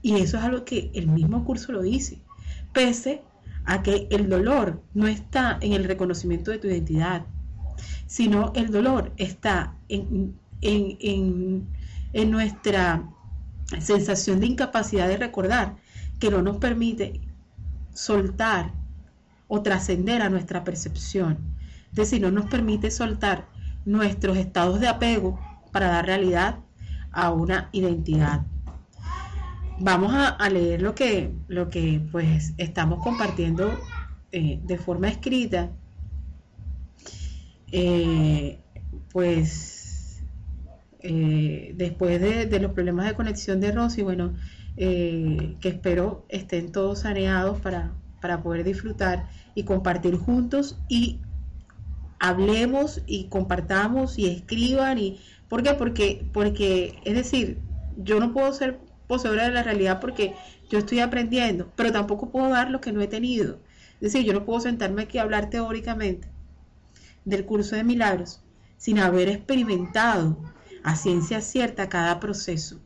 Y 0.00 0.14
eso 0.14 0.38
es 0.38 0.44
algo 0.44 0.64
que 0.64 0.92
el 0.94 1.08
mismo 1.08 1.44
curso 1.44 1.72
lo 1.72 1.82
dice. 1.82 2.20
Pese 2.72 3.22
a 3.64 3.82
que 3.82 4.06
el 4.12 4.28
dolor 4.28 4.80
no 4.94 5.08
está 5.08 5.58
en 5.60 5.72
el 5.72 5.82
reconocimiento 5.82 6.52
de 6.52 6.58
tu 6.58 6.68
identidad, 6.68 7.26
sino 8.06 8.52
el 8.54 8.70
dolor 8.70 9.12
está 9.16 9.74
en, 9.88 10.36
nuestra 12.30 13.10
sensación 13.80 14.38
de 14.38 14.46
incapacidad 14.46 15.08
de 15.08 15.16
recordar 15.16 15.76
que 16.20 16.30
no 16.30 16.42
nos 16.42 16.58
permite 16.58 17.20
soltar 17.96 18.72
o 19.48 19.62
trascender 19.62 20.22
a 20.22 20.30
nuestra 20.30 20.62
percepción. 20.62 21.38
Es 21.90 21.96
decir, 21.96 22.20
no 22.20 22.30
nos 22.30 22.46
permite 22.46 22.90
soltar 22.90 23.48
nuestros 23.84 24.36
estados 24.36 24.78
de 24.78 24.88
apego 24.88 25.40
para 25.72 25.88
dar 25.88 26.06
realidad 26.06 26.60
a 27.10 27.32
una 27.32 27.68
identidad 27.72 28.44
vamos 29.78 30.12
a, 30.14 30.48
leer 30.48 30.82
lo 30.82 30.94
que, 30.94 31.32
lo 31.48 31.68
que 31.68 32.00
pues 32.10 32.54
estamos 32.56 33.02
compartiendo 33.02 33.78
eh, 34.32 34.60
de 34.62 34.78
forma 34.78 35.08
escrita. 35.08 35.70
Eh, 37.72 38.60
pues 39.12 40.22
eh, 41.00 41.72
después 41.76 42.20
de, 42.20 42.60
los 42.60 42.72
problemas 42.72 43.06
de 43.06 43.14
conexión 43.14 43.60
de 43.60 43.72
Rosy, 43.72 44.02
bueno, 44.02 44.34
que 44.76 45.68
espero 45.68 46.26
estén 46.28 46.70
todos 46.70 47.00
saneados 47.00 47.60
para, 47.60 47.92
para 48.20 48.42
poder 48.42 48.64
disfrutar 48.64 49.28
y 49.54 49.64
compartir 49.64 50.16
juntos 50.16 50.78
y 50.88 51.20
hablemos 52.18 53.02
y 53.06 53.28
compartamos 53.28 54.18
y 54.18 54.26
escriban 54.26 54.98
y 54.98 55.20
¿por 55.48 55.62
qué? 55.62 55.74
Porque 55.74 56.26
porque 56.32 56.98
es 57.04 57.14
decir, 57.14 57.58
yo 57.96 58.20
no 58.20 58.32
puedo 58.32 58.52
ser 58.52 58.78
poseedora 59.06 59.44
de 59.44 59.52
la 59.52 59.62
realidad 59.62 60.00
porque 60.00 60.34
yo 60.68 60.78
estoy 60.78 61.00
aprendiendo, 61.00 61.72
pero 61.76 61.92
tampoco 61.92 62.30
puedo 62.30 62.48
dar 62.50 62.70
lo 62.70 62.80
que 62.80 62.92
no 62.92 63.00
he 63.00 63.06
tenido. 63.06 63.60
Es 63.94 64.12
decir, 64.12 64.26
yo 64.26 64.32
no 64.32 64.44
puedo 64.44 64.60
sentarme 64.60 65.02
aquí 65.02 65.18
a 65.18 65.22
hablar 65.22 65.48
teóricamente 65.48 66.28
del 67.24 67.46
curso 67.46 67.76
de 67.76 67.84
milagros 67.84 68.40
sin 68.76 68.98
haber 68.98 69.28
experimentado 69.28 70.36
a 70.82 70.96
ciencia 70.96 71.40
cierta 71.40 71.88
cada 71.88 72.20
proceso 72.20 72.80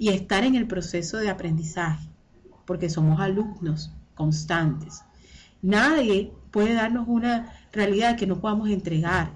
y 0.00 0.08
estar 0.08 0.44
en 0.44 0.54
el 0.54 0.66
proceso 0.66 1.18
de 1.18 1.28
aprendizaje, 1.28 2.08
porque 2.64 2.88
somos 2.88 3.20
alumnos 3.20 3.92
constantes. 4.14 5.02
Nadie 5.60 6.32
puede 6.50 6.72
darnos 6.72 7.06
una 7.06 7.52
realidad 7.70 8.16
que 8.16 8.26
no 8.26 8.40
podamos 8.40 8.70
entregar. 8.70 9.30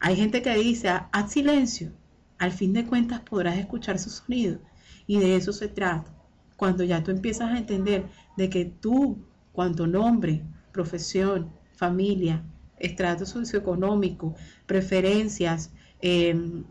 Hay 0.00 0.16
gente 0.16 0.42
que 0.42 0.54
dice, 0.54 0.90
haz 0.90 1.32
silencio, 1.32 1.92
al 2.36 2.52
fin 2.52 2.74
de 2.74 2.84
cuentas 2.84 3.20
podrás 3.20 3.56
escuchar 3.56 3.98
su 3.98 4.10
sonido 4.10 4.60
y 5.06 5.18
de 5.18 5.34
eso 5.34 5.50
se 5.50 5.68
trata. 5.68 6.14
Cuando 6.58 6.84
ya 6.84 7.02
tú 7.02 7.10
empiezas 7.10 7.50
a 7.50 7.56
entender 7.56 8.04
de 8.36 8.50
que 8.50 8.66
tú, 8.66 9.24
cuanto 9.52 9.86
nombre, 9.86 10.44
profesión, 10.72 11.50
familia, 11.72 12.44
estrato 12.78 13.24
socioeconómico, 13.24 14.34
preferencias, 14.66 15.72
em, 16.02 16.64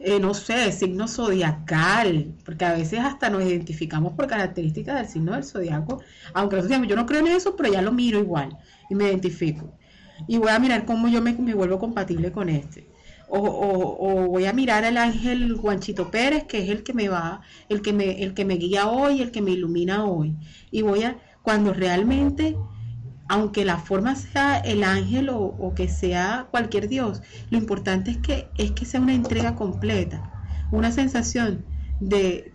eh, 0.00 0.20
no 0.20 0.34
sé, 0.34 0.72
signo 0.72 1.08
zodiacal, 1.08 2.34
porque 2.44 2.64
a 2.64 2.72
veces 2.72 3.00
hasta 3.00 3.30
nos 3.30 3.44
identificamos 3.44 4.12
por 4.14 4.26
características 4.26 4.96
del 4.96 5.08
signo 5.08 5.32
del 5.32 5.44
zodiaco, 5.44 6.02
aunque 6.32 6.62
yo 6.68 6.96
no 6.96 7.06
creo 7.06 7.20
en 7.20 7.28
eso, 7.28 7.56
pero 7.56 7.72
ya 7.72 7.82
lo 7.82 7.92
miro 7.92 8.18
igual 8.18 8.56
y 8.90 8.94
me 8.94 9.04
identifico. 9.04 9.76
Y 10.28 10.38
voy 10.38 10.50
a 10.50 10.58
mirar 10.58 10.84
cómo 10.84 11.08
yo 11.08 11.20
me, 11.22 11.32
me 11.32 11.54
vuelvo 11.54 11.78
compatible 11.78 12.32
con 12.32 12.48
este 12.48 12.94
o, 13.28 14.28
voy 14.28 14.44
a 14.46 14.52
mirar 14.52 14.84
al 14.84 14.96
ángel 14.96 15.56
Juanchito 15.56 16.10
Pérez, 16.10 16.44
que 16.44 16.62
es 16.62 16.70
el 16.70 16.82
que 16.82 16.92
me 16.92 17.08
va, 17.08 17.40
el 17.68 17.82
que 17.82 17.92
me, 17.92 18.22
el 18.22 18.34
que 18.34 18.44
me 18.44 18.54
guía 18.54 18.88
hoy, 18.88 19.20
el 19.20 19.30
que 19.30 19.42
me 19.42 19.52
ilumina 19.52 20.04
hoy. 20.04 20.36
Y 20.70 20.82
voy 20.82 21.02
a, 21.02 21.18
cuando 21.42 21.72
realmente, 21.72 22.56
aunque 23.28 23.64
la 23.64 23.78
forma 23.78 24.14
sea 24.16 24.58
el 24.58 24.84
ángel 24.84 25.30
o, 25.30 25.72
que 25.74 25.88
sea 25.88 26.48
cualquier 26.50 26.88
Dios, 26.88 27.22
lo 27.50 27.58
importante 27.58 28.10
es 28.10 28.18
que, 28.18 28.48
es 28.58 28.72
que 28.72 28.84
sea 28.84 29.00
una 29.00 29.14
entrega 29.14 29.54
completa, 29.54 30.30
una 30.70 30.92
sensación 30.92 31.64
de, 32.00 32.52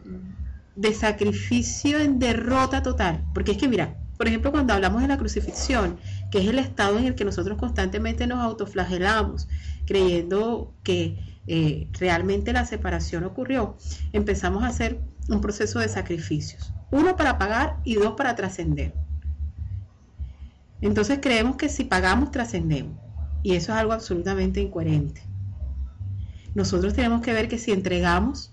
de 0.75 0.93
sacrificio 0.93 1.99
en 1.99 2.19
derrota 2.19 2.83
total. 2.83 3.23
Porque 3.33 3.53
es 3.53 3.57
que, 3.57 3.67
mira, 3.67 3.97
por 4.17 4.27
ejemplo, 4.27 4.51
cuando 4.51 4.73
hablamos 4.73 5.01
de 5.01 5.07
la 5.07 5.17
crucifixión, 5.17 5.97
que 6.29 6.39
es 6.39 6.47
el 6.47 6.59
estado 6.59 6.99
en 6.99 7.05
el 7.05 7.15
que 7.15 7.25
nosotros 7.25 7.57
constantemente 7.57 8.27
nos 8.27 8.39
autoflagelamos, 8.39 9.47
creyendo 9.85 10.73
que 10.83 11.39
eh, 11.47 11.87
realmente 11.93 12.53
la 12.53 12.65
separación 12.65 13.23
ocurrió, 13.23 13.77
empezamos 14.13 14.63
a 14.63 14.67
hacer 14.67 14.99
un 15.29 15.41
proceso 15.41 15.79
de 15.79 15.87
sacrificios. 15.87 16.73
Uno 16.91 17.15
para 17.15 17.37
pagar 17.37 17.77
y 17.85 17.95
dos 17.95 18.15
para 18.15 18.35
trascender. 18.35 18.93
Entonces 20.81 21.19
creemos 21.21 21.57
que 21.57 21.69
si 21.69 21.83
pagamos, 21.83 22.31
trascendemos. 22.31 22.97
Y 23.43 23.53
eso 23.55 23.71
es 23.71 23.79
algo 23.79 23.93
absolutamente 23.93 24.61
incoherente. 24.61 25.21
Nosotros 26.55 26.93
tenemos 26.93 27.21
que 27.21 27.33
ver 27.33 27.47
que 27.47 27.57
si 27.57 27.71
entregamos, 27.71 28.51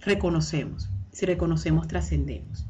reconocemos. 0.00 0.90
Si 1.12 1.26
reconocemos, 1.26 1.86
trascendemos. 1.88 2.66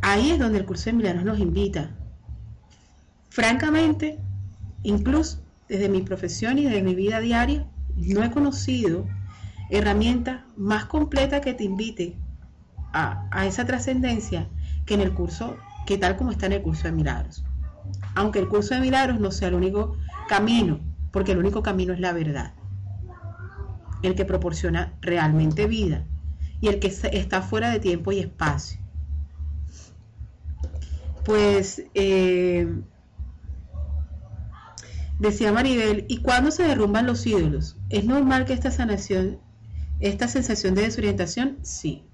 Ahí 0.00 0.30
es 0.30 0.38
donde 0.38 0.58
el 0.58 0.64
curso 0.64 0.86
de 0.86 0.94
milagros 0.94 1.24
nos 1.24 1.38
invita. 1.38 1.90
Francamente, 3.30 4.18
incluso 4.82 5.40
desde 5.68 5.88
mi 5.88 6.02
profesión 6.02 6.58
y 6.58 6.64
desde 6.64 6.82
mi 6.82 6.94
vida 6.94 7.20
diaria, 7.20 7.66
no 7.96 8.22
he 8.22 8.30
conocido 8.30 9.06
herramienta 9.70 10.46
más 10.56 10.86
completa 10.86 11.40
que 11.40 11.52
te 11.52 11.64
invite 11.64 12.16
a, 12.92 13.46
esa 13.46 13.64
trascendencia 13.64 14.48
que 14.86 14.94
en 14.94 15.00
el 15.00 15.12
curso 15.12 15.56
que 15.86 15.98
tal 15.98 16.16
como 16.16 16.30
está 16.30 16.46
en 16.46 16.52
el 16.52 16.62
curso 16.62 16.84
de 16.84 16.92
milagros. 16.92 17.44
Aunque 18.14 18.38
el 18.38 18.48
curso 18.48 18.74
de 18.74 18.80
milagros 18.80 19.20
no 19.20 19.30
sea 19.30 19.48
el 19.48 19.54
único 19.54 19.96
camino, 20.28 20.80
porque 21.12 21.32
el 21.32 21.38
único 21.38 21.62
camino 21.62 21.92
es 21.92 22.00
la 22.00 22.12
verdad, 22.12 22.54
el 24.02 24.14
que 24.14 24.24
proporciona 24.24 24.94
realmente 25.00 25.66
vida 25.66 26.04
y 26.60 26.68
el 26.68 26.78
que 26.78 26.88
está 26.88 27.42
fuera 27.42 27.70
de 27.70 27.80
tiempo 27.80 28.12
y 28.12 28.18
espacio. 28.18 28.80
Pues 31.24 31.84
eh, 31.94 32.66
decía 35.18 35.52
Maribel, 35.52 36.04
¿y 36.08 36.18
cuándo 36.18 36.50
se 36.50 36.64
derrumban 36.64 37.06
los 37.06 37.26
ídolos? 37.26 37.76
¿Es 37.90 38.04
normal 38.04 38.44
que 38.44 38.54
esta 38.54 38.70
sanación, 38.70 39.38
esta 40.00 40.28
sensación 40.28 40.74
de 40.74 40.82
desorientación? 40.82 41.58
Sí, 41.62 42.07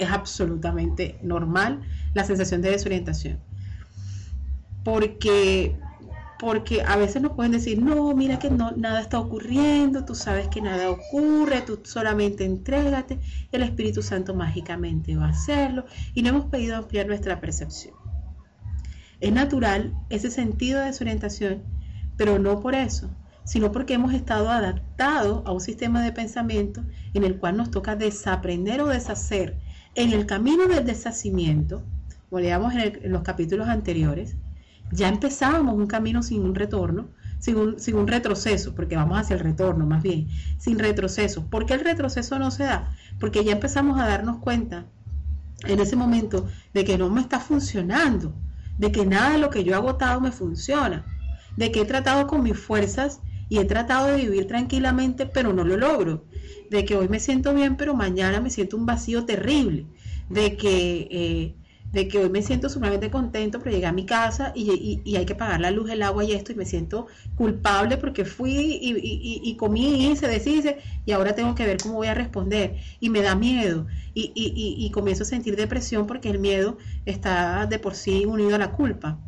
es 0.00 0.10
absolutamente 0.10 1.18
normal 1.22 1.82
la 2.14 2.24
sensación 2.24 2.62
de 2.62 2.70
desorientación. 2.70 3.38
Porque 4.84 5.76
porque 6.40 6.80
a 6.82 6.96
veces 6.96 7.20
nos 7.20 7.32
pueden 7.32 7.52
decir, 7.52 7.82
no, 7.82 8.14
mira 8.14 8.38
que 8.38 8.48
no, 8.48 8.70
nada 8.72 9.02
está 9.02 9.20
ocurriendo, 9.20 10.06
tú 10.06 10.14
sabes 10.14 10.48
que 10.48 10.62
nada 10.62 10.88
ocurre, 10.88 11.60
tú 11.60 11.78
solamente 11.84 12.46
entrégate, 12.46 13.20
el 13.52 13.62
Espíritu 13.62 14.00
Santo 14.00 14.34
mágicamente 14.34 15.14
va 15.16 15.26
a 15.26 15.30
hacerlo 15.30 15.84
y 16.14 16.22
no 16.22 16.30
hemos 16.30 16.46
pedido 16.46 16.76
ampliar 16.76 17.06
nuestra 17.06 17.40
percepción. 17.40 17.94
Es 19.20 19.32
natural 19.34 19.94
ese 20.08 20.30
sentido 20.30 20.80
de 20.80 20.86
desorientación, 20.86 21.62
pero 22.16 22.38
no 22.38 22.60
por 22.60 22.74
eso, 22.74 23.10
sino 23.44 23.70
porque 23.70 23.94
hemos 23.94 24.14
estado 24.14 24.48
adaptados 24.48 25.42
a 25.44 25.52
un 25.52 25.60
sistema 25.60 26.02
de 26.02 26.12
pensamiento 26.12 26.82
en 27.12 27.24
el 27.24 27.36
cual 27.38 27.58
nos 27.58 27.70
toca 27.70 27.96
desaprender 27.96 28.80
o 28.80 28.86
deshacer 28.86 29.58
en 30.02 30.12
el 30.12 30.26
camino 30.26 30.66
del 30.66 30.86
deshacimiento, 30.86 31.82
como 32.28 32.40
leíamos 32.40 32.72
en 32.74 33.12
los 33.12 33.22
capítulos 33.22 33.68
anteriores, 33.68 34.34
ya 34.92 35.08
empezábamos 35.08 35.74
un 35.74 35.86
camino 35.86 36.22
sin 36.22 36.42
un 36.42 36.54
retorno, 36.54 37.08
sin 37.38 37.56
un, 37.56 38.06
retroceso, 38.06 38.74
porque 38.74 38.96
vamos 38.96 39.18
hacia 39.18 39.34
el 39.34 39.40
retorno 39.40 39.86
más 39.86 40.02
bien, 40.02 40.28
sin 40.58 40.78
retroceso. 40.78 41.46
¿Por 41.46 41.66
qué 41.66 41.74
el 41.74 41.80
retroceso 41.80 42.38
no 42.38 42.50
se 42.50 42.64
da? 42.64 42.94
Porque 43.18 43.44
ya 43.44 43.52
empezamos 43.52 43.98
a 44.00 44.06
darnos 44.06 44.38
cuenta 44.38 44.86
en 45.64 45.80
ese 45.80 45.96
momento 45.96 46.48
de 46.74 46.84
que 46.84 46.98
no 46.98 47.08
me 47.10 47.20
está 47.20 47.38
funcionando, 47.38 48.34
de 48.78 48.92
que 48.92 49.06
nada 49.06 49.32
de 49.32 49.38
lo 49.38 49.50
que 49.50 49.64
yo 49.64 49.72
he 49.72 49.76
agotado 49.76 50.20
me 50.20 50.32
funciona, 50.32 51.04
de 51.56 51.70
que 51.70 51.82
he 51.82 51.84
tratado 51.84 52.26
con 52.26 52.42
mis 52.42 52.58
fuerzas 52.58 53.20
y 53.50 53.58
he 53.58 53.66
tratado 53.66 54.06
de 54.06 54.16
vivir 54.16 54.46
tranquilamente, 54.46 55.26
pero 55.26 55.52
no 55.52 55.64
lo 55.64 55.76
logro, 55.76 56.24
de 56.70 56.86
que 56.86 56.96
hoy 56.96 57.08
me 57.08 57.20
siento 57.20 57.52
bien, 57.52 57.76
pero 57.76 57.94
mañana 57.94 58.40
me 58.40 58.48
siento 58.48 58.78
un 58.78 58.86
vacío 58.86 59.26
terrible, 59.26 59.86
de 60.30 60.56
que 60.56 61.08
eh, 61.10 61.56
de 61.92 62.06
que 62.06 62.18
hoy 62.18 62.30
me 62.30 62.42
siento 62.42 62.68
sumamente 62.68 63.10
contento, 63.10 63.58
pero 63.58 63.72
llegué 63.72 63.86
a 63.86 63.92
mi 63.92 64.06
casa 64.06 64.52
y, 64.54 65.16
hay 65.16 65.26
que 65.26 65.34
pagar 65.34 65.60
la 65.60 65.72
luz, 65.72 65.90
el 65.90 66.02
agua 66.02 66.24
y 66.24 66.32
esto, 66.32 66.52
y 66.52 66.54
me 66.54 66.64
siento 66.64 67.08
culpable 67.34 67.96
porque 67.96 68.24
fui 68.24 68.78
y, 68.80 69.40
y 69.42 69.56
comí 69.56 70.06
y 70.06 70.16
se 70.16 70.28
deshice, 70.28 70.78
y 71.04 71.10
ahora 71.10 71.34
tengo 71.34 71.54
que 71.56 71.66
ver 71.66 71.78
cómo 71.82 71.96
voy 71.96 72.06
a 72.06 72.14
responder, 72.14 72.76
y 73.00 73.10
me 73.10 73.22
da 73.22 73.34
miedo, 73.34 73.86
y, 74.14 74.90
comienzo 74.92 75.24
a 75.24 75.26
sentir 75.26 75.56
depresión 75.56 76.06
porque 76.06 76.30
el 76.30 76.38
miedo 76.38 76.78
está 77.06 77.66
de 77.66 77.78
por 77.78 77.94
sí 77.96 78.24
unido 78.24 78.54
a 78.54 78.58
la 78.58 78.72
culpa. 78.72 79.18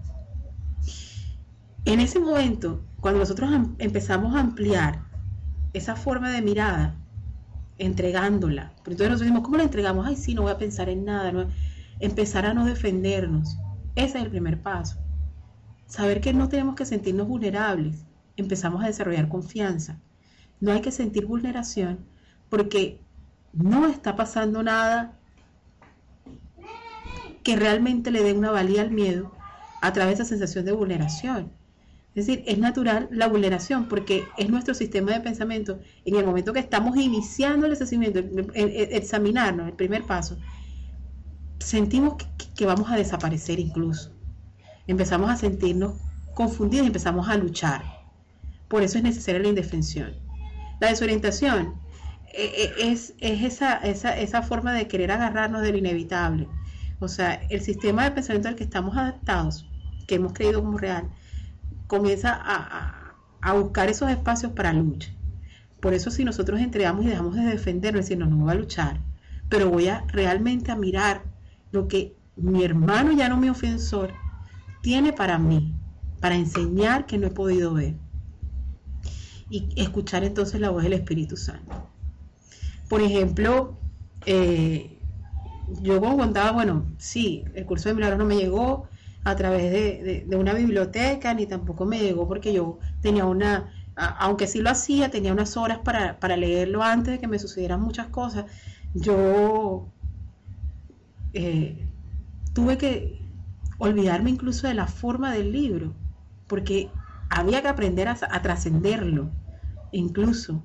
En 1.85 1.99
ese 1.99 2.21
momento, 2.21 2.85
cuando 3.03 3.19
nosotros 3.19 3.51
empezamos 3.79 4.37
a 4.37 4.39
ampliar 4.39 5.03
esa 5.73 5.97
forma 5.97 6.31
de 6.31 6.41
mirada, 6.41 6.95
entregándola, 7.77 8.75
pero 8.85 8.93
entonces 8.93 9.09
nosotros 9.09 9.21
decimos, 9.23 9.43
¿cómo 9.43 9.57
la 9.57 9.65
entregamos? 9.65 10.07
Ay, 10.07 10.15
sí, 10.15 10.35
no 10.35 10.43
voy 10.43 10.53
a 10.53 10.59
pensar 10.59 10.89
en 10.89 11.05
nada, 11.05 11.49
empezar 11.99 12.47
a 12.47 12.55
no 12.55 12.65
defendernos. 12.65 13.59
Ese 13.97 14.19
es 14.19 14.25
el 14.25 14.31
primer 14.31 14.63
paso. 14.63 15.01
Saber 15.89 16.21
que 16.21 16.33
no 16.33 16.49
tenemos 16.49 16.77
que 16.77 16.87
sentirnos 16.87 17.27
vulnerables. 17.27 18.05
Empezamos 18.37 18.85
a 18.85 18.87
desarrollar 18.87 19.29
confianza. 19.29 19.99
No 20.61 20.71
hay 20.71 20.81
que 20.81 20.93
sentir 20.93 21.27
vulneración 21.27 21.99
porque 22.51 23.01
no 23.53 23.89
está 23.89 24.15
pasando 24.15 24.63
nada 24.63 25.19
que 27.43 27.57
realmente 27.57 28.13
le 28.13 28.23
dé 28.23 28.33
una 28.33 28.53
valía 28.53 28.83
al 28.83 28.93
miedo 28.93 29.33
a 29.81 29.93
través 29.93 30.19
de 30.19 30.23
esa 30.23 30.29
sensación 30.29 30.65
de 30.65 30.71
vulneración. 30.71 31.51
Es 32.15 32.27
decir, 32.27 32.45
es 32.47 32.59
natural 32.59 33.09
la 33.11 33.27
vulneración 33.27 33.89
porque 33.89 34.25
es 34.37 34.51
nuestro 34.51 34.75
sistema 34.75 35.13
de 35.13 35.21
pensamiento. 35.21 35.81
En 36.05 36.17
el 36.17 36.27
momento 36.27 36.53
que 36.53 36.61
estamos 36.61 36.97
iniciando 36.99 37.65
el 37.67 37.73
desacimiento, 37.73 38.21
examinarnos, 38.55 39.69
el 39.69 39.73
primer 39.73 40.05
paso, 40.05 40.37
sentimos 41.59 42.17
que, 42.55 42.67
vamos 42.67 42.91
a 42.91 42.97
desaparecer 42.97 43.59
incluso. 43.59 44.13
Empezamos 44.87 45.31
a 45.31 45.37
sentirnos 45.37 45.95
confundidos 46.35 46.85
y 46.85 46.89
empezamos 46.89 47.29
a 47.29 47.37
luchar. 47.37 47.83
Por 48.69 48.83
eso 48.83 48.99
es 48.99 49.05
necesaria 49.05 49.41
la 49.41 49.49
indefensión. 49.49 50.13
La 50.81 50.89
desorientación 50.89 51.75
eh, 52.35 52.53
eh, 52.57 52.73
es, 52.79 53.15
esa, 53.21 53.77
esa, 53.79 54.43
forma 54.43 54.75
de 54.75 54.87
querer 54.87 55.13
agarrarnos 55.13 55.63
del 55.63 55.77
inevitable. 55.77 56.47
O 56.99 57.09
sea, 57.09 57.35
el 57.49 57.63
sistema 57.63 58.05
de 58.05 58.11
pensamiento 58.11 58.49
al 58.49 58.55
que 58.55 58.65
estamos 58.65 58.97
adaptados, 58.97 59.67
que 60.07 60.17
hemos 60.17 60.35
creído 60.35 60.63
como 60.63 60.77
real, 60.77 61.09
comienza 61.93 62.33
a, 62.33 63.15
a, 63.43 63.53
buscar 63.53 63.91
esos 63.91 64.11
espacios 64.11 64.53
para 64.53 64.73
lucha. 64.73 65.11
Por 65.79 65.93
eso 65.93 66.11
si 66.11 66.25
nosotros 66.25 66.59
entregamos 66.59 67.05
y 67.05 67.09
dejamos 67.09 67.35
de 67.37 67.43
defendernos, 67.43 68.07
decir, 68.07 68.17
no, 68.17 68.25
no 68.25 68.37
voy 68.37 68.53
a 68.53 68.55
luchar, 68.55 68.99
pero 69.51 69.69
voy 69.69 69.89
a 69.89 70.03
realmente 70.09 70.73
a 70.73 70.77
mirar 70.77 71.23
lo 71.71 71.89
que 71.89 72.17
mi 72.35 72.65
hermano 72.65 73.13
ya 73.13 73.29
no 73.29 73.37
mi 73.37 73.51
ofensor 73.51 74.15
tiene 74.81 75.13
para 75.13 75.39
mí, 75.39 75.75
para 76.19 76.35
enseñar 76.35 77.05
que 77.05 77.19
no 77.19 77.27
he 77.27 77.31
podido 77.31 77.75
ver. 77.75 77.97
Y 79.51 79.69
escuchar 79.77 80.25
entonces 80.25 80.63
la 80.63 80.71
voz 80.71 80.85
del 80.85 80.95
Espíritu 80.95 81.37
Santo. 81.37 81.91
Por 82.89 83.03
ejemplo, 83.03 83.77
eh, 84.25 84.99
yo 85.83 86.01
contaba, 86.01 86.53
bueno, 86.53 86.87
sí, 86.97 87.45
el 87.55 87.67
curso 87.67 87.91
de 87.91 87.97
milagros 87.97 88.19
no 88.19 88.25
me 88.25 88.37
llegó 88.37 88.89
a 89.25 89.37
través 89.37 89.71
de, 89.71 90.37
una 90.37 90.55
biblioteca, 90.55 91.35
ni 91.35 91.47
tampoco 91.47 91.85
me 91.85 92.01
llegó 92.01 92.27
porque 92.27 92.53
yo 92.53 92.79
tenía 93.01 93.25
una, 93.25 93.73
aunque 93.95 94.47
sí 94.47 94.61
lo 94.61 94.71
hacía, 94.71 95.11
tenía 95.11 95.33
unas 95.33 95.57
horas 95.57 95.79
para, 95.79 96.19
para 96.19 96.37
leerlo 96.37 96.83
antes 96.83 97.15
de 97.15 97.21
que 97.21 97.29
me 97.29 97.39
sucedieran 97.39 97.81
muchas 97.81 98.09
cosas. 98.09 98.47
Yo 98.95 99.89
eh, 101.35 101.87
tuve 102.53 102.77
que 102.79 103.21
olvidarme 103.79 104.31
incluso 104.31 104.69
de 104.69 104.75
la 104.75 104.87
forma 104.87 105.33
del 105.33 105.53
libro, 105.53 105.95
porque 106.47 106.91
había 107.31 107.63
que 107.63 107.69
aprender 107.69 108.09
a, 108.09 108.43
trascenderlo. 108.43 109.31
Incluso 109.91 110.63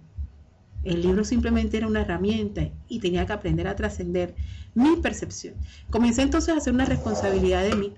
el 0.84 1.01
libro 1.01 1.24
simplemente 1.24 1.78
era 1.78 1.88
una 1.88 2.01
herramienta 2.01 2.70
y 2.88 2.99
tenía 2.99 3.26
que 3.26 3.34
aprender 3.34 3.68
a 3.68 3.76
trascender 3.76 4.36
mi 4.76 4.97
percepción. 4.97 5.55
Comencé 5.89 6.22
entonces 6.22 6.53
a 6.53 6.58
hacer 6.58 6.74
una 6.74 6.86
responsabilidad 6.86 7.64
de 7.64 7.76
mí, 7.76 7.93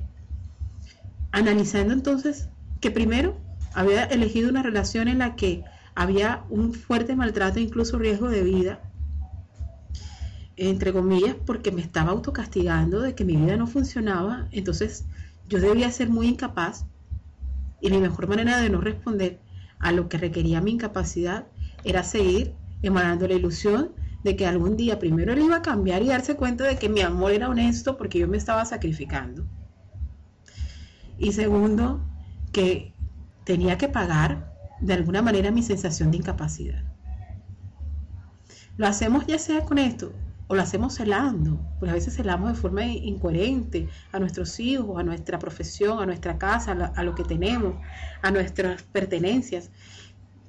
analizando 1.31 1.93
entonces 1.93 2.49
que 2.79 2.91
primero 2.91 3.37
había 3.73 4.05
elegido 4.05 4.49
una 4.49 4.63
relación 4.63 5.07
en 5.07 5.19
la 5.19 5.35
que 5.35 5.63
había 5.95 6.45
un 6.49 6.73
fuerte 6.73 7.15
maltrato, 7.15 7.59
incluso 7.59 7.97
riesgo 7.97 8.29
de 8.29 8.43
vida, 8.43 8.81
entre 10.55 10.91
comillas, 10.91 11.35
porque 11.45 11.71
me 11.71 11.81
estaba 11.81 12.11
autocastigando 12.11 13.01
de 13.01 13.15
que 13.15 13.25
mi 13.25 13.35
vida 13.35 13.57
no 13.57 13.67
funcionaba, 13.67 14.47
entonces 14.51 15.05
yo 15.47 15.59
debía 15.59 15.91
ser 15.91 16.09
muy 16.09 16.27
incapaz 16.27 16.85
y 17.81 17.89
mi 17.89 17.97
mejor 17.97 18.27
manera 18.27 18.59
de 18.59 18.69
no 18.69 18.81
responder 18.81 19.39
a 19.79 19.91
lo 19.91 20.09
que 20.09 20.17
requería 20.17 20.61
mi 20.61 20.71
incapacidad 20.71 21.47
era 21.83 22.03
seguir 22.03 22.53
emanando 22.81 23.27
la 23.27 23.35
ilusión 23.35 23.91
de 24.23 24.35
que 24.35 24.45
algún 24.45 24.75
día 24.75 24.99
primero 24.99 25.31
él 25.31 25.39
iba 25.39 25.57
a 25.57 25.61
cambiar 25.61 26.01
y 26.01 26.07
darse 26.07 26.35
cuenta 26.35 26.65
de 26.65 26.77
que 26.77 26.89
mi 26.89 27.01
amor 27.01 27.31
era 27.31 27.49
honesto 27.49 27.97
porque 27.97 28.19
yo 28.19 28.27
me 28.27 28.37
estaba 28.37 28.65
sacrificando. 28.65 29.45
Y 31.19 31.33
segundo, 31.33 32.01
que 32.51 32.93
tenía 33.43 33.77
que 33.77 33.89
pagar 33.89 34.55
de 34.79 34.93
alguna 34.93 35.21
manera 35.21 35.51
mi 35.51 35.61
sensación 35.61 36.11
de 36.11 36.17
incapacidad. 36.17 36.83
Lo 38.77 38.87
hacemos 38.87 39.27
ya 39.27 39.37
sea 39.37 39.65
con 39.65 39.77
esto, 39.77 40.13
o 40.47 40.55
lo 40.55 40.61
hacemos 40.61 40.95
celando, 40.95 41.59
porque 41.77 41.91
a 41.91 41.95
veces 41.95 42.15
celamos 42.15 42.49
de 42.49 42.55
forma 42.55 42.85
incoherente 42.85 43.87
a 44.11 44.19
nuestros 44.19 44.59
hijos, 44.59 44.97
a 44.99 45.03
nuestra 45.03 45.37
profesión, 45.37 45.99
a 45.99 46.05
nuestra 46.05 46.37
casa, 46.37 46.71
a 46.71 47.03
lo 47.03 47.13
que 47.13 47.23
tenemos, 47.23 47.75
a 48.21 48.31
nuestras 48.31 48.81
pertenencias, 48.81 49.69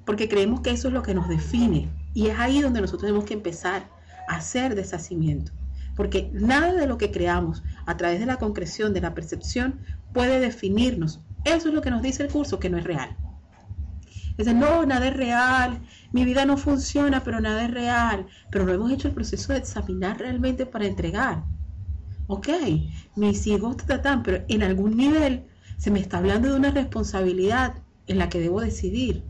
porque 0.06 0.28
creemos 0.28 0.60
que 0.60 0.70
eso 0.70 0.88
es 0.88 0.94
lo 0.94 1.02
que 1.02 1.14
nos 1.14 1.28
define. 1.28 1.90
Y 2.14 2.28
es 2.28 2.38
ahí 2.38 2.62
donde 2.62 2.80
nosotros 2.80 3.02
tenemos 3.02 3.24
que 3.24 3.34
empezar 3.34 3.90
a 4.28 4.36
hacer 4.36 4.74
deshacimiento, 4.74 5.52
porque 5.96 6.30
nada 6.32 6.72
de 6.72 6.86
lo 6.86 6.96
que 6.96 7.10
creamos 7.10 7.62
a 7.84 7.96
través 7.96 8.20
de 8.20 8.26
la 8.26 8.36
concreción, 8.36 8.94
de 8.94 9.02
la 9.02 9.12
percepción, 9.12 9.80
puede 10.12 10.40
definirnos. 10.40 11.20
Eso 11.44 11.68
es 11.68 11.74
lo 11.74 11.82
que 11.82 11.90
nos 11.90 12.02
dice 12.02 12.22
el 12.22 12.30
curso, 12.30 12.58
que 12.58 12.70
no 12.70 12.78
es 12.78 12.84
real. 12.84 13.16
Dicen, 14.36 14.58
no, 14.58 14.86
nada 14.86 15.08
es 15.08 15.16
real, 15.16 15.80
mi 16.12 16.24
vida 16.24 16.46
no 16.46 16.56
funciona, 16.56 17.22
pero 17.22 17.40
nada 17.40 17.64
es 17.64 17.70
real. 17.70 18.26
Pero 18.50 18.64
no 18.64 18.72
hemos 18.72 18.92
hecho 18.92 19.08
el 19.08 19.14
proceso 19.14 19.52
de 19.52 19.58
examinar 19.58 20.18
realmente 20.18 20.66
para 20.66 20.86
entregar. 20.86 21.44
ok, 22.26 22.48
mis 23.16 23.46
hijos 23.46 23.76
tratan, 23.78 24.22
pero 24.22 24.44
en 24.48 24.62
algún 24.62 24.96
nivel 24.96 25.44
se 25.76 25.90
me 25.90 25.98
está 25.98 26.18
hablando 26.18 26.48
de 26.48 26.56
una 26.56 26.70
responsabilidad 26.70 27.74
en 28.06 28.18
la 28.18 28.28
que 28.28 28.40
debo 28.40 28.60
decidir 28.60 29.24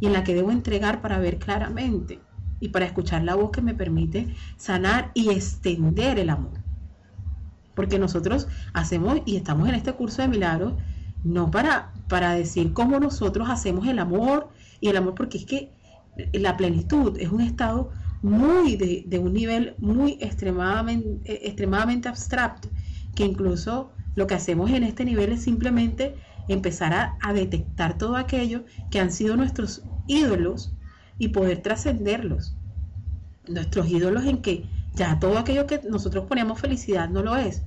y 0.00 0.06
en 0.06 0.12
la 0.12 0.22
que 0.24 0.34
debo 0.34 0.50
entregar 0.50 1.00
para 1.02 1.18
ver 1.18 1.38
claramente 1.38 2.20
y 2.60 2.68
para 2.68 2.86
escuchar 2.86 3.24
la 3.24 3.34
voz 3.34 3.50
que 3.50 3.62
me 3.62 3.74
permite 3.74 4.34
sanar 4.56 5.10
y 5.14 5.30
extender 5.30 6.18
el 6.18 6.30
amor. 6.30 6.67
Porque 7.78 8.00
nosotros 8.00 8.48
hacemos 8.72 9.20
y 9.24 9.36
estamos 9.36 9.68
en 9.68 9.76
este 9.76 9.92
curso 9.92 10.20
de 10.20 10.26
milagros 10.26 10.74
no 11.22 11.48
para, 11.48 11.92
para 12.08 12.32
decir 12.34 12.72
cómo 12.72 12.98
nosotros 12.98 13.48
hacemos 13.48 13.86
el 13.86 14.00
amor 14.00 14.48
y 14.80 14.88
el 14.88 14.96
amor, 14.96 15.14
porque 15.14 15.38
es 15.38 15.44
que 15.44 15.70
la 16.32 16.56
plenitud 16.56 17.16
es 17.20 17.30
un 17.30 17.40
estado 17.40 17.90
muy 18.20 18.74
de, 18.74 19.18
un 19.20 19.32
nivel 19.32 19.76
muy 19.78 20.18
extremadamente, 20.20 21.46
extremadamente 21.46 22.08
abstracto, 22.08 22.68
que 23.14 23.24
incluso 23.24 23.92
lo 24.16 24.26
que 24.26 24.34
hacemos 24.34 24.72
en 24.72 24.82
este 24.82 25.04
nivel 25.04 25.30
es 25.30 25.42
simplemente 25.42 26.16
empezar 26.48 26.92
a, 26.92 27.16
a 27.20 27.32
detectar 27.32 27.96
todo 27.96 28.16
aquello 28.16 28.64
que 28.90 28.98
han 28.98 29.12
sido 29.12 29.36
nuestros 29.36 29.84
ídolos 30.08 30.74
y 31.16 31.28
poder 31.28 31.62
trascenderlos. 31.62 32.56
Nuestros 33.46 33.88
ídolos 33.88 34.24
en 34.24 34.42
que 34.42 34.64
ya 34.94 35.18
todo 35.18 35.38
aquello 35.38 35.66
que 35.66 35.80
nosotros 35.88 36.26
ponemos 36.26 36.60
felicidad 36.60 37.08
no 37.08 37.22
lo 37.22 37.36
es. 37.36 37.62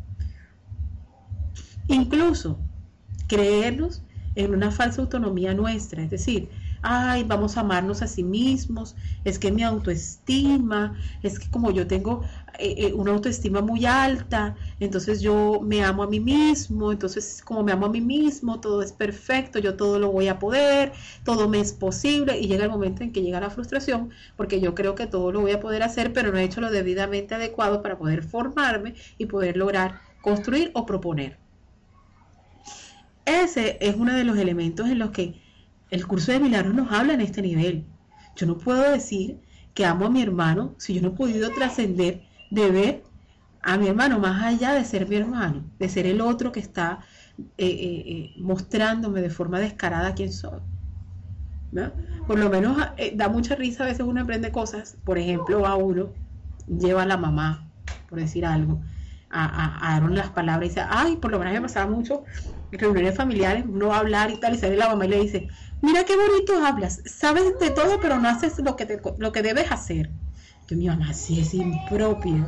Incluso 1.87 2.59
creernos 3.27 4.03
en 4.35 4.53
una 4.53 4.71
falsa 4.71 5.01
autonomía 5.01 5.53
nuestra, 5.53 6.03
es 6.03 6.09
decir, 6.09 6.49
ay, 6.81 7.23
vamos 7.23 7.57
a 7.57 7.61
amarnos 7.61 8.01
a 8.01 8.07
sí 8.07 8.23
mismos, 8.23 8.95
es 9.23 9.37
que 9.37 9.51
mi 9.51 9.63
autoestima, 9.63 10.97
es 11.21 11.39
que 11.39 11.49
como 11.49 11.71
yo 11.71 11.87
tengo 11.87 12.23
eh, 12.59 12.75
eh, 12.77 12.93
una 12.93 13.11
autoestima 13.11 13.61
muy 13.61 13.85
alta, 13.85 14.55
entonces 14.79 15.21
yo 15.21 15.59
me 15.61 15.83
amo 15.83 16.03
a 16.03 16.07
mí 16.07 16.19
mismo, 16.19 16.91
entonces 16.91 17.41
como 17.43 17.63
me 17.63 17.71
amo 17.71 17.85
a 17.85 17.89
mí 17.89 18.01
mismo, 18.01 18.59
todo 18.59 18.81
es 18.81 18.91
perfecto, 18.91 19.59
yo 19.59 19.75
todo 19.75 19.99
lo 19.99 20.11
voy 20.11 20.27
a 20.27 20.39
poder, 20.39 20.91
todo 21.23 21.49
me 21.49 21.59
es 21.59 21.73
posible 21.73 22.39
y 22.39 22.47
llega 22.47 22.65
el 22.65 22.69
momento 22.69 23.03
en 23.03 23.11
que 23.11 23.21
llega 23.21 23.39
la 23.39 23.49
frustración 23.49 24.11
porque 24.35 24.59
yo 24.59 24.75
creo 24.75 24.95
que 24.95 25.07
todo 25.07 25.31
lo 25.31 25.41
voy 25.41 25.51
a 25.51 25.59
poder 25.59 25.83
hacer, 25.83 26.13
pero 26.13 26.31
no 26.31 26.37
he 26.37 26.43
hecho 26.43 26.61
lo 26.61 26.71
debidamente 26.71 27.35
adecuado 27.35 27.81
para 27.81 27.97
poder 27.97 28.23
formarme 28.23 28.95
y 29.17 29.25
poder 29.27 29.57
lograr 29.57 30.01
construir 30.21 30.71
o 30.73 30.85
proponer. 30.85 31.37
Ese 33.25 33.77
es 33.81 33.95
uno 33.95 34.13
de 34.13 34.23
los 34.23 34.37
elementos 34.37 34.89
en 34.89 34.99
los 34.99 35.11
que 35.11 35.41
el 35.89 36.07
curso 36.07 36.31
de 36.31 36.39
milagros 36.39 36.73
nos 36.73 36.91
habla 36.91 37.13
en 37.13 37.21
este 37.21 37.41
nivel. 37.41 37.85
Yo 38.35 38.45
no 38.45 38.57
puedo 38.57 38.89
decir 38.91 39.39
que 39.73 39.85
amo 39.85 40.05
a 40.05 40.09
mi 40.09 40.21
hermano 40.21 40.75
si 40.77 40.93
yo 40.93 41.01
no 41.01 41.09
he 41.09 41.11
podido 41.11 41.49
trascender 41.51 42.30
de 42.51 42.69
ver 42.69 43.03
a 43.63 43.77
mi 43.77 43.87
hermano 43.87 44.19
más 44.19 44.43
allá 44.43 44.73
de 44.73 44.85
ser 44.85 45.07
mi 45.07 45.15
hermano, 45.15 45.63
de 45.79 45.89
ser 45.89 46.05
el 46.05 46.21
otro 46.21 46.51
que 46.51 46.59
está 46.59 46.99
eh, 47.57 47.65
eh, 47.65 48.03
eh, 48.05 48.33
mostrándome 48.37 49.21
de 49.21 49.29
forma 49.29 49.59
descarada 49.59 50.13
quién 50.13 50.31
soy. 50.31 50.59
Por 52.27 52.37
lo 52.37 52.49
menos 52.49 52.77
da 53.15 53.29
mucha 53.29 53.55
risa 53.55 53.83
a 53.83 53.87
veces 53.87 54.05
uno 54.05 54.21
aprende 54.21 54.51
cosas, 54.51 54.97
por 55.05 55.17
ejemplo, 55.17 55.65
a 55.65 55.75
uno 55.75 56.09
lleva 56.67 57.03
a 57.03 57.05
la 57.05 57.15
mamá, 57.15 57.69
por 58.09 58.19
decir 58.19 58.45
algo, 58.45 58.81
a, 59.29 59.95
a, 59.95 60.01
las 60.09 60.29
palabras 60.29 60.65
y 60.65 60.69
dice, 60.69 60.85
ay, 60.89 61.15
por 61.15 61.31
lo 61.31 61.39
menos 61.39 61.53
me 61.53 61.61
pasaba 61.61 61.89
mucho 61.89 62.25
reuniones 62.71 63.15
familiares, 63.15 63.63
uno 63.65 63.87
va 63.87 63.97
a 63.97 63.99
hablar 63.99 64.31
y 64.31 64.37
tal, 64.37 64.55
y 64.55 64.57
sale 64.57 64.75
la 64.75 64.89
mamá 64.89 65.05
y 65.05 65.09
le 65.09 65.21
dice, 65.21 65.47
mira 65.81 66.03
qué 66.03 66.17
bonito 66.17 66.53
hablas, 66.65 67.01
sabes 67.05 67.57
de 67.57 67.69
todo, 67.69 68.01
pero 68.01 68.19
no 68.19 68.27
haces 68.27 68.59
lo 68.59 68.75
que, 68.75 68.99
lo 69.17 69.31
que 69.31 69.41
debes 69.41 69.71
hacer. 69.71 70.09
Yo, 70.71 70.77
mi 70.77 70.87
mamá, 70.87 71.13
sí 71.13 71.37
es 71.41 71.53
impropio. 71.53 72.45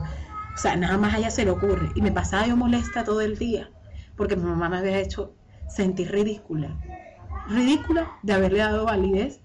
O 0.55 0.57
sea, 0.57 0.77
nada 0.77 0.97
más 0.97 1.13
a 1.13 1.17
ella 1.17 1.29
se 1.29 1.43
le 1.43 1.51
ocurre. 1.51 1.91
Y 1.93 2.01
me 2.01 2.13
pasaba 2.13 2.47
yo 2.47 2.55
molesta 2.55 3.03
todo 3.03 3.19
el 3.19 3.37
día, 3.37 3.69
porque 4.15 4.37
mi 4.37 4.43
mamá 4.43 4.69
me 4.69 4.77
había 4.77 4.97
hecho 4.99 5.35
sentir 5.67 6.09
ridícula. 6.09 6.69
Ridícula 7.49 8.07
de 8.23 8.31
haberle 8.31 8.59
dado 8.59 8.85
validez 8.85 9.41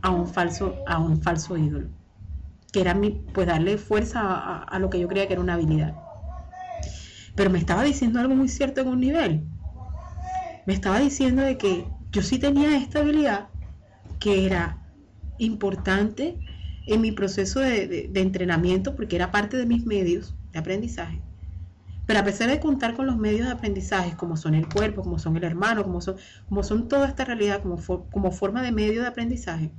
a 0.00 0.08
un 0.08 0.26
falso, 0.26 0.82
a 0.86 0.98
un 0.98 1.20
falso 1.20 1.58
ídolo. 1.58 1.88
Que 2.72 2.80
era 2.80 2.94
mi, 2.94 3.10
pues 3.10 3.46
darle 3.46 3.76
fuerza 3.76 4.22
a, 4.22 4.62
a 4.62 4.78
lo 4.78 4.88
que 4.88 4.98
yo 4.98 5.08
creía 5.08 5.26
que 5.26 5.34
era 5.34 5.42
una 5.42 5.54
habilidad. 5.54 5.94
Pero 7.34 7.50
me 7.50 7.58
estaba 7.58 7.82
diciendo 7.82 8.18
algo 8.18 8.34
muy 8.34 8.48
cierto 8.48 8.80
en 8.80 8.88
un 8.88 9.00
nivel. 9.00 9.44
Me 10.64 10.72
estaba 10.72 11.00
diciendo 11.00 11.42
de 11.42 11.58
que 11.58 11.86
yo 12.12 12.22
sí 12.22 12.38
tenía 12.38 12.78
esta 12.78 13.00
habilidad 13.00 13.50
que 14.18 14.46
era 14.46 14.78
importante 15.36 16.40
en 16.86 17.00
mi 17.00 17.12
proceso 17.12 17.60
de, 17.60 18.10
entrenamiento 18.14 18.94
porque 18.94 19.16
era 19.16 19.30
parte 19.30 19.56
de 19.56 19.66
mis 19.66 19.84
medios 19.84 20.34
de 20.52 20.58
aprendizaje. 20.58 21.20
Pero 22.06 22.20
a 22.20 22.24
pesar 22.24 22.48
de 22.48 22.60
contar 22.60 22.94
con 22.94 23.06
los 23.06 23.16
medios 23.16 23.46
de 23.46 23.52
aprendizaje, 23.52 24.16
como 24.16 24.36
son 24.36 24.54
el 24.54 24.68
cuerpo, 24.68 25.02
como 25.02 25.18
son 25.18 25.36
el 25.36 25.44
hermano, 25.44 25.82
como 25.82 26.00
son, 26.00 26.16
como 26.48 26.62
son 26.62 26.88
toda 26.88 27.08
esta 27.08 27.24
realidad 27.24 27.62
como, 27.62 27.76
como 28.10 28.30
forma 28.30 28.62
de 28.62 28.70
medio 28.70 29.02
de 29.02 29.08
aprendizaje, 29.08 29.72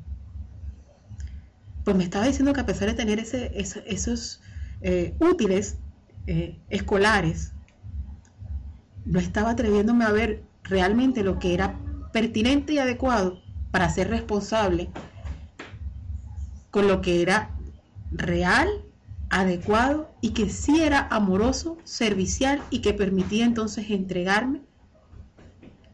pues 1.85 1.95
me 1.95 2.03
estaba 2.03 2.25
diciendo 2.25 2.51
que 2.51 2.59
a 2.59 2.65
pesar 2.65 2.89
de 2.89 2.95
tener 2.95 3.17
ese, 3.19 3.51
esos 3.55 4.41
eh, 4.81 5.15
útiles 5.21 5.77
eh, 6.27 6.59
escolares, 6.69 7.53
no 9.05 9.19
estaba 9.19 9.51
atreviéndome 9.51 10.03
a 10.03 10.11
ver 10.11 10.43
realmente 10.63 11.23
lo 11.23 11.39
que 11.39 11.53
era 11.53 11.79
pertinente 12.11 12.73
y 12.73 12.79
adecuado 12.79 13.41
para 13.71 13.89
ser 13.89 14.09
responsable 14.09 14.89
con 16.77 16.87
lo 16.87 17.01
que 17.01 17.23
era 17.23 17.49
real, 18.11 18.69
adecuado 19.31 20.11
y 20.21 20.29
que 20.33 20.47
sí 20.51 20.79
era 20.79 21.07
amoroso, 21.09 21.79
servicial 21.83 22.61
y 22.69 22.81
que 22.81 22.93
permitía 22.93 23.45
entonces 23.45 23.89
entregarme 23.89 24.61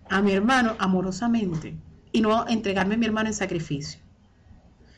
a 0.09 0.21
mi 0.21 0.33
hermano 0.33 0.75
amorosamente 0.79 1.77
y 2.11 2.19
no 2.19 2.45
entregarme 2.49 2.95
a 2.95 2.97
mi 2.97 3.05
hermano 3.05 3.29
en 3.29 3.33
sacrificio. 3.33 4.01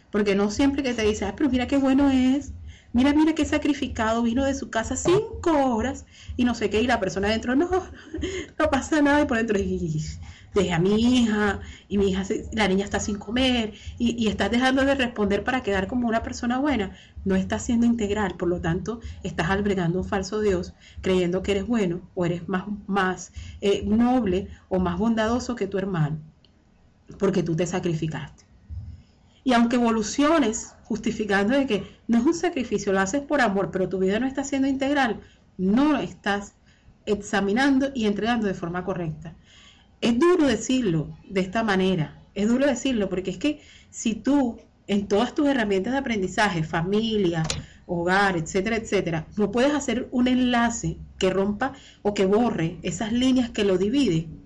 Porque 0.10 0.34
no 0.34 0.50
siempre 0.50 0.82
que 0.82 0.96
te 0.96 1.04
dice, 1.04 1.32
pero 1.38 1.52
mira 1.52 1.68
qué 1.68 1.78
bueno 1.78 2.10
es, 2.10 2.54
mira, 2.92 3.14
mira 3.14 3.36
qué 3.36 3.46
sacrificado, 3.46 4.24
vino 4.24 4.44
de 4.44 4.56
su 4.56 4.72
casa 4.72 4.96
cinco 4.96 5.52
horas 5.52 6.08
y 6.36 6.46
no 6.46 6.56
sé 6.56 6.72
qué, 6.72 6.82
y 6.82 6.88
la 6.88 7.00
persona 7.00 7.28
adentro, 7.28 7.56
no, 7.56 7.70
no 8.58 8.70
pasa 8.72 9.04
nada, 9.04 9.22
y 9.22 9.26
por 9.28 9.38
dentro, 9.38 9.60
dejé 10.56 10.74
a 10.74 10.80
mi 10.80 10.96
hija 10.96 11.60
y 11.88 11.98
mi 11.98 12.10
hija, 12.10 12.24
la 12.54 12.68
niña 12.68 12.86
está 12.86 13.00
sin 13.00 13.18
comer 13.18 13.74
y, 14.00 14.28
estás 14.28 14.50
dejando 14.50 14.84
de 14.84 14.96
responder 14.96 15.44
para 15.44 15.62
quedar 15.62 15.88
como 15.88 16.08
una 16.08 16.24
persona 16.24 16.58
buena, 16.58 16.96
no 17.26 17.36
estás 17.36 17.64
siendo 17.64 17.86
integral, 17.86 18.36
por 18.36 18.50
lo 18.50 18.60
tanto 18.62 19.02
estás 19.24 19.50
albergando 19.50 20.00
un 20.00 20.06
falso 20.06 20.40
Dios 20.40 20.74
creyendo 21.02 21.44
que 21.44 21.52
eres 21.52 21.68
bueno 21.68 22.02
o 22.16 22.26
eres 22.26 22.48
más, 22.48 22.66
más 22.88 23.32
eh, 23.62 23.84
noble 23.86 24.48
o 24.70 24.80
más 24.80 24.98
bondadoso 24.98 25.56
que 25.56 25.68
tu 25.68 25.78
hermano, 25.78 26.18
porque 27.20 27.44
tú 27.44 27.56
te 27.56 27.68
sacrificaste. 27.68 28.46
Y 29.44 29.54
aunque 29.54 29.76
evoluciones 29.76 30.74
justificando 30.86 31.56
de 31.56 31.68
que 31.68 31.98
no 32.08 32.18
es 32.18 32.26
un 32.26 32.34
sacrificio, 32.34 32.94
lo 32.94 33.02
haces 33.02 33.22
por 33.22 33.42
amor, 33.42 33.70
pero 33.72 33.90
tu 33.90 34.00
vida 34.00 34.20
no 34.20 34.26
está 34.26 34.44
siendo 34.44 34.68
integral, 34.68 35.20
no 35.58 35.92
lo 35.92 36.00
estás 36.00 36.56
examinando 37.06 37.92
y 37.94 38.06
entregando 38.06 38.48
de 38.48 38.56
forma 38.56 38.84
correcta. 38.84 39.36
Es 40.02 40.20
duro 40.20 40.48
decirlo 40.48 41.18
de 41.30 41.42
esta 41.42 41.64
manera, 41.64 42.22
es 42.34 42.48
duro 42.48 42.66
decirlo 42.66 43.10
porque 43.10 43.32
es 43.32 43.38
que 43.38 43.62
si 43.90 44.16
tú 44.16 44.58
en 44.88 45.08
todas 45.08 45.34
tus 45.34 45.48
herramientas 45.48 45.94
de 45.94 46.00
aprendizaje, 46.00 46.64
familia, 46.64 47.44
hogar, 47.86 48.38
etcétera, 48.38 48.76
etcétera, 48.76 49.28
no 49.38 49.52
puedes 49.52 49.74
hacer 49.74 50.08
un 50.12 50.28
enlace 50.28 50.98
que 51.18 51.30
rompa 51.30 51.74
o 52.02 52.14
que 52.14 52.26
borre 52.26 52.78
esas 52.84 53.12
líneas 53.12 53.50
que 53.50 53.64
lo 53.64 53.78
dividen 53.78 54.44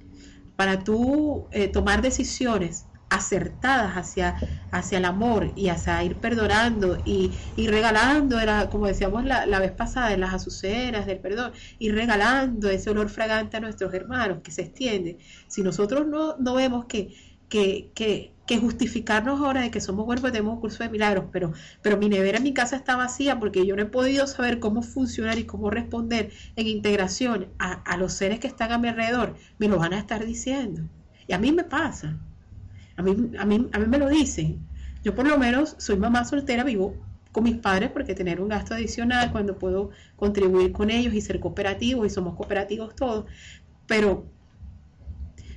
para 0.55 0.83
tú 0.83 1.47
eh, 1.51 1.67
tomar 1.67 2.01
decisiones 2.01 2.88
acertadas 3.09 3.97
hacia, 3.97 4.35
hacia 4.71 4.97
el 4.99 5.05
amor 5.05 5.51
y 5.55 5.69
hacia 5.69 6.03
ir 6.03 6.15
perdonando 6.15 7.01
y, 7.05 7.31
regalando, 7.67 8.39
era 8.39 8.69
como 8.69 8.87
decíamos 8.87 9.25
la, 9.25 9.59
vez 9.59 9.71
pasada 9.71 10.13
en 10.13 10.21
las 10.21 10.33
azuceras 10.33 11.05
del 11.05 11.19
perdón, 11.19 11.51
y 11.79 11.91
regalando 11.91 12.69
ese 12.69 12.89
olor 12.89 13.09
fragante 13.09 13.57
a 13.57 13.59
nuestros 13.59 13.93
hermanos 13.93 14.39
que 14.43 14.51
se 14.51 14.63
extiende. 14.63 15.17
Si 15.47 15.63
nosotros 15.63 16.07
no, 16.07 16.37
no 16.37 16.53
vemos 16.53 16.85
que, 16.85 17.13
que, 17.49 17.91
que, 17.95 18.33
justificarnos 18.59 19.39
ahora 19.41 19.61
de 19.61 19.69
que 19.69 19.79
somos 19.79 20.05
pues 20.05 20.33
tenemos 20.33 20.55
un 20.55 20.59
curso 20.59 20.83
de 20.83 20.89
milagros, 20.89 21.25
pero, 21.31 21.53
pero 21.83 21.97
mi 21.97 22.09
nevera 22.09 22.37
en 22.37 22.43
mi 22.43 22.53
casa 22.53 22.75
está 22.75 22.95
vacía 22.95 23.39
porque 23.39 23.63
yo 23.65 23.75
no 23.75 23.83
he 23.83 23.85
podido 23.85 24.25
saber 24.25 24.59
cómo 24.59 24.81
funcionar 24.81 25.37
y 25.37 25.45
cómo 25.45 25.69
responder 25.69 26.31
en 26.55 26.67
integración 26.67 27.49
a, 27.59 27.73
a 27.73 27.97
los 27.97 28.13
seres 28.13 28.39
que 28.39 28.47
están 28.47 28.71
a 28.71 28.79
mi 28.79 28.87
alrededor, 28.87 29.35
me 29.59 29.67
lo 29.67 29.77
van 29.77 29.93
a 29.93 29.99
estar 29.99 30.25
diciendo. 30.25 30.81
Y 31.27 31.33
a 31.33 31.37
mí 31.37 31.51
me 31.51 31.63
pasa. 31.63 32.17
A 32.99 33.01
mí, 33.01 33.31
a 33.39 33.45
mí, 33.45 33.69
a 33.71 33.79
mí 33.79 33.85
me 33.87 33.97
lo 33.97 34.09
dicen. 34.09 34.59
Yo 35.03 35.15
por 35.15 35.25
lo 35.25 35.37
menos 35.37 35.75
soy 35.77 35.95
mamá 35.95 36.25
soltera, 36.25 36.65
vivo 36.65 36.95
con 37.31 37.45
mis 37.45 37.55
padres 37.55 37.91
porque 37.91 38.13
tener 38.13 38.41
un 38.41 38.49
gasto 38.49 38.73
adicional 38.73 39.31
cuando 39.31 39.57
puedo 39.57 39.91
contribuir 40.17 40.73
con 40.73 40.89
ellos 40.89 41.13
y 41.13 41.21
ser 41.21 41.39
cooperativo 41.39 42.05
y 42.05 42.09
somos 42.09 42.35
cooperativos 42.35 42.93
todos. 42.95 43.25
Pero, 43.87 44.25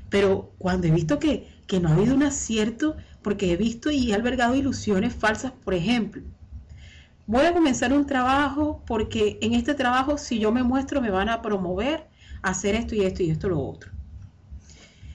pero 0.08 0.52
cuando 0.58 0.86
he 0.86 0.92
visto 0.92 1.18
que, 1.18 1.48
que 1.66 1.80
no 1.80 1.88
ha 1.88 1.94
habido 1.94 2.14
un 2.14 2.22
acierto, 2.22 2.96
porque 3.22 3.52
he 3.52 3.56
visto 3.56 3.90
y 3.90 4.12
he 4.12 4.14
albergado 4.14 4.54
ilusiones 4.54 5.12
falsas, 5.14 5.50
por 5.50 5.74
ejemplo, 5.74 6.22
voy 7.26 7.46
a 7.46 7.52
comenzar 7.52 7.92
un 7.92 8.06
trabajo 8.06 8.82
porque 8.86 9.38
en 9.42 9.54
este 9.54 9.74
trabajo 9.74 10.16
si 10.18 10.38
yo 10.38 10.52
me 10.52 10.62
muestro 10.62 11.00
me 11.00 11.10
van 11.10 11.28
a 11.28 11.42
promover 11.42 12.06
a 12.42 12.50
hacer 12.50 12.76
esto 12.76 12.94
y 12.94 13.02
esto 13.02 13.24
y 13.24 13.30
esto 13.30 13.48
y 13.48 13.50
lo 13.50 13.60
otro. 13.60 13.91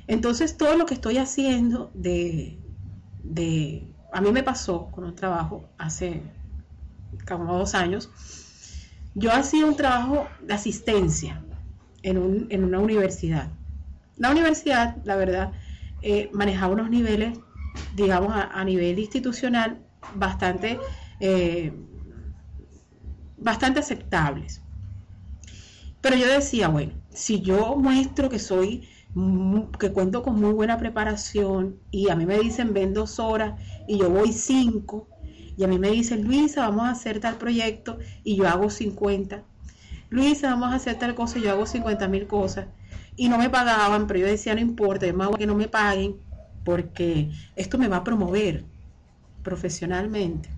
Entonces 0.08 0.58
todo 0.58 0.76
lo 0.78 0.86
que 0.86 0.94
estoy 0.94 1.18
haciendo 1.18 1.92
de, 1.94 2.60
de 3.24 3.94
a 4.14 4.22
mí 4.22 4.32
me 4.32 4.44
pasó 4.44 4.90
con 4.92 5.04
un 5.04 5.16
trabajo 5.16 5.70
hace 5.78 6.24
como 7.28 7.58
dos 7.58 7.76
años, 7.76 8.10
yo 9.16 9.32
hacía 9.34 9.66
un 9.66 9.76
trabajo 9.76 10.28
de 10.42 10.54
asistencia 10.54 11.44
en, 12.04 12.18
un, 12.18 12.48
en 12.50 12.64
una 12.64 12.80
universidad. 12.80 13.50
La 14.16 14.32
universidad, 14.32 14.98
la 15.04 15.16
verdad, 15.16 15.52
eh, 16.02 16.30
manejaba 16.34 16.74
unos 16.74 16.90
niveles, 16.90 17.38
digamos, 17.96 18.34
a, 18.34 18.64
nivel 18.64 18.98
institucional 19.00 19.80
bastante, 20.16 20.80
eh, 21.20 21.74
bastante 23.38 23.80
aceptables. 23.80 24.62
Pero 26.02 26.16
yo 26.16 26.28
decía, 26.28 26.68
bueno, 26.68 26.94
si 27.10 27.42
yo 27.42 27.76
muestro 27.76 28.30
que 28.30 28.40
soy, 28.40 28.88
que 29.80 29.92
cuento 29.92 30.24
con 30.24 30.40
muy 30.40 30.54
buena 30.54 30.78
preparación 30.78 31.78
y 31.92 32.10
a 32.10 32.16
mí 32.16 32.26
me 32.26 32.40
dicen 32.40 32.74
ven 32.74 32.94
dos 32.94 33.20
horas 33.20 33.60
y 33.88 33.98
yo 33.98 34.10
voy 34.10 34.32
cinco, 34.34 35.08
y 35.58 35.64
a 35.64 35.68
mí 35.68 35.80
me 35.80 35.90
dicen, 35.90 36.24
Luisa, 36.24 36.62
vamos 36.62 36.86
a 36.86 36.92
hacer 36.92 37.20
tal 37.20 37.38
proyecto 37.38 37.98
y 38.24 38.36
yo 38.36 38.48
hago 38.48 38.70
50. 38.70 39.42
Luisa, 40.12 40.52
vamos 40.52 40.72
a 40.72 40.76
hacer 40.76 41.00
tal 41.00 41.16
cosa 41.16 41.40
y 41.40 41.42
yo 41.42 41.52
hago 41.52 41.66
50 41.66 42.08
mil 42.08 42.28
cosas. 42.28 42.68
Y 43.16 43.28
no 43.28 43.40
me 43.40 43.50
pagaban, 43.50 44.06
pero 44.06 44.20
yo 44.20 44.28
decía, 44.28 44.54
no 44.54 44.62
importa, 44.62 45.08
es 45.08 45.16
más 45.16 45.30
que 45.36 45.48
no 45.48 45.56
me 45.56 45.68
paguen 45.68 46.18
porque 46.64 47.32
esto 47.56 47.80
me 47.80 47.88
va 47.88 47.98
a 47.98 48.04
promover 48.04 48.66
profesionalmente. 49.42 50.50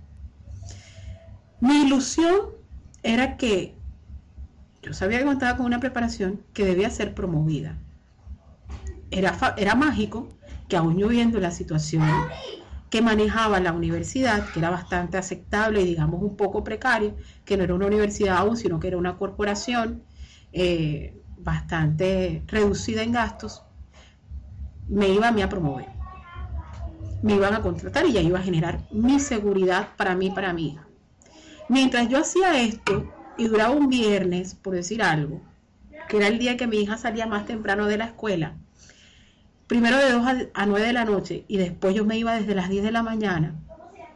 Mi 1.60 1.86
ilusión 1.86 2.50
era 3.02 3.38
que 3.38 3.74
yo 4.82 4.92
sabía 4.92 5.18
que 5.18 5.24
contaba 5.24 5.56
con 5.56 5.64
una 5.64 5.80
preparación 5.80 6.42
que 6.52 6.66
debía 6.66 6.90
ser 6.90 7.14
promovida. 7.14 7.78
Era, 9.10 9.54
era 9.56 9.74
mágico 9.74 10.28
que 10.68 10.76
aún 10.76 10.98
yo 10.98 11.08
viendo 11.08 11.40
la 11.40 11.50
situación 11.50 12.04
que 12.90 13.02
manejaba 13.02 13.60
la 13.60 13.72
universidad, 13.72 14.50
que 14.50 14.58
era 14.58 14.70
bastante 14.70 15.16
aceptable 15.16 15.80
y 15.80 15.84
digamos 15.84 16.22
un 16.22 16.36
poco 16.36 16.64
precario, 16.64 17.16
que 17.44 17.56
no 17.56 17.64
era 17.64 17.74
una 17.74 17.86
universidad 17.86 18.36
aún, 18.36 18.56
sino 18.56 18.80
que 18.80 18.88
era 18.88 18.96
una 18.96 19.16
corporación 19.16 20.02
eh, 20.52 21.16
bastante 21.38 22.42
reducida 22.46 23.02
en 23.02 23.12
gastos, 23.12 23.62
me 24.88 25.08
iba 25.08 25.28
a 25.28 25.44
a 25.44 25.48
promover 25.48 26.00
me 27.22 27.34
iban 27.34 27.54
a 27.54 27.60
contratar 27.60 28.06
y 28.06 28.12
ya 28.12 28.20
iba 28.20 28.38
a 28.38 28.42
generar 28.42 28.80
mi 28.90 29.20
seguridad 29.20 29.88
para 29.96 30.14
mí, 30.14 30.30
para 30.30 30.52
mi 30.52 30.68
hija. 30.68 30.86
Mientras 31.68 32.08
yo 32.08 32.18
hacía 32.18 32.60
esto 32.60 33.04
y 33.36 33.46
duraba 33.46 33.72
un 33.72 33.88
viernes, 33.88 34.54
por 34.54 34.74
decir 34.74 35.02
algo, 35.02 35.40
que 36.08 36.16
era 36.16 36.28
el 36.28 36.38
día 36.38 36.56
que 36.56 36.66
mi 36.66 36.78
hija 36.78 36.96
salía 36.96 37.26
más 37.26 37.46
temprano 37.46 37.86
de 37.86 37.98
la 37.98 38.06
escuela, 38.06 38.56
primero 39.70 39.98
de 39.98 40.10
2 40.10 40.26
a, 40.52 40.66
9 40.66 40.84
de 40.84 40.92
la 40.92 41.04
noche 41.04 41.44
y 41.46 41.56
después 41.56 41.94
yo 41.94 42.04
me 42.04 42.18
iba 42.18 42.34
desde 42.34 42.56
las 42.56 42.68
10 42.68 42.82
de 42.82 42.90
la 42.90 43.04
mañana 43.04 43.54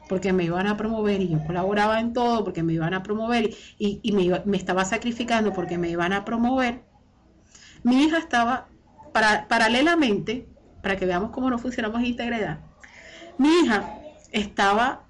porque 0.08 0.32
me 0.32 0.42
iban 0.42 0.66
a 0.66 0.76
promover 0.76 1.22
y 1.22 1.28
yo 1.28 1.38
colaboraba 1.46 2.00
en 2.00 2.12
todo 2.12 2.42
porque 2.42 2.64
me 2.64 2.72
iban 2.72 2.92
a 2.92 3.04
promover 3.04 3.54
y, 3.78 4.12
me, 4.12 4.42
me, 4.46 4.56
estaba 4.56 4.84
sacrificando 4.84 5.52
porque 5.52 5.78
me 5.78 5.88
iban 5.90 6.12
a 6.12 6.24
promover, 6.24 6.82
mi 7.84 8.02
hija 8.02 8.18
estaba 8.18 8.66
para, 9.12 9.46
paralelamente, 9.46 10.48
para 10.82 10.96
que 10.96 11.06
veamos 11.06 11.30
cómo 11.30 11.48
no 11.48 11.58
funcionamos 11.60 12.00
en 12.00 12.06
integridad, 12.06 12.58
mi 13.38 13.48
hija 13.60 13.94
estaba 14.32 15.04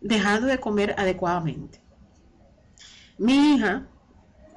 dejando 0.00 0.46
de 0.46 0.60
comer 0.60 0.94
adecuadamente. 0.96 1.80
Mi 3.18 3.54
hija, 3.54 3.88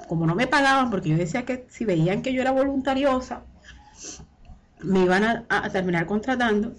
como 0.07 0.27
no 0.27 0.35
me 0.35 0.45
pagaban, 0.45 0.91
porque 0.91 1.09
yo 1.09 1.17
decía 1.17 1.45
que 1.45 1.65
si 1.67 1.83
veían 1.83 2.21
que 2.21 2.31
yo 2.31 2.41
era 2.41 2.51
voluntariosa, 2.51 3.41
me 4.81 5.03
iban 5.03 5.45
a, 5.49 5.69
terminar 5.69 6.05
contratando, 6.05 6.75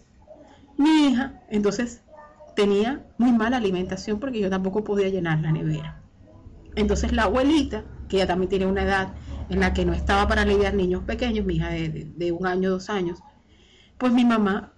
mi 0.76 1.08
hija 1.08 1.40
entonces 1.50 2.02
tenía 2.56 3.04
muy 3.18 3.32
mala 3.32 3.58
alimentación 3.58 4.18
porque 4.18 4.40
yo 4.40 4.50
tampoco 4.50 4.84
podía 4.84 5.08
llenar 5.08 5.40
la 5.40 5.52
nevera. 5.52 6.00
Entonces 6.76 7.12
la 7.12 7.24
abuelita, 7.24 7.84
que 8.08 8.18
ya 8.18 8.26
también 8.26 8.48
tiene 8.48 8.66
una 8.66 8.82
edad 8.82 9.14
en 9.48 9.60
la 9.60 9.74
que 9.74 9.84
no 9.84 9.92
estaba 9.92 10.28
para 10.28 10.44
lidiar 10.44 10.74
niños 10.74 11.02
pequeños, 11.04 11.44
mi 11.44 11.56
hija 11.56 11.70
de, 11.70 12.32
un 12.32 12.46
año, 12.46 12.70
dos 12.70 12.88
años, 12.88 13.18
pues 13.98 14.12
mi 14.12 14.24
mamá 14.24 14.72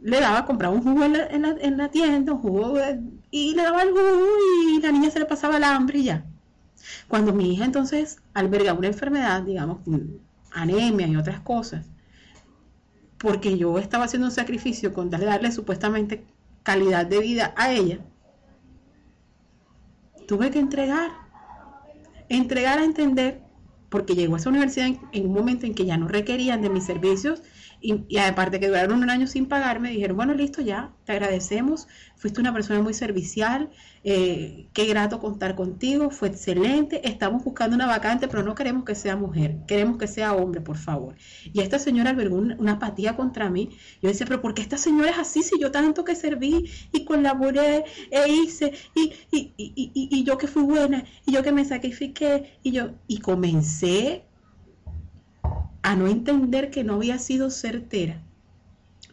le 0.00 0.20
daba, 0.20 0.44
compraba 0.44 0.74
un 0.74 0.82
jugo 0.82 1.04
en 1.04 1.76
la, 1.76 1.88
tienda, 1.88 2.32
un 2.32 2.40
jugo, 2.40 2.74
y 3.30 3.54
le 3.54 3.62
daba 3.62 3.82
el 3.82 3.90
jugo 3.90 4.26
y 4.68 4.80
la 4.80 4.92
niña 4.92 5.10
se 5.10 5.18
le 5.18 5.24
pasaba 5.24 5.56
el 5.56 5.64
hambre 5.64 5.98
y 5.98 6.04
ya. 6.04 6.24
Cuando 7.08 7.32
mi 7.32 7.52
hija 7.52 7.64
entonces 7.64 8.18
alberga 8.34 8.74
una 8.74 8.88
enfermedad, 8.88 9.42
digamos, 9.42 9.78
anemia 10.52 11.06
y 11.06 11.16
otras 11.16 11.40
cosas, 11.40 11.86
porque 13.18 13.58
yo 13.58 13.78
estaba 13.78 14.04
haciendo 14.04 14.28
un 14.28 14.32
sacrificio 14.32 14.94
con 14.94 15.10
darle, 15.10 15.52
supuestamente 15.52 16.24
calidad 16.62 17.06
de 17.06 17.18
vida 17.18 17.54
a 17.56 17.72
ella, 17.72 17.98
tuve 20.26 20.50
que 20.50 20.58
entregar, 20.58 21.10
entregar 22.28 22.78
a 22.78 22.84
entender, 22.84 23.40
porque 23.88 24.14
llegó 24.14 24.34
a 24.34 24.38
esa 24.38 24.50
universidad 24.50 24.88
en 25.12 25.26
un 25.26 25.32
momento 25.32 25.66
en 25.66 25.74
que 25.74 25.86
ya 25.86 25.96
no 25.96 26.08
requerían 26.08 26.62
de 26.62 26.70
mis 26.70 26.84
servicios 26.84 27.42
y, 27.80 28.18
aparte 28.18 28.58
que 28.58 28.68
duraron 28.68 29.02
un 29.02 29.10
año 29.10 29.26
sin 29.26 29.46
pagarme, 29.46 29.90
dijeron, 29.90 30.16
bueno, 30.16 30.34
listo, 30.34 30.60
ya, 30.62 30.92
te 31.04 31.12
agradecemos, 31.12 31.86
fuiste 32.16 32.40
una 32.40 32.52
persona 32.52 32.80
muy 32.82 32.92
servicial, 32.92 33.70
eh, 34.02 34.68
qué 34.72 34.86
grato 34.86 35.20
contar 35.20 35.54
contigo, 35.54 36.10
fue 36.10 36.28
excelente, 36.28 37.08
estamos 37.08 37.44
buscando 37.44 37.76
una 37.76 37.86
vacante, 37.86 38.26
pero 38.26 38.42
no 38.42 38.54
queremos 38.54 38.84
que 38.84 38.94
sea 38.94 39.16
mujer, 39.16 39.58
queremos 39.66 39.96
que 39.96 40.08
sea 40.08 40.34
hombre, 40.34 40.60
por 40.60 40.76
favor. 40.76 41.14
Y 41.52 41.60
esta 41.60 41.78
señora 41.78 42.10
albergó 42.10 42.36
una, 42.36 42.72
apatía 42.72 43.16
contra 43.16 43.48
mí. 43.48 43.70
Yo 44.02 44.08
decía, 44.08 44.26
pero 44.26 44.40
¿por 44.40 44.54
qué 44.54 44.62
esta 44.62 44.78
señora 44.78 45.10
es 45.10 45.18
así 45.18 45.42
si 45.42 45.60
yo 45.60 45.70
tanto 45.70 46.04
que 46.04 46.14
serví 46.16 46.70
y 46.92 47.04
colaboré 47.04 47.84
e 48.10 48.28
hice 48.28 48.72
y, 48.94 49.12
y, 49.30 49.52
y, 49.56 49.92
y 49.94 50.24
yo 50.24 50.36
que 50.38 50.46
fui 50.46 50.62
buena 50.62 51.04
y 51.26 51.32
yo 51.32 51.42
que 51.42 51.52
me 51.52 51.64
sacrifiqué 51.64 52.58
y 52.62 52.72
yo, 52.72 52.90
y 53.06 53.18
comencé 53.18 54.27
a 55.88 55.96
no 55.96 56.06
entender 56.06 56.70
que 56.70 56.84
no 56.84 56.96
había 56.96 57.18
sido 57.18 57.48
certera, 57.48 58.20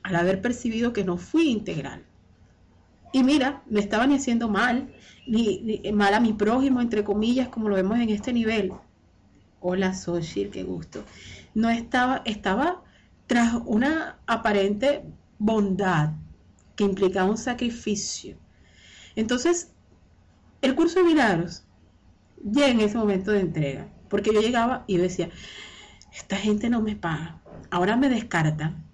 al 0.04 0.18
haber 0.18 0.42
percibido 0.42 0.92
que 0.92 1.06
no 1.06 1.16
fui 1.16 1.50
integral. 1.50 2.04
Y 3.14 3.24
mira, 3.24 3.64
me 3.66 3.80
estaban 3.80 4.12
haciendo 4.12 4.50
mal, 4.50 4.94
ni, 5.26 5.82
mal 5.94 6.14
a 6.14 6.20
mi 6.20 6.34
prójimo, 6.34 6.82
entre 6.82 7.06
comillas, 7.06 7.48
como 7.48 7.70
lo 7.70 7.76
vemos 7.76 7.98
en 8.00 8.10
este 8.10 8.34
nivel. 8.34 8.74
Hola, 9.62 9.94
Soshir, 9.94 10.50
qué 10.50 10.64
gusto. 10.64 11.06
No 11.54 11.70
estaba, 11.70 12.24
estaba 12.26 12.84
tras 13.26 13.54
una 13.66 14.20
aparente 14.28 15.06
bondad 15.40 16.10
que 16.76 16.84
implicaba 16.84 17.30
un 17.30 17.38
sacrificio. 17.38 18.36
Entonces, 19.16 19.72
el 20.62 20.76
curso 20.76 21.00
de 21.00 21.06
milagros 21.06 21.64
llega 22.44 22.68
en 22.68 22.82
ese 22.82 22.98
momento 22.98 23.32
de 23.32 23.40
entrega, 23.40 23.88
porque 24.10 24.34
yo 24.34 24.42
llegaba 24.42 24.84
y 24.88 24.98
decía, 24.98 25.30
esta 26.16 26.38
gente 26.38 26.70
no 26.70 26.82
me 26.82 26.96
paga, 26.96 27.42
ahora 27.70 27.98
me 27.98 28.10
descartan 28.10 28.86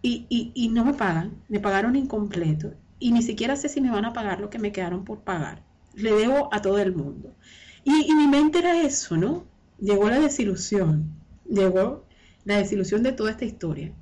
y, 0.00 0.70
no 0.72 0.84
me 0.84 0.94
pagan, 0.94 1.42
me 1.48 1.58
pagaron 1.58 1.96
incompleto 1.96 2.74
y 3.00 3.10
ni 3.10 3.22
siquiera 3.22 3.56
sé 3.56 3.68
si 3.68 3.80
me 3.80 3.90
van 3.90 4.04
a 4.04 4.12
pagar 4.12 4.38
lo 4.40 4.48
que 4.48 4.60
me 4.60 4.70
quedaron 4.70 5.04
por 5.04 5.20
pagar. 5.20 5.64
Le 5.94 6.12
debo 6.12 6.48
a 6.54 6.62
todo 6.62 6.78
el 6.78 6.94
mundo. 6.94 7.34
Y, 7.82 8.10
y 8.10 8.14
mi 8.14 8.28
mente 8.28 8.60
era 8.60 8.80
eso, 8.82 9.16
¿no? 9.16 9.44
Llegó 9.80 10.08
la 10.08 10.20
desilusión, 10.20 11.10
llegó 11.48 12.04
la 12.44 12.58
desilusión 12.58 13.02
de 13.02 13.12
toda 13.12 13.32
esta 13.32 13.44
historia. 13.44 13.92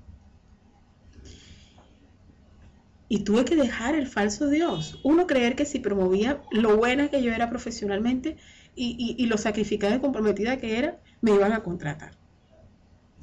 Y 3.08 3.24
tuve 3.24 3.46
que 3.46 3.56
dejar 3.56 3.94
el 3.94 4.06
falso 4.06 4.48
Dios. 4.48 5.00
Uno 5.02 5.26
creer 5.26 5.56
que 5.56 5.64
si 5.64 5.78
promovía 5.78 6.42
lo 6.50 6.76
buena 6.76 7.08
que 7.08 7.22
yo 7.22 7.32
era 7.32 7.48
profesionalmente 7.48 8.36
y, 8.76 9.16
y 9.16 9.26
lo 9.26 9.38
sacrificada 9.38 9.96
y 9.96 10.00
comprometida 10.00 10.58
que 10.58 10.78
era, 10.78 11.00
me 11.22 11.32
iban 11.32 11.52
a 11.52 11.62
contratar. 11.62 12.23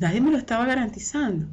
Nadie 0.01 0.19
me 0.19 0.31
lo 0.31 0.37
estaba 0.39 0.65
garantizando. 0.65 1.45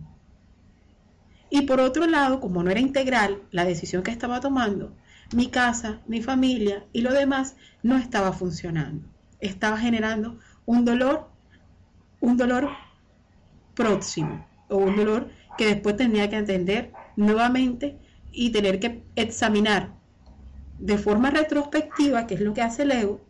Y 1.51 1.67
por 1.67 1.81
otro 1.81 2.07
lado, 2.07 2.41
como 2.41 2.63
no 2.63 2.71
era 2.71 2.81
integral 2.81 3.43
la 3.51 3.67
decisión 3.67 4.03
que 4.03 4.11
estaba 4.11 4.41
tomando, 4.41 4.97
mi 5.35 5.49
casa, 5.49 6.01
mi 6.07 6.23
familia 6.23 6.83
y 6.95 7.03
lo 7.03 7.13
demás 7.13 7.57
no 7.83 7.99
estaba 7.99 8.33
funcionando. 8.33 9.07
Estaba 9.41 9.77
generando 9.77 10.39
un 10.65 10.87
dolor, 10.87 11.29
un 12.23 12.39
dolor 12.39 12.71
próximo 13.75 14.47
o 14.71 14.79
un 14.79 14.97
dolor 14.97 15.29
que 15.59 15.67
después 15.67 15.99
tenía 15.99 16.31
que 16.31 16.37
atender 16.37 16.93
nuevamente 17.17 17.99
y 18.33 18.49
tener 18.49 18.81
que 18.81 19.05
examinar 19.15 19.93
de 20.79 20.97
forma 20.97 21.29
retrospectiva, 21.29 22.27
que 22.27 22.37
es 22.37 22.41
lo 22.41 22.55
que 22.55 22.63
hace 22.63 22.85
el 22.85 22.93
ego, 22.93 23.21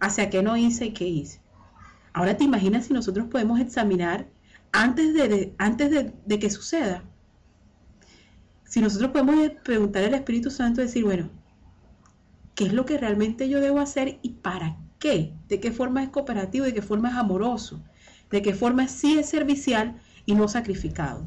hacia 0.00 0.30
qué 0.30 0.42
no 0.42 0.56
hice 0.56 0.86
y 0.86 0.92
qué 0.94 1.06
hice. 1.06 1.42
Ahora 2.14 2.38
te 2.38 2.44
imaginas 2.44 2.86
si 2.86 2.94
nosotros 2.94 3.26
podemos 3.26 3.60
examinar 3.60 4.31
antes 4.72 5.14
de, 5.14 5.54
antes 5.58 5.90
de, 5.90 6.38
que 6.38 6.50
suceda. 6.50 7.04
Si 8.64 8.80
nosotros 8.80 9.10
podemos 9.10 9.50
preguntar 9.62 10.04
al 10.04 10.14
Espíritu 10.14 10.50
Santo 10.50 10.80
decir, 10.80 11.04
bueno, 11.04 11.30
qué 12.54 12.64
es 12.64 12.72
lo 12.72 12.86
que 12.86 12.98
realmente 12.98 13.48
yo 13.48 13.60
debo 13.60 13.80
hacer 13.80 14.18
y 14.22 14.30
para 14.30 14.78
qué, 14.98 15.34
de 15.48 15.60
qué 15.60 15.72
forma 15.72 16.02
es 16.02 16.08
cooperativo, 16.08 16.64
de 16.64 16.72
qué 16.72 16.82
forma 16.82 17.10
es 17.10 17.16
amoroso, 17.16 17.82
de 18.30 18.40
qué 18.40 18.54
forma 18.54 18.88
sí 18.88 19.18
es 19.18 19.28
servicial 19.28 20.00
y 20.24 20.34
no 20.34 20.48
sacrificado. 20.48 21.26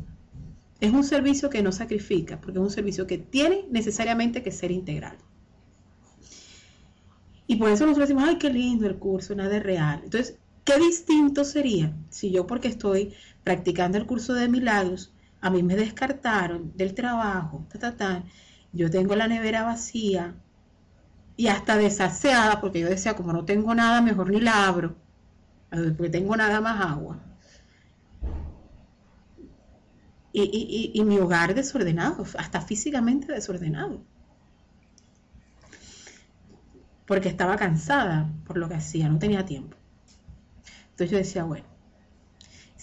Es 0.80 0.92
un 0.92 1.04
servicio 1.04 1.50
que 1.50 1.62
no 1.62 1.72
sacrifica, 1.72 2.42
porque 2.42 2.58
es 2.58 2.64
un 2.64 2.72
servicio 2.72 3.06
que 3.06 3.20
tiene 3.20 3.66
necesariamente 3.70 4.42
que 4.42 4.52
ser 4.52 4.72
integral. 4.72 5.18
Y 7.48 7.58
por 7.58 7.70
eso 7.70 7.86
nosotros 7.86 8.10
decimos, 8.10 8.28
ay, 8.28 8.38
qué 8.38 8.50
lindo 8.50 8.88
el 8.88 8.98
curso, 8.98 9.36
nada 9.36 9.50
de 9.50 9.60
real. 9.60 10.02
Entonces, 10.04 10.38
¿qué 10.64 10.80
distinto 10.80 11.46
sería 11.46 11.96
si 12.10 12.32
yo, 12.32 12.48
porque 12.48 12.68
estoy 12.68 13.14
practicando 13.46 13.98
el 13.98 14.06
curso 14.06 14.34
de 14.34 14.50
milagros, 14.50 15.14
a 15.40 15.50
mí 15.50 15.64
me 15.64 15.78
descartaron 15.78 16.74
del 16.76 16.94
trabajo, 16.94 17.66
yo 18.74 18.90
tengo 18.90 19.16
la 19.16 19.30
nevera 19.30 19.64
vacía 19.64 20.36
y 21.38 21.48
hasta 21.48 21.78
desaseada, 21.78 22.60
porque 22.60 22.82
yo 22.82 22.90
decía, 22.90 23.16
como 23.16 23.32
no 23.32 23.46
tengo 23.46 23.74
nada, 23.74 24.02
mejor 24.02 24.30
ni 24.30 24.42
la 24.42 24.68
abro, 24.68 24.98
porque 25.70 26.10
tengo 26.10 26.36
nada 26.36 26.60
más 26.60 26.82
agua. 26.82 27.20
y 30.38 31.02
mi 31.06 31.18
hogar 31.18 31.56
desordenado, 31.56 32.26
hasta 32.38 32.60
físicamente 32.60 33.32
desordenado 33.32 34.02
porque 37.06 37.30
estaba 37.30 37.56
cansada 37.56 38.30
por 38.46 38.58
lo 38.58 38.68
que 38.68 38.76
hacía, 38.76 39.10
no 39.10 39.20
tenía 39.20 39.46
tiempo. 39.46 39.78
Entonces 40.92 41.12
yo 41.12 41.18
decía, 41.18 41.44
bueno, 41.44 41.66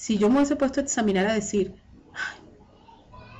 si 0.02 0.18
yo 0.18 0.28
me 0.28 0.38
hubiese 0.38 0.56
puesto 0.56 0.80
a 0.80 0.82
examinar 0.82 1.28
a 1.28 1.34
decir, 1.34 1.76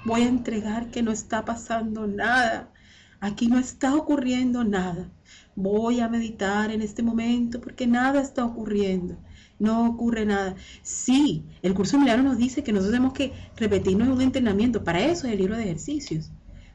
voy 0.04 0.22
a 0.22 0.28
entregar 0.28 0.92
que 0.92 1.02
no 1.02 1.10
está 1.10 1.44
pasando 1.44 2.06
nada, 2.06 2.70
aquí 3.18 3.48
no 3.48 3.58
está 3.58 3.96
ocurriendo 3.96 4.62
nada, 4.62 5.10
voy 5.56 5.98
a 5.98 6.08
meditar 6.08 6.70
en 6.70 6.80
este 6.80 7.02
momento 7.02 7.60
porque 7.60 7.88
nada 7.88 8.22
está 8.22 8.44
ocurriendo, 8.44 9.18
no 9.58 9.88
ocurre 9.88 10.24
nada. 10.24 10.54
Sí, 10.82 11.44
el 11.62 11.74
curso 11.74 11.98
miliano 11.98 12.22
nos 12.22 12.38
dice 12.38 12.62
que 12.62 12.70
nosotros 12.70 12.92
tenemos 12.92 13.14
que 13.14 13.32
repetirnos 13.56 14.06
un 14.06 14.20
entrenamiento, 14.20 14.84
para 14.84 15.00
eso 15.00 15.26
es 15.26 15.32
el 15.32 15.40
libro 15.40 15.56
de 15.56 15.64
ejercicios, 15.64 16.30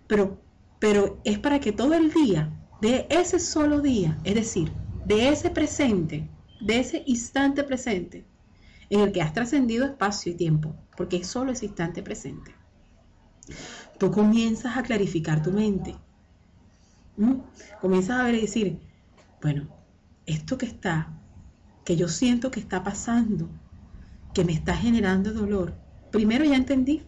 pero, 0.05 0.41
pero 0.79 1.21
es 1.23 1.39
para 1.39 1.61
que 1.61 1.71
todo 1.71 1.93
el 1.93 2.11
día 2.11 2.51
de 2.81 3.07
ese 3.09 3.39
solo 3.39 3.79
día, 3.79 4.19
es 4.25 4.35
decir, 4.35 4.69
de 5.05 5.29
ese 5.29 5.49
presente, 5.49 6.29
de 6.59 6.77
ese 6.77 7.03
instante 7.05 7.63
presente, 7.63 8.25
en 8.89 9.01
el 9.01 9.11
que 9.11 9.21
has 9.21 9.33
trascendido 9.33 9.85
espacio 9.85 10.31
y 10.31 10.35
tiempo, 10.35 10.75
porque 10.95 11.17
es 11.17 11.27
solo 11.27 11.51
ese 11.51 11.65
instante 11.65 12.03
presente. 12.03 12.53
Tú 13.97 14.11
comienzas 14.11 14.77
a 14.77 14.83
clarificar 14.83 15.41
tu 15.41 15.51
mente. 15.51 15.95
Comienzas 17.81 18.19
a 18.19 18.23
ver 18.23 18.35
y 18.35 18.41
decir, 18.41 18.79
bueno, 19.41 19.67
esto 20.25 20.57
que 20.57 20.65
está, 20.65 21.19
que 21.83 21.95
yo 21.95 22.07
siento 22.07 22.51
que 22.51 22.59
está 22.59 22.83
pasando, 22.83 23.49
que 24.33 24.45
me 24.45 24.53
está 24.53 24.75
generando 24.75 25.33
dolor. 25.33 25.75
Primero 26.11 26.45
ya 26.45 26.55
entendí 26.55 27.03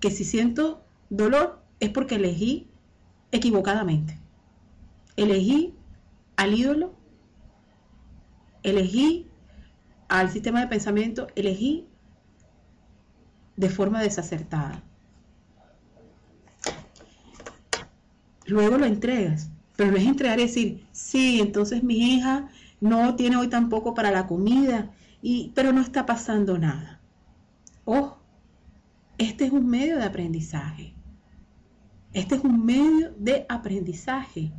que 0.00 0.10
si 0.10 0.24
siento 0.24 0.84
dolor 1.08 1.62
es 1.80 1.90
porque 1.90 2.16
elegí 2.16 2.68
equivocadamente 3.30 4.22
elegí 5.16 5.74
al 6.36 6.54
ídolo, 6.54 6.94
elegí 8.62 9.28
al 10.12 10.30
sistema 10.30 10.60
de 10.60 10.66
pensamiento, 10.66 11.28
elegí 11.36 11.86
de 13.56 13.70
forma 13.70 14.02
desacertada. 14.02 14.82
Luego 18.44 18.76
lo 18.76 18.84
entregas, 18.84 19.50
pero 19.74 19.90
no 19.90 19.96
es 19.96 20.04
entregar 20.04 20.38
y 20.38 20.42
decir, 20.42 20.86
sí, 20.92 21.40
entonces 21.40 21.82
mi 21.82 21.96
hija 21.96 22.50
no 22.78 23.16
tiene 23.16 23.36
hoy 23.36 23.48
tampoco 23.48 23.94
para 23.94 24.10
la 24.10 24.26
comida, 24.26 24.90
y, 25.22 25.50
pero 25.54 25.72
no 25.72 25.80
está 25.80 26.04
pasando 26.04 26.58
nada. 26.58 27.00
Oh, 27.86 28.18
este 29.16 29.46
es 29.46 29.52
un 29.52 29.66
medio 29.66 29.96
de 29.96 30.04
aprendizaje. 30.04 30.92
Este 32.12 32.34
es 32.34 32.44
un 32.44 32.66
medio 32.66 33.14
de 33.16 33.46
aprendizaje. 33.48 34.52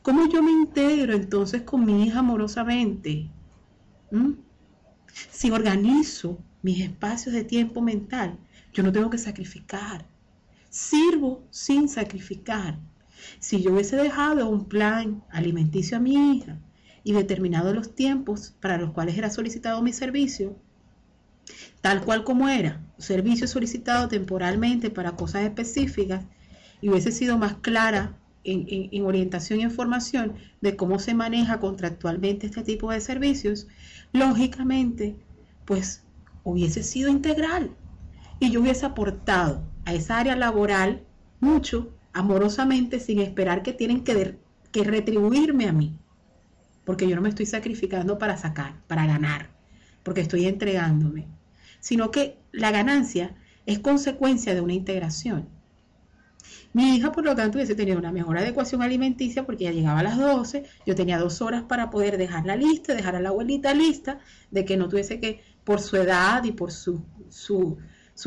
¿Cómo 0.00 0.26
yo 0.26 0.42
me 0.42 0.52
integro 0.52 1.12
entonces 1.12 1.60
con 1.62 1.84
mi 1.84 2.06
hija 2.06 2.20
amorosamente? 2.20 3.30
¿Mm? 4.10 4.32
Si 5.30 5.50
organizo 5.50 6.38
mis 6.62 6.80
espacios 6.80 7.34
de 7.34 7.44
tiempo 7.44 7.80
mental, 7.80 8.38
yo 8.72 8.82
no 8.82 8.92
tengo 8.92 9.10
que 9.10 9.18
sacrificar. 9.18 10.06
Sirvo 10.70 11.44
sin 11.50 11.88
sacrificar. 11.88 12.78
Si 13.38 13.62
yo 13.62 13.72
hubiese 13.72 13.96
dejado 13.96 14.48
un 14.48 14.66
plan 14.66 15.22
alimenticio 15.30 15.96
a 15.96 16.00
mi 16.00 16.32
hija 16.32 16.58
y 17.04 17.12
determinado 17.12 17.72
los 17.72 17.94
tiempos 17.94 18.54
para 18.60 18.76
los 18.76 18.90
cuales 18.90 19.16
era 19.16 19.30
solicitado 19.30 19.82
mi 19.82 19.92
servicio, 19.92 20.56
tal 21.80 22.02
cual 22.02 22.24
como 22.24 22.48
era, 22.48 22.80
servicio 22.98 23.46
solicitado 23.46 24.08
temporalmente 24.08 24.90
para 24.90 25.12
cosas 25.12 25.42
específicas, 25.42 26.24
y 26.80 26.88
hubiese 26.88 27.12
sido 27.12 27.38
más 27.38 27.54
clara 27.56 28.18
en, 28.44 29.04
orientación 29.04 29.60
y 29.60 29.64
información 29.64 30.34
de 30.60 30.76
cómo 30.76 30.98
se 30.98 31.14
maneja 31.14 31.60
contractualmente 31.60 32.46
este 32.46 32.62
tipo 32.62 32.90
de 32.90 33.00
servicios, 33.00 33.66
lógicamente, 34.12 35.16
pues 35.64 36.02
hubiese 36.44 36.82
sido 36.82 37.08
integral 37.10 37.70
y 38.38 38.50
yo 38.50 38.60
hubiese 38.60 38.86
aportado 38.86 39.64
a 39.84 39.94
esa 39.94 40.18
área 40.18 40.36
laboral 40.36 41.02
mucho, 41.40 41.92
amorosamente, 42.12 43.00
sin 43.00 43.18
esperar 43.18 43.62
que 43.62 43.72
tienen 43.72 44.04
que, 44.04 44.38
que 44.70 44.84
retribuirme 44.84 45.68
a 45.68 45.72
mí, 45.72 45.98
porque 46.84 47.08
yo 47.08 47.16
no 47.16 47.22
me 47.22 47.28
estoy 47.30 47.46
sacrificando 47.46 48.18
para 48.18 48.36
sacar, 48.36 48.82
para 48.86 49.06
ganar, 49.06 49.50
porque 50.02 50.20
estoy 50.20 50.46
entregándome, 50.46 51.26
sino 51.80 52.10
que 52.10 52.38
la 52.52 52.70
ganancia 52.70 53.34
es 53.66 53.78
consecuencia 53.78 54.54
de 54.54 54.60
una 54.60 54.74
integración. 54.74 55.48
Mi 56.74 56.96
hija, 56.96 57.12
por 57.12 57.24
lo 57.24 57.36
tanto, 57.36 57.56
hubiese 57.56 57.76
tenido 57.76 57.98
una 57.98 58.10
mejor 58.10 58.36
adecuación 58.36 58.82
alimenticia 58.82 59.46
porque 59.46 59.64
ya 59.64 59.70
llegaba 59.70 60.00
a 60.00 60.02
las 60.02 60.18
12, 60.18 60.64
yo 60.84 60.94
tenía 60.96 61.18
dos 61.18 61.40
horas 61.40 61.62
para 61.62 61.88
poder 61.88 62.18
dejar 62.18 62.44
la 62.46 62.56
lista, 62.56 62.94
dejar 62.94 63.14
a 63.14 63.20
la 63.20 63.28
abuelita 63.28 63.72
lista, 63.74 64.18
de 64.50 64.64
que 64.64 64.76
no 64.76 64.88
tuviese 64.88 65.20
que, 65.20 65.40
por 65.62 65.80
su 65.80 65.96
edad 65.96 66.42
y 66.42 66.50
por 66.50 66.72
su, 66.72 67.04
su, 67.30 67.78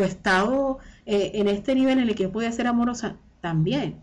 estado 0.01 0.79
eh, 1.05 1.31
en 1.35 1.49
este 1.49 1.75
nivel 1.75 1.99
en 1.99 2.07
el 2.07 2.15
que 2.15 2.29
podía 2.29 2.51
ser 2.53 2.67
amorosa, 2.67 3.17
también. 3.41 4.01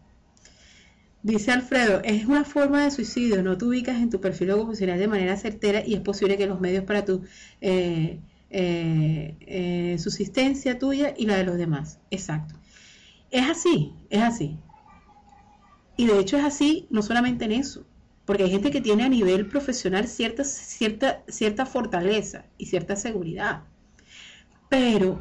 Dice 1.23 1.51
Alfredo, 1.51 2.03
es 2.05 2.27
una 2.27 2.45
forma 2.45 2.85
de 2.85 2.91
suicidio, 2.91 3.43
no 3.43 3.57
te 3.57 3.65
ubicas 3.65 3.97
en 3.97 4.11
tu 4.11 4.21
perfil 4.21 4.49
profesional 4.49 4.99
de 4.99 5.09
manera 5.09 5.39
certera 5.39 5.83
y 5.87 5.95
es 5.95 6.01
posible 6.01 6.37
que 6.37 6.47
los 6.47 6.61
medios 6.61 6.85
para 6.85 7.03
tu 7.07 7.23
eh, 7.63 8.21
eh, 8.51 9.97
subsistencia 9.99 10.79
tuya 10.79 11.15
y 11.17 11.25
la 11.25 11.37
de 11.37 11.45
los 11.45 11.57
demás. 11.57 11.99
Exacto. 12.11 12.57
Es 13.35 13.51
así, 13.51 13.93
es 14.11 14.23
así. 14.23 14.57
Y 15.97 16.07
de 16.07 16.21
hecho 16.21 16.37
es 16.37 16.45
así 16.45 16.87
no 16.91 17.03
solamente 17.03 17.45
en 17.45 17.51
eso, 17.51 17.85
porque 18.25 18.45
hay 18.45 18.51
gente 18.51 18.71
que 18.71 18.81
tiene 18.81 19.03
a 19.03 19.09
nivel 19.09 19.49
profesional 19.49 20.07
cierta, 20.07 20.45
cierta, 20.45 21.25
cierta 21.27 21.67
fortaleza 21.67 22.45
y 22.59 22.67
cierta 22.67 22.95
seguridad. 22.95 23.65
Pero 24.69 25.21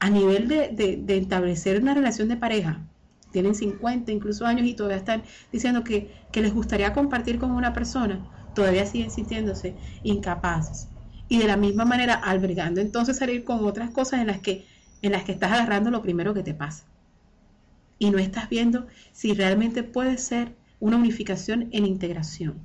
a 0.00 0.10
nivel 0.10 0.48
de, 0.48 1.02
establecer 1.16 1.80
una 1.80 1.94
relación 1.94 2.28
de 2.28 2.36
pareja, 2.36 2.86
tienen 3.32 3.54
50 3.54 4.12
incluso 4.12 4.44
años 4.44 4.66
y 4.66 4.74
todavía 4.74 4.98
están 4.98 5.22
diciendo 5.50 5.82
que, 5.82 6.14
que 6.32 6.42
les 6.42 6.52
gustaría 6.52 6.92
compartir 6.92 7.38
con 7.38 7.52
una 7.52 7.72
persona, 7.72 8.20
todavía 8.54 8.84
siguen 8.84 9.10
sintiéndose 9.10 9.76
incapaces. 10.02 10.88
Y 11.30 11.38
de 11.38 11.46
la 11.46 11.56
misma 11.56 11.86
manera, 11.86 12.16
albergando 12.16 12.82
entonces 12.82 13.16
salir 13.16 13.44
con 13.44 13.64
otras 13.64 13.88
cosas 13.92 14.20
en 14.20 14.26
las 14.26 14.40
que, 14.40 14.66
en 15.00 15.12
las 15.12 15.24
que 15.24 15.32
estás 15.32 15.52
agarrando 15.52 15.90
lo 15.90 16.02
primero 16.02 16.34
que 16.34 16.42
te 16.42 16.52
pasa 16.52 16.89
y 18.00 18.10
no 18.10 18.18
estás 18.18 18.48
viendo 18.48 18.88
si 19.12 19.34
realmente 19.34 19.84
puede 19.84 20.18
ser 20.18 20.56
una 20.80 20.96
unificación 20.96 21.68
en 21.70 21.86
integración. 21.86 22.58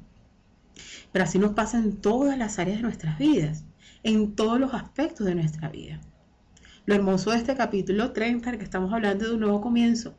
Pero 1.11 1.25
así 1.25 1.37
nos 1.37 1.51
pasa 1.51 1.77
en 1.77 1.97
todas 1.97 2.37
las 2.37 2.57
áreas 2.57 2.77
de 2.77 2.83
nuestras 2.83 3.19
vidas, 3.19 3.65
en 4.01 4.35
todos 4.35 4.59
los 4.59 4.73
aspectos 4.73 5.27
de 5.27 5.35
nuestra 5.35 5.69
vida. 5.69 6.01
Lo 6.85 6.95
hermoso 6.95 7.31
de 7.31 7.37
este 7.37 7.55
capítulo 7.55 8.11
30, 8.11 8.57
que 8.57 8.63
estamos 8.63 8.93
hablando 8.93 9.27
de 9.27 9.33
un 9.33 9.41
nuevo 9.41 9.59
comienzo, 9.61 10.15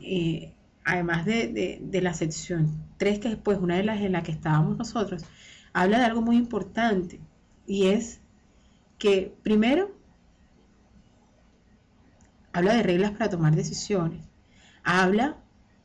eh, 0.00 0.52
además 0.84 1.24
de, 1.24 1.80
la 2.02 2.12
sección 2.12 2.84
3, 2.98 3.18
que 3.20 3.28
es 3.28 3.36
pues, 3.36 3.58
una 3.58 3.76
de 3.76 3.84
las 3.84 4.00
en 4.00 4.12
la 4.12 4.22
que 4.22 4.32
estábamos 4.32 4.76
nosotros, 4.76 5.24
habla 5.72 5.98
de 5.98 6.04
algo 6.04 6.20
muy 6.20 6.36
importante 6.36 7.18
y 7.66 7.86
es 7.86 8.20
que 8.98 9.34
primero 9.42 9.90
habla 12.52 12.74
de 12.74 12.82
reglas 12.82 13.12
para 13.12 13.30
tomar 13.30 13.56
decisiones, 13.56 14.22
habla 14.84 15.36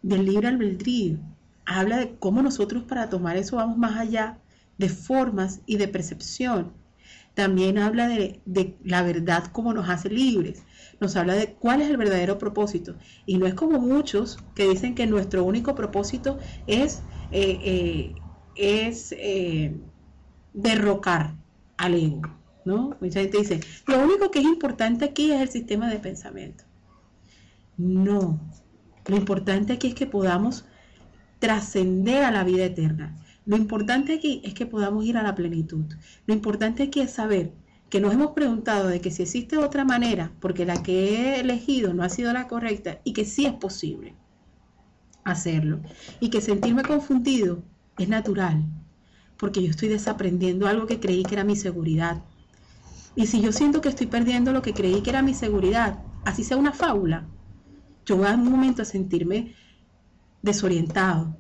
del 0.02 0.26
libre 0.26 0.48
albedrío, 0.48 1.18
habla 1.66 1.98
de 1.98 2.16
cómo 2.18 2.42
nosotros 2.42 2.84
para 2.84 3.10
tomar 3.10 3.38
eso 3.38 3.56
vamos 3.56 3.78
más 3.78 3.98
allá 3.98 4.38
de 4.78 4.90
formas 4.90 5.62
y 5.66 5.78
de 5.78 5.88
percepción. 5.88 6.74
También 7.34 7.78
habla 7.78 8.08
de, 8.08 8.42
la 8.84 9.02
verdad 9.04 9.46
como 9.52 9.74
nos 9.74 9.90
hace 9.90 10.10
libres. 10.10 10.64
Nos 11.00 11.16
habla 11.16 11.36
de 11.36 11.54
cuál 11.54 11.82
es 11.82 11.90
el 11.90 11.98
verdadero 11.98 12.38
propósito. 12.38 12.96
Y 13.26 13.38
no 13.38 13.46
es 13.46 13.54
como 13.54 13.80
muchos 13.80 14.40
que 14.56 14.68
dicen 14.68 14.96
que 14.96 15.08
nuestro 15.08 15.46
único 15.46 15.76
propósito 15.76 16.38
es 16.68 17.02
eh, 17.32 17.60
eh, 17.64 18.16
es 18.56 19.16
derrocar 20.54 21.36
al 21.78 21.94
ego, 21.94 22.22
¿no? 22.66 22.98
Mucha 23.00 23.22
gente 23.22 23.38
dice, 23.38 23.62
lo 23.88 24.04
único 24.04 24.32
que 24.32 24.40
es 24.40 24.46
importante 24.46 25.06
aquí 25.06 25.32
es 25.32 25.42
el 25.42 25.50
sistema 25.50 25.90
de 25.90 26.00
pensamiento. 26.00 26.66
No, 27.78 28.40
lo 29.08 29.16
importante 29.16 29.74
aquí 29.74 29.88
es 29.88 29.96
que 29.96 30.08
podamos 30.08 30.66
trascender 31.40 32.24
a 32.24 32.32
la 32.32 32.44
vida 32.44 32.66
eterna. 32.66 33.16
Lo 33.46 33.58
importante 33.58 34.14
aquí 34.14 34.42
es 34.44 34.54
que 34.54 34.66
podamos 34.66 35.06
ir 35.06 35.18
a 35.18 35.24
la 35.24 35.36
plenitud. 35.36 35.86
Lo 36.28 36.34
importante 36.34 36.84
aquí 36.84 37.00
es 37.00 37.12
saber 37.12 37.54
que 37.90 38.00
nos 38.00 38.14
hemos 38.14 38.32
preguntado 38.32 38.88
de 38.88 39.02
que 39.02 39.10
si 39.10 39.24
existe 39.24 39.58
otra 39.58 39.84
manera, 39.84 40.32
porque 40.40 40.66
la 40.66 40.84
que 40.84 41.16
he 41.16 41.40
elegido 41.40 41.94
no 41.94 42.04
ha 42.04 42.10
sido 42.10 42.32
la 42.34 42.48
correcta 42.48 43.00
y 43.04 43.14
que 43.14 43.26
sí 43.26 43.46
es 43.46 43.54
posible 43.54 44.16
hacerlo. 45.24 45.80
Y 46.20 46.30
que 46.30 46.42
sentirme 46.42 46.84
confundido 46.84 47.64
es 47.98 48.08
natural, 48.10 48.64
porque 49.38 49.64
yo 49.64 49.72
estoy 49.72 49.90
desaprendiendo 49.90 50.68
algo 50.68 50.86
que 50.86 51.00
creí 51.00 51.24
que 51.24 51.34
era 51.34 51.44
mi 51.44 51.56
seguridad. 51.56 52.24
Y 53.16 53.26
si 53.26 53.42
yo 53.42 53.52
siento 53.52 53.82
que 53.82 53.90
estoy 53.90 54.08
perdiendo 54.08 54.54
lo 54.54 54.62
que 54.62 54.74
creí 54.74 55.02
que 55.02 55.10
era 55.10 55.24
mi 55.24 55.34
seguridad, 55.34 56.04
así 56.26 56.44
sea 56.44 56.58
una 56.58 56.74
fábula, 56.74 57.28
yo 58.10 58.18
voy 58.18 58.26
a 58.26 58.34
un 58.34 58.50
momento 58.50 58.82
a 58.82 58.86
sentirme 58.86 59.54
desorientado. 60.42 61.38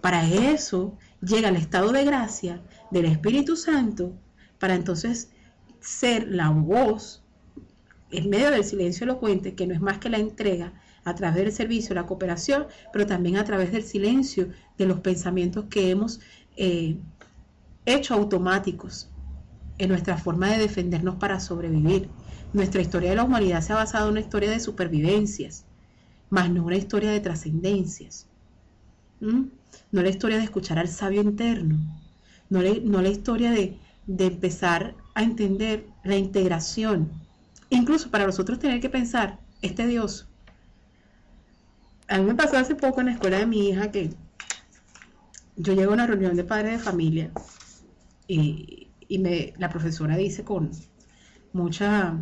Para 0.00 0.24
eso 0.28 0.96
llega 1.20 1.48
el 1.48 1.56
estado 1.56 1.90
de 1.90 2.04
gracia 2.04 2.62
del 2.92 3.06
Espíritu 3.06 3.56
Santo, 3.56 4.14
para 4.60 4.76
entonces 4.76 5.30
ser 5.80 6.28
la 6.28 6.50
voz 6.50 7.24
en 8.12 8.30
medio 8.30 8.52
del 8.52 8.62
silencio 8.62 9.02
elocuente, 9.02 9.56
que 9.56 9.66
no 9.66 9.74
es 9.74 9.80
más 9.80 9.98
que 9.98 10.10
la 10.10 10.18
entrega 10.18 10.74
a 11.02 11.14
través 11.16 11.42
del 11.42 11.52
servicio, 11.52 11.96
la 11.96 12.06
cooperación, 12.06 12.66
pero 12.92 13.04
también 13.06 13.36
a 13.36 13.44
través 13.44 13.72
del 13.72 13.82
silencio 13.82 14.50
de 14.78 14.86
los 14.86 15.00
pensamientos 15.00 15.64
que 15.70 15.90
hemos 15.90 16.20
eh, 16.56 16.98
hecho 17.84 18.14
automáticos 18.14 19.10
en 19.78 19.88
nuestra 19.88 20.16
forma 20.18 20.50
de 20.50 20.58
defendernos 20.58 21.16
para 21.16 21.40
sobrevivir. 21.40 22.08
Nuestra 22.52 22.80
historia 22.80 23.10
de 23.10 23.16
la 23.16 23.24
humanidad 23.24 23.60
se 23.60 23.72
ha 23.72 23.76
basado 23.76 24.06
en 24.06 24.12
una 24.12 24.20
historia 24.20 24.50
de 24.50 24.60
supervivencias, 24.60 25.66
más 26.30 26.50
no 26.50 26.64
una 26.64 26.76
historia 26.76 27.10
de 27.10 27.20
trascendencias. 27.20 28.26
No 29.20 29.50
la 30.02 30.08
historia 30.08 30.38
de 30.38 30.44
escuchar 30.44 30.78
al 30.78 30.88
sabio 30.88 31.20
interno, 31.20 31.78
no, 32.48 32.60
no 32.62 33.02
la 33.02 33.08
historia 33.08 33.50
de, 33.50 33.76
de 34.06 34.26
empezar 34.26 34.94
a 35.14 35.22
entender 35.22 35.86
la 36.04 36.16
integración. 36.16 37.10
Incluso 37.68 38.10
para 38.10 38.26
nosotros 38.26 38.58
tener 38.58 38.80
que 38.80 38.88
pensar, 38.88 39.38
este 39.62 39.86
Dios. 39.86 40.26
A 42.08 42.18
mí 42.18 42.24
me 42.24 42.34
pasó 42.34 42.56
hace 42.56 42.74
poco 42.74 43.00
en 43.00 43.06
la 43.06 43.12
escuela 43.12 43.38
de 43.38 43.46
mi 43.46 43.68
hija 43.68 43.90
que 43.90 44.10
yo 45.56 45.74
llego 45.74 45.92
a 45.92 45.94
una 45.94 46.06
reunión 46.06 46.34
de 46.34 46.44
padres 46.44 46.72
de 46.72 46.78
familia 46.78 47.30
y, 48.26 48.88
me, 49.18 49.52
la 49.58 49.68
profesora 49.68 50.16
dice 50.16 50.44
con 50.44 50.70
mucha, 51.52 52.16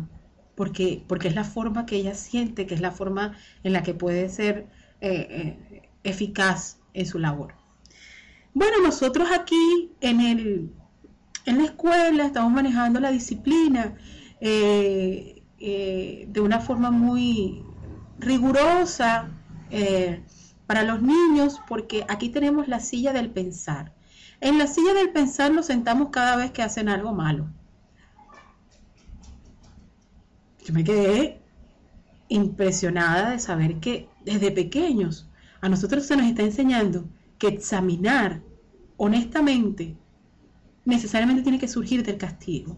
porque, 0.59 1.01
porque 1.07 1.29
es 1.29 1.35
la 1.35 1.45
forma 1.45 1.85
que 1.85 1.95
ella 1.95 2.15
siente, 2.15 2.65
que 2.67 2.75
es 2.75 2.81
la 2.81 2.91
forma 2.91 3.37
en 3.63 3.71
la 3.71 3.81
que 3.81 3.93
puede 3.93 4.27
ser 4.27 4.67
eh, 4.99 5.55
eh, 5.71 5.89
eficaz 6.03 6.79
en 6.93 7.05
su 7.05 7.17
labor. 7.17 7.53
Bueno, 8.53 8.81
nosotros 8.83 9.29
aquí 9.31 9.93
en 10.01 10.19
el, 10.19 10.69
en 11.45 11.59
la 11.59 11.63
escuela 11.63 12.25
estamos 12.25 12.51
manejando 12.51 12.99
la 12.99 13.09
disciplina 13.09 13.95
eh, 14.41 15.41
de 15.57 16.41
una 16.41 16.59
forma 16.59 16.91
muy 16.91 17.63
rigurosa 18.17 19.31
para 20.67 20.83
los 20.83 21.01
niños 21.01 21.61
porque 21.69 22.03
aquí 22.09 22.27
tenemos 22.27 22.67
la 22.67 22.81
silla 22.81 23.13
del 23.13 23.29
pensar. 23.29 23.93
En 24.41 24.57
la 24.57 24.67
silla 24.67 24.93
del 24.93 25.11
pensar 25.13 25.53
nos 25.53 25.67
sentamos 25.67 26.09
cada 26.09 26.35
vez 26.35 26.51
que 26.51 26.63
hacen 26.63 26.89
algo 26.89 27.13
malo. 27.13 27.47
Yo 30.65 30.73
me 30.73 30.83
quedé 30.83 31.41
impresionada 32.27 33.31
de 33.31 33.39
saber 33.39 33.79
que 33.79 34.07
desde 34.23 34.51
pequeños 34.51 35.29
a 35.61 35.69
nosotros 35.69 36.05
se 36.05 36.15
nos 36.15 36.27
está 36.27 36.43
enseñando 36.43 37.09
que 37.37 37.47
examinar 37.47 38.41
honestamente 38.97 39.97
necesariamente 40.85 41.43
tiene 41.43 41.59
que 41.59 41.67
surgir 41.67 42.03
del 42.03 42.17
castigo. 42.17 42.77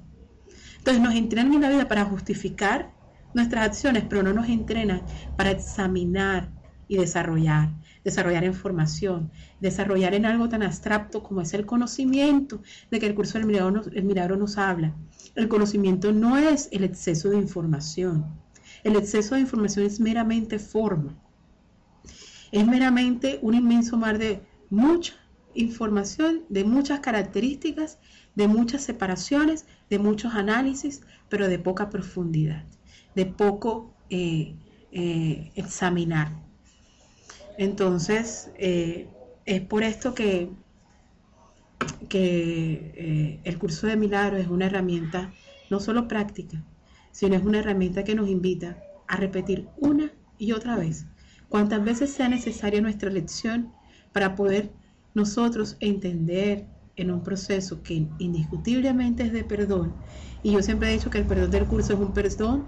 Entonces 0.77 1.01
nos 1.01 1.15
entrenan 1.15 1.53
en 1.53 1.61
la 1.61 1.69
vida 1.69 1.87
para 1.87 2.05
justificar 2.05 2.91
nuestras 3.33 3.65
acciones, 3.65 4.03
pero 4.09 4.23
no 4.23 4.33
nos 4.33 4.49
entrenan 4.49 5.03
para 5.37 5.51
examinar 5.51 6.51
y 6.87 6.97
desarrollar, 6.97 7.69
desarrollar 8.03 8.43
información, 8.43 9.31
desarrollar 9.59 10.13
en 10.13 10.25
algo 10.25 10.49
tan 10.49 10.63
abstracto 10.63 11.23
como 11.23 11.41
es 11.41 11.53
el 11.53 11.65
conocimiento 11.65 12.61
de 12.89 12.99
que 12.99 13.07
el 13.07 13.15
curso 13.15 13.37
del 13.37 13.47
milagro 13.47 13.71
nos, 13.71 13.87
el 13.87 14.39
nos 14.39 14.57
habla. 14.57 14.95
El 15.35 15.47
conocimiento 15.47 16.11
no 16.11 16.37
es 16.37 16.69
el 16.71 16.83
exceso 16.83 17.29
de 17.29 17.37
información. 17.37 18.25
El 18.83 18.95
exceso 18.95 19.35
de 19.35 19.41
información 19.41 19.85
es 19.85 19.99
meramente 19.99 20.59
forma. 20.59 21.15
Es 22.51 22.65
meramente 22.65 23.39
un 23.41 23.53
inmenso 23.53 23.97
mar 23.97 24.17
de 24.17 24.41
mucha 24.69 25.13
información 25.53 26.43
de 26.49 26.63
muchas 26.63 26.99
características, 26.99 27.99
de 28.35 28.47
muchas 28.47 28.83
separaciones, 28.83 29.65
de 29.89 29.99
muchos 29.99 30.33
análisis, 30.33 31.01
pero 31.29 31.47
de 31.47 31.59
poca 31.59 31.89
profundidad, 31.89 32.65
de 33.15 33.25
poco 33.25 33.93
eh, 34.09 34.55
eh, 34.91 35.51
examinar. 35.55 36.31
Entonces, 37.57 38.51
eh, 38.57 39.07
es 39.45 39.61
por 39.61 39.83
esto 39.83 40.13
que, 40.13 40.49
que 42.09 43.39
el 43.43 43.57
curso 43.57 43.87
de 43.87 43.97
milagro 43.97 44.37
es 44.37 44.47
una 44.47 44.67
herramienta 44.67 45.33
no 45.69 45.79
solo 45.79 46.07
práctica, 46.07 46.63
sino 47.11 47.35
es 47.35 47.43
una 47.43 47.59
herramienta 47.59 48.03
que 48.03 48.15
nos 48.15 48.29
invita 48.29 48.77
a 49.07 49.17
repetir 49.17 49.67
una 49.77 50.11
y 50.37 50.51
otra 50.53 50.75
vez, 50.75 51.05
cuantas 51.49 51.83
veces 51.83 52.11
sea 52.11 52.29
necesaria 52.29 52.81
nuestra 52.81 53.09
lección 53.09 53.71
para 54.11 54.35
poder 54.35 54.71
nosotros 55.13 55.77
entender 55.79 56.65
en 56.95 57.11
un 57.11 57.23
proceso 57.23 57.83
que 57.83 58.07
indiscutiblemente 58.19 59.23
es 59.23 59.33
de 59.33 59.43
perdón, 59.43 59.93
y 60.43 60.51
yo 60.51 60.61
siempre 60.61 60.89
he 60.89 60.93
dicho 60.93 61.09
que 61.09 61.19
el 61.19 61.27
perdón 61.27 61.51
del 61.51 61.65
curso 61.65 61.93
es 61.93 61.99
un 61.99 62.13
perdón 62.13 62.67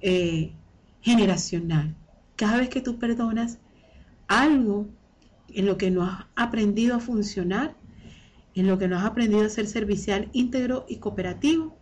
eh, 0.00 0.52
generacional. 1.00 1.96
Cada 2.36 2.58
vez 2.58 2.68
que 2.68 2.80
tú 2.80 2.98
perdonas 2.98 3.58
algo 4.28 4.88
en 5.48 5.66
lo 5.66 5.78
que 5.78 5.90
no 5.90 6.04
has 6.04 6.26
aprendido 6.36 6.96
a 6.96 7.00
funcionar, 7.00 7.76
en 8.54 8.66
lo 8.66 8.78
que 8.78 8.88
no 8.88 8.96
has 8.96 9.04
aprendido 9.04 9.44
a 9.44 9.48
ser 9.48 9.66
servicial, 9.66 10.28
íntegro 10.32 10.86
y 10.88 10.98
cooperativo, 10.98 11.76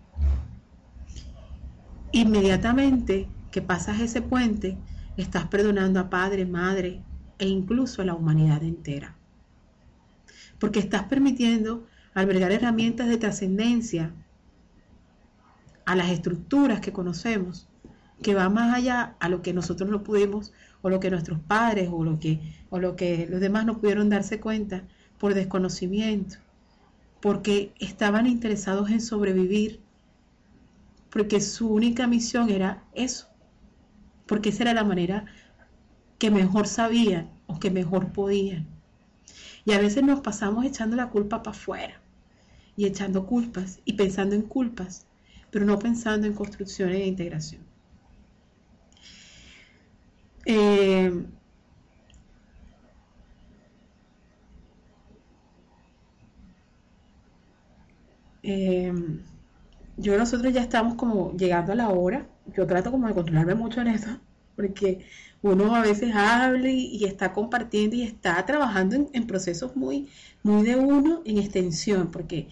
inmediatamente 2.13 3.29
que 3.51 3.63
pasas 3.63 4.01
ese 4.01 4.23
puente, 4.23 4.79
estás 5.17 5.47
perdonando 5.47 6.01
a 6.01 6.11
padre, 6.11 6.47
madre 6.47 7.03
e 7.39 7.47
incluso 7.49 8.03
a 8.03 8.05
la 8.05 8.15
humanidad 8.15 8.63
entera. 8.63 9.17
Porque 10.59 10.79
estás 10.79 11.05
permitiendo 11.05 11.87
albergar 12.15 12.53
herramientas 12.53 13.09
de 13.09 13.19
trascendencia 13.19 14.13
a 15.85 15.97
las 15.97 16.11
estructuras 16.11 16.81
que 16.81 16.93
conocemos, 16.93 17.69
que 18.23 18.35
va 18.35 18.49
más 18.49 18.75
allá 18.75 19.17
a 19.19 19.29
lo 19.29 19.43
que 19.43 19.53
nosotros 19.53 19.91
no 19.91 20.03
pudimos, 20.03 20.53
o 20.83 20.91
lo 20.91 21.01
que 21.01 21.11
nuestros 21.11 21.39
padres, 21.41 21.89
o 21.91 22.05
lo 22.05 22.19
que, 22.19 22.41
o 22.71 22.79
lo 22.79 22.97
que 22.97 23.27
los 23.31 23.41
demás 23.41 23.65
no 23.65 23.79
pudieron 23.79 24.11
darse 24.11 24.41
cuenta 24.41 24.85
por 25.19 25.35
desconocimiento, 25.35 26.37
porque 27.21 27.73
estaban 27.79 28.27
interesados 28.27 28.91
en 28.91 29.01
sobrevivir, 29.01 29.81
porque 31.11 31.41
su 31.41 31.69
única 31.69 32.07
misión 32.07 32.51
era 32.51 32.85
eso, 32.95 33.29
porque 34.27 34.49
esa 34.49 34.65
era 34.65 34.75
la 34.75 34.85
manera 34.85 35.27
que 36.19 36.31
mejor 36.31 36.67
sabían 36.67 37.31
o 37.47 37.59
que 37.61 37.71
mejor 37.71 38.13
podían. 38.13 38.67
Y 39.65 39.73
a 39.73 39.79
veces 39.79 40.03
nos 40.03 40.21
pasamos 40.21 40.65
echando 40.65 40.97
la 40.97 41.11
culpa 41.11 41.43
para 41.43 41.57
afuera 41.57 42.01
y 42.77 42.87
echando 42.87 43.27
culpas 43.27 43.81
y 43.85 43.93
pensando 43.93 44.35
en 44.35 44.43
culpas, 44.43 45.07
pero 45.51 45.65
no 45.65 45.79
pensando 45.79 46.27
en 46.27 46.33
construcción 46.33 46.91
e 46.91 47.07
integración. 47.07 47.62
Eh, 50.45 51.25
eh, 58.43 58.93
yo 59.97 60.19
nosotros 60.19 60.53
ya 60.53 60.63
estamos 60.63 60.95
como 60.97 61.33
llegando 61.37 61.73
a 61.73 61.77
la 61.77 61.89
hora. 61.91 62.27
Yo 62.57 62.67
trato 62.67 62.91
como 62.91 63.07
de 63.07 63.15
controlarme 63.15 63.55
mucho 63.55 63.81
en 63.81 63.89
eso, 63.89 64.19
porque 64.57 65.07
uno 65.43 65.75
a 65.75 65.83
veces 65.83 66.15
habla 66.15 66.71
y, 66.71 67.05
está 67.05 67.33
compartiendo 67.33 67.97
y 67.97 68.03
está 68.03 68.45
trabajando 68.47 69.09
en, 69.13 69.27
procesos 69.27 69.77
muy, 69.77 70.09
muy 70.43 70.65
de 70.65 70.77
uno 70.77 71.23
en 71.25 71.39
extensión, 71.39 72.11
porque, 72.11 72.49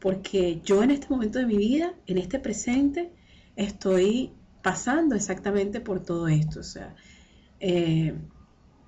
porque 0.00 0.60
yo 0.64 0.82
en 0.82 0.90
este 0.90 1.08
momento 1.08 1.38
de 1.38 1.46
mi 1.46 1.56
vida, 1.56 1.94
en 2.06 2.18
este 2.18 2.38
presente, 2.38 3.10
estoy 3.56 4.32
pasando 4.62 5.14
exactamente 5.14 5.80
por 5.80 6.00
todo 6.00 6.28
esto. 6.28 6.60
O 6.60 6.64
sea, 6.64 6.94
eh, 7.62 8.14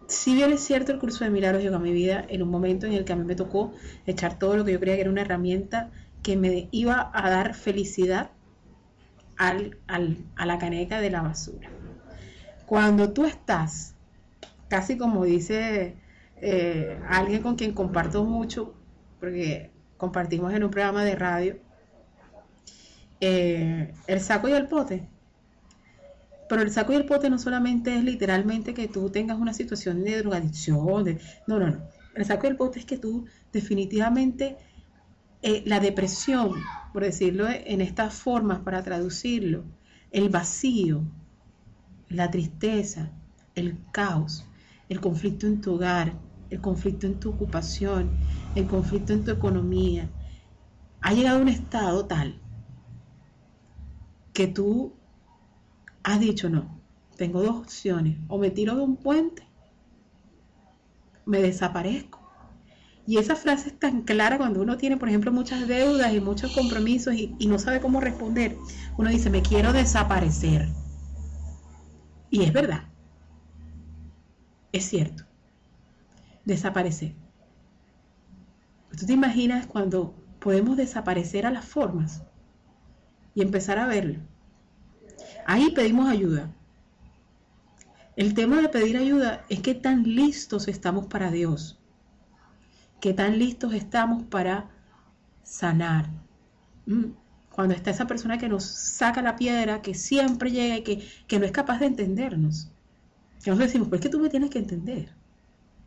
si 0.08 0.34
bien 0.34 0.52
es 0.52 0.60
cierto, 0.60 0.92
el 0.92 0.98
curso 0.98 1.24
de 1.24 1.30
milagros 1.30 1.62
llegó 1.62 1.76
a 1.76 1.78
mi 1.78 1.92
vida 1.92 2.24
en 2.28 2.42
un 2.42 2.50
momento 2.50 2.86
en 2.86 2.92
el 2.92 3.04
que 3.04 3.12
a 3.12 3.16
mí 3.16 3.24
me 3.24 3.36
tocó 3.36 3.72
echar 4.04 4.38
todo 4.38 4.56
lo 4.56 4.64
que 4.64 4.72
yo 4.72 4.80
creía 4.80 4.96
que 4.96 5.02
era 5.02 5.10
una 5.10 5.22
herramienta 5.22 5.90
que 6.22 6.36
me 6.36 6.68
iba 6.72 7.10
a 7.14 7.30
dar 7.30 7.54
felicidad 7.54 8.30
al, 9.36 9.78
a 9.86 10.46
la 10.46 10.58
caneca 10.58 11.00
de 11.00 11.10
la 11.10 11.22
basura. 11.22 11.70
Cuando 12.66 13.12
tú 13.12 13.24
estás, 13.24 13.94
casi 14.68 14.98
como 14.98 15.24
dice 15.24 15.94
eh, 16.40 16.98
alguien 17.08 17.42
con 17.42 17.54
quien 17.54 17.74
comparto 17.74 18.24
mucho, 18.24 18.74
porque 19.20 19.70
compartimos 19.96 20.52
en 20.52 20.64
un 20.64 20.70
programa 20.70 21.04
de 21.04 21.14
radio, 21.14 21.58
eh, 23.20 23.94
el 24.08 24.20
saco 24.20 24.48
y 24.48 24.52
el 24.52 24.66
pote. 24.66 25.08
Pero 26.48 26.62
el 26.62 26.70
saco 26.70 26.92
y 26.92 26.96
el 26.96 27.06
pote 27.06 27.30
no 27.30 27.38
solamente 27.38 27.96
es 27.96 28.04
literalmente 28.04 28.74
que 28.74 28.88
tú 28.88 29.10
tengas 29.10 29.38
una 29.38 29.54
situación 29.54 30.04
de 30.04 30.18
drogadicción, 30.18 31.18
no, 31.46 31.58
no, 31.58 31.70
no. 31.70 31.88
El 32.14 32.24
saco 32.24 32.46
y 32.46 32.50
el 32.50 32.56
pote 32.56 32.78
es 32.78 32.84
que 32.84 32.98
tú 32.98 33.26
definitivamente 33.52 34.56
eh, 35.42 35.62
la 35.66 35.80
depresión, 35.80 36.52
por 36.92 37.02
decirlo 37.02 37.46
en 37.48 37.80
estas 37.80 38.14
formas 38.14 38.60
para 38.60 38.82
traducirlo, 38.82 39.64
el 40.10 40.28
vacío, 40.28 41.02
la 42.08 42.30
tristeza, 42.30 43.10
el 43.54 43.78
caos, 43.92 44.46
el 44.88 45.00
conflicto 45.00 45.46
en 45.46 45.60
tu 45.60 45.74
hogar, 45.74 46.14
el 46.50 46.60
conflicto 46.60 47.06
en 47.06 47.18
tu 47.18 47.30
ocupación, 47.30 48.10
el 48.54 48.66
conflicto 48.66 49.12
en 49.12 49.24
tu 49.24 49.32
economía, 49.32 50.08
ha 51.00 51.12
llegado 51.12 51.38
a 51.38 51.42
un 51.42 51.48
estado 51.48 52.06
tal 52.06 52.40
que 54.32 54.46
tú 54.46 54.94
has 56.04 56.20
dicho 56.20 56.48
no, 56.48 56.80
tengo 57.16 57.42
dos 57.42 57.56
opciones, 57.56 58.18
o 58.28 58.38
me 58.38 58.50
tiro 58.50 58.76
de 58.76 58.82
un 58.82 58.96
puente, 58.96 59.42
me 61.26 61.40
desaparezco. 61.40 62.20
Y 63.06 63.18
esa 63.18 63.36
frase 63.36 63.68
es 63.68 63.78
tan 63.78 64.02
clara 64.02 64.38
cuando 64.38 64.62
uno 64.62 64.78
tiene, 64.78 64.96
por 64.96 65.08
ejemplo, 65.08 65.32
muchas 65.32 65.68
deudas 65.68 66.12
y 66.14 66.20
muchos 66.20 66.52
compromisos 66.52 67.14
y, 67.14 67.34
y 67.38 67.46
no 67.46 67.58
sabe 67.58 67.80
cómo 67.80 68.00
responder. 68.00 68.56
Uno 68.96 69.10
dice, 69.10 69.28
me 69.30 69.42
quiero 69.42 69.72
desaparecer. 69.72 70.68
Y 72.30 72.42
es 72.42 72.52
verdad. 72.52 72.84
Es 74.72 74.84
cierto. 74.86 75.24
Desaparecer. 76.44 77.14
¿Tú 78.98 79.06
te 79.06 79.12
imaginas 79.12 79.66
cuando 79.66 80.14
podemos 80.40 80.76
desaparecer 80.76 81.46
a 81.46 81.50
las 81.50 81.64
formas 81.64 82.22
y 83.34 83.42
empezar 83.42 83.78
a 83.78 83.86
verlo? 83.86 84.20
Ahí 85.46 85.70
pedimos 85.70 86.08
ayuda. 86.08 86.50
El 88.16 88.34
tema 88.34 88.60
de 88.60 88.68
pedir 88.68 88.96
ayuda 88.96 89.44
es 89.48 89.60
que 89.60 89.74
tan 89.74 90.04
listos 90.04 90.68
estamos 90.68 91.06
para 91.06 91.30
Dios, 91.30 91.78
que 93.00 93.12
tan 93.12 93.38
listos 93.38 93.74
estamos 93.74 94.22
para 94.24 94.70
sanar. 95.42 96.08
Mm. 96.86 97.06
Cuando 97.50 97.74
está 97.74 97.90
esa 97.90 98.06
persona 98.06 98.38
que 98.38 98.48
nos 98.48 98.64
saca 98.64 99.22
la 99.22 99.36
piedra, 99.36 99.80
que 99.82 99.94
siempre 99.94 100.50
llega 100.50 100.78
y 100.78 100.82
que, 100.82 101.08
que 101.28 101.38
no 101.38 101.44
es 101.44 101.52
capaz 101.52 101.78
de 101.78 101.86
entendernos. 101.86 102.70
Que 103.42 103.50
nos 103.50 103.60
decimos, 103.60 103.88
pues 103.88 104.00
es 104.00 104.06
que 104.06 104.10
tú 104.10 104.18
me 104.18 104.28
tienes 104.28 104.50
que 104.50 104.58
entender. 104.58 105.08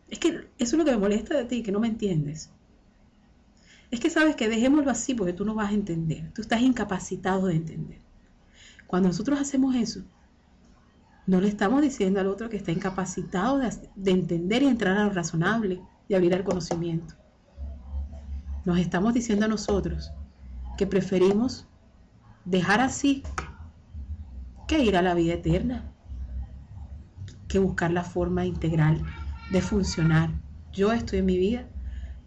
Es 0.10 0.20
que 0.20 0.30
eso 0.30 0.48
es 0.58 0.74
lo 0.74 0.86
que 0.86 0.92
me 0.92 0.98
molesta 0.98 1.36
de 1.36 1.46
ti, 1.46 1.64
que 1.64 1.72
no 1.72 1.82
me 1.82 1.88
entiendes. 1.88 2.50
Es 3.92 4.00
que 4.00 4.10
sabes 4.10 4.36
que 4.36 4.48
dejémoslo 4.48 4.92
así 4.92 5.14
porque 5.14 5.34
tú 5.34 5.44
no 5.44 5.56
vas 5.56 5.72
a 5.72 5.74
entender. 5.74 6.32
Tú 6.34 6.42
estás 6.42 6.62
incapacitado 6.62 7.48
de 7.48 7.56
entender. 7.56 8.07
Cuando 8.88 9.10
nosotros 9.10 9.40
hacemos 9.40 9.76
eso, 9.76 10.02
no 11.28 11.42
le 11.42 11.50
estamos 11.50 11.82
diciendo 11.82 12.22
al 12.22 12.28
otro 12.28 12.50
que 12.50 12.56
está 12.56 12.72
incapacitado 12.72 13.60
de, 13.60 14.12
entender 14.12 14.64
y 14.64 14.68
entrar 14.68 14.98
a 14.98 15.04
lo 15.04 15.10
razonable 15.10 15.82
y 16.08 16.16
abrir 16.16 16.34
el 16.34 16.46
conocimiento. 16.46 17.16
Nos 18.64 18.80
estamos 18.80 19.14
diciendo 19.14 19.46
a 19.46 19.50
nosotros 19.50 20.14
que 20.78 20.88
preferimos 20.88 21.68
dejar 22.46 22.80
así 22.80 23.24
que 24.68 24.80
ir 24.84 24.96
a 24.96 25.02
la 25.02 25.14
vida 25.16 25.34
eterna, 25.34 25.92
que 27.50 27.60
buscar 27.60 27.92
la 27.92 28.04
forma 28.04 28.46
integral 28.46 29.04
de 29.52 29.62
funcionar. 29.62 30.30
Yo 30.72 30.94
estoy 30.94 31.20
en 31.20 31.26
mi 31.26 31.38
vida 31.38 31.66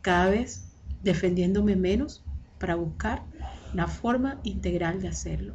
cada 0.02 0.28
vez 0.28 0.74
defendiéndome 1.02 1.74
menos 1.74 2.22
para 2.58 2.74
buscar 2.74 3.22
la 3.72 3.86
forma 3.86 4.40
integral 4.42 5.00
de 5.00 5.08
hacerlo. 5.08 5.54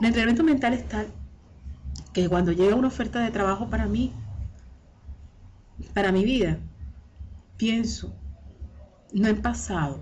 El 0.00 0.06
entrenamiento 0.06 0.42
mental 0.42 0.72
es 0.72 0.88
tal 0.88 1.08
que 2.14 2.28
cuando 2.28 2.52
llega 2.52 2.74
una 2.74 2.88
oferta 2.88 3.20
de 3.20 3.30
trabajo 3.30 3.68
para 3.68 3.86
mí, 3.86 4.12
para 5.92 6.10
mi 6.10 6.24
vida, 6.24 6.58
pienso, 7.58 8.14
no 9.12 9.28
en 9.28 9.42
pasado, 9.42 10.00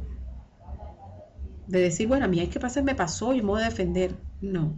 de 1.67 1.81
decir, 1.81 2.07
bueno, 2.07 2.25
a 2.25 2.29
mí 2.29 2.39
hay 2.39 2.47
que 2.47 2.61
pasar, 2.61 2.85
me 2.85 2.95
pasó 2.95 3.35
y 3.35 3.43
me 3.43 3.49
voy 3.49 3.63
a 3.63 3.67
defender. 3.67 4.15
No. 4.41 4.73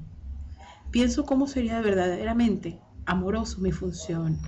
Pienso 0.91 1.27
cómo 1.27 1.47
sería 1.47 1.81
verdaderamente 1.83 2.81
amoroso 3.05 3.61
mi 3.61 3.73
función, 3.73 4.39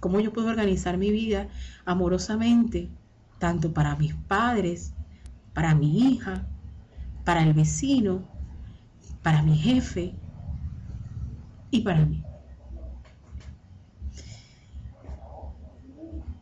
cómo 0.00 0.18
yo 0.18 0.32
puedo 0.32 0.48
organizar 0.48 0.98
mi 0.98 1.12
vida 1.12 1.48
amorosamente, 1.84 2.90
tanto 3.38 3.72
para 3.72 3.94
mis 3.94 4.14
padres, 4.14 4.92
para 5.54 5.76
mi 5.76 6.12
hija, 6.12 6.44
para 7.24 7.42
el 7.44 7.54
vecino, 7.54 8.31
para 9.22 9.42
mi 9.42 9.56
jefe 9.56 10.14
y 11.70 11.80
para 11.80 12.04
mí. 12.04 12.22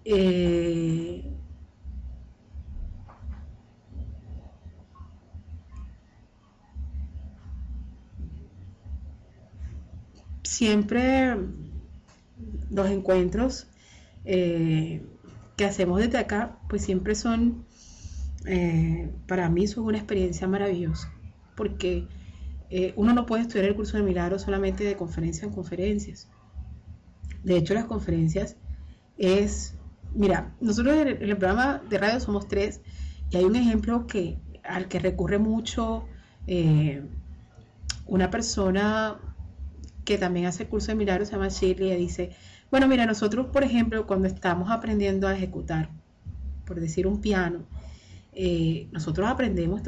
Eh, 0.04 1.30
siempre 10.42 11.36
los 12.70 12.90
encuentros 12.90 13.66
eh, 14.24 15.02
que 15.56 15.64
hacemos 15.64 16.00
desde 16.00 16.18
acá, 16.18 16.58
pues 16.68 16.82
siempre 16.82 17.14
son, 17.14 17.64
eh, 18.46 19.10
para 19.26 19.48
mí 19.48 19.66
son 19.66 19.84
una 19.84 19.98
experiencia 19.98 20.48
maravillosa, 20.48 21.12
porque 21.56 22.08
eh, 22.70 22.92
uno 22.96 23.12
no 23.12 23.26
puede 23.26 23.42
estudiar 23.42 23.66
el 23.66 23.74
curso 23.74 23.96
de 23.96 24.04
milagros 24.04 24.42
solamente 24.42 24.84
de 24.84 24.96
conferencia 24.96 25.44
en 25.44 25.52
conferencias. 25.52 26.28
De 27.42 27.56
hecho, 27.56 27.74
las 27.74 27.86
conferencias 27.86 28.56
es, 29.18 29.74
mira, 30.14 30.54
nosotros 30.60 30.96
en 30.96 31.08
el, 31.08 31.36
programa 31.36 31.82
de 31.90 31.98
radio 31.98 32.20
somos 32.20 32.46
tres 32.46 32.80
y 33.30 33.36
hay 33.36 33.44
un 33.44 33.56
ejemplo 33.56 34.06
que 34.06 34.38
al 34.62 34.88
que 34.88 35.00
recurre 35.00 35.38
mucho 35.38 36.04
eh, 36.46 37.02
una 38.06 38.30
persona 38.30 39.18
que 40.04 40.18
también 40.18 40.46
hace 40.46 40.64
el 40.64 40.68
curso 40.68 40.88
de 40.88 40.96
milagros, 40.96 41.28
se 41.28 41.34
llama 41.34 41.48
Shirley, 41.48 41.92
y 41.92 41.96
dice, 41.96 42.30
bueno, 42.70 42.88
mira, 42.88 43.06
nosotros, 43.06 43.46
por 43.46 43.64
ejemplo, 43.64 44.06
cuando 44.06 44.28
estamos 44.28 44.70
aprendiendo 44.70 45.26
a 45.26 45.34
ejecutar, 45.34 45.90
por 46.64 46.80
decir 46.80 47.06
un 47.06 47.20
piano, 47.20 47.64
eh, 48.32 48.88
nosotros 48.92 49.28
aprendemos 49.28 49.82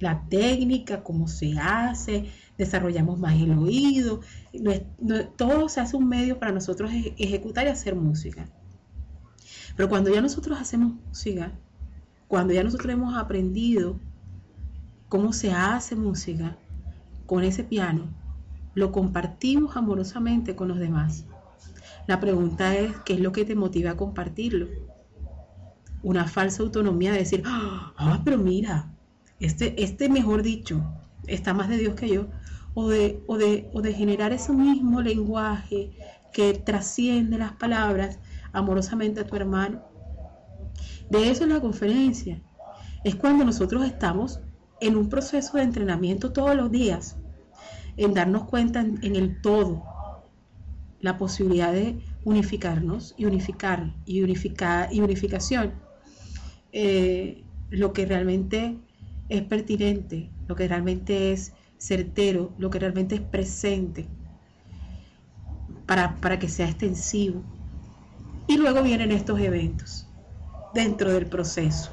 la 0.00 0.26
técnica, 0.28 1.02
cómo 1.02 1.28
se 1.28 1.56
hace, 1.58 2.26
desarrollamos 2.58 3.18
más 3.18 3.34
el 3.40 3.52
oído, 3.52 4.20
todo 5.36 5.68
se 5.68 5.80
hace 5.80 5.96
un 5.96 6.08
medio 6.08 6.38
para 6.38 6.52
nosotros 6.52 6.90
ejecutar 7.16 7.66
y 7.66 7.70
hacer 7.70 7.94
música. 7.94 8.48
Pero 9.76 9.88
cuando 9.88 10.12
ya 10.12 10.20
nosotros 10.20 10.58
hacemos 10.60 10.94
música, 11.06 11.52
cuando 12.28 12.52
ya 12.52 12.64
nosotros 12.64 12.92
hemos 12.92 13.16
aprendido 13.16 13.98
cómo 15.08 15.32
se 15.32 15.52
hace 15.52 15.94
música 15.94 16.56
con 17.26 17.44
ese 17.44 17.64
piano, 17.64 18.08
lo 18.74 18.90
compartimos 18.90 19.76
amorosamente 19.76 20.56
con 20.56 20.68
los 20.68 20.78
demás. 20.78 21.24
La 22.06 22.20
pregunta 22.20 22.74
es, 22.76 22.92
¿qué 23.04 23.14
es 23.14 23.20
lo 23.20 23.32
que 23.32 23.44
te 23.44 23.54
motiva 23.54 23.92
a 23.92 23.96
compartirlo? 23.96 24.66
Una 26.04 26.28
falsa 26.28 26.62
autonomía 26.62 27.12
de 27.12 27.18
decir, 27.18 27.42
ah, 27.46 28.20
pero 28.24 28.38
mira, 28.38 28.92
este, 29.40 29.82
este 29.82 30.08
mejor 30.08 30.42
dicho, 30.42 30.84
está 31.26 31.54
más 31.54 31.68
de 31.68 31.78
Dios 31.78 31.94
que 31.94 32.08
yo, 32.08 32.26
o 32.74 32.88
de, 32.88 33.22
o 33.26 33.38
de, 33.38 33.70
o 33.72 33.80
de 33.80 33.94
generar 33.94 34.32
ese 34.32 34.52
mismo 34.52 35.00
lenguaje 35.00 35.92
que 36.32 36.52
trasciende 36.54 37.38
las 37.38 37.52
palabras 37.52 38.18
amorosamente 38.52 39.20
a 39.20 39.26
tu 39.26 39.34
hermano. 39.34 39.82
De 41.08 41.30
eso 41.30 41.44
es 41.44 41.50
la 41.50 41.60
conferencia. 41.60 42.42
Es 43.02 43.14
cuando 43.14 43.44
nosotros 43.44 43.84
estamos 43.84 44.40
en 44.80 44.96
un 44.96 45.08
proceso 45.08 45.56
de 45.56 45.62
entrenamiento 45.62 46.32
todos 46.32 46.54
los 46.54 46.70
días, 46.70 47.16
en 47.96 48.12
darnos 48.12 48.44
cuenta 48.44 48.80
en 48.80 49.16
el 49.16 49.40
todo, 49.40 49.84
la 51.00 51.16
posibilidad 51.16 51.72
de 51.72 51.98
unificarnos 52.24 53.14
y 53.16 53.26
unificar 53.26 53.94
y 54.04 54.22
unificar 54.22 54.92
y 54.92 55.00
unificación 55.00 55.83
eh, 56.76 57.44
lo 57.70 57.92
que 57.92 58.04
realmente 58.04 58.76
es 59.28 59.42
pertinente, 59.42 60.28
lo 60.48 60.56
que 60.56 60.66
realmente 60.66 61.30
es 61.30 61.52
certero, 61.78 62.52
lo 62.58 62.68
que 62.68 62.80
realmente 62.80 63.14
es 63.14 63.20
presente, 63.20 64.08
para, 65.86 66.38
que 66.40 66.48
sea 66.48 66.68
extensivo. 66.68 67.42
Y 68.48 68.56
luego 68.56 68.82
vienen 68.82 69.12
estos 69.12 69.38
eventos 69.38 70.08
dentro 70.74 71.12
del 71.12 71.26
proceso. 71.26 71.90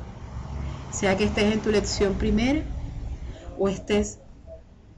Sea 0.91 1.15
que 1.15 1.25
estés 1.25 1.53
en 1.53 1.61
tu 1.61 1.69
lección 1.69 2.15
primera 2.15 2.63
o 3.59 3.69
estés 3.69 4.17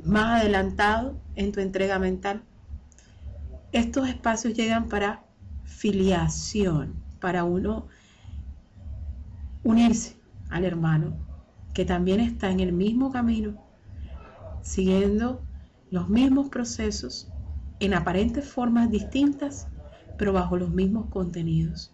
más 0.02 0.40
adelantado 0.40 1.20
en 1.36 1.52
tu 1.52 1.60
entrega 1.60 2.00
mental. 2.00 2.42
Estos 3.74 4.08
espacios 4.08 4.54
llegan 4.54 4.88
para 4.88 5.26
filiación, 5.66 6.94
para 7.20 7.44
uno 7.44 7.88
unirse 9.64 10.18
al 10.50 10.66
hermano 10.66 11.16
que 11.74 11.86
también 11.86 12.20
está 12.20 12.52
en 12.52 12.60
el 12.60 12.74
mismo 12.74 13.12
camino, 13.12 13.58
siguiendo 14.62 15.44
los 15.90 16.10
mismos 16.10 16.50
procesos 16.50 17.32
en 17.80 17.94
aparentes 17.94 18.48
formas 18.48 18.92
distintas, 18.92 19.68
pero 20.18 20.34
bajo 20.34 20.58
los 20.58 20.70
mismos 20.70 21.08
contenidos. 21.10 21.94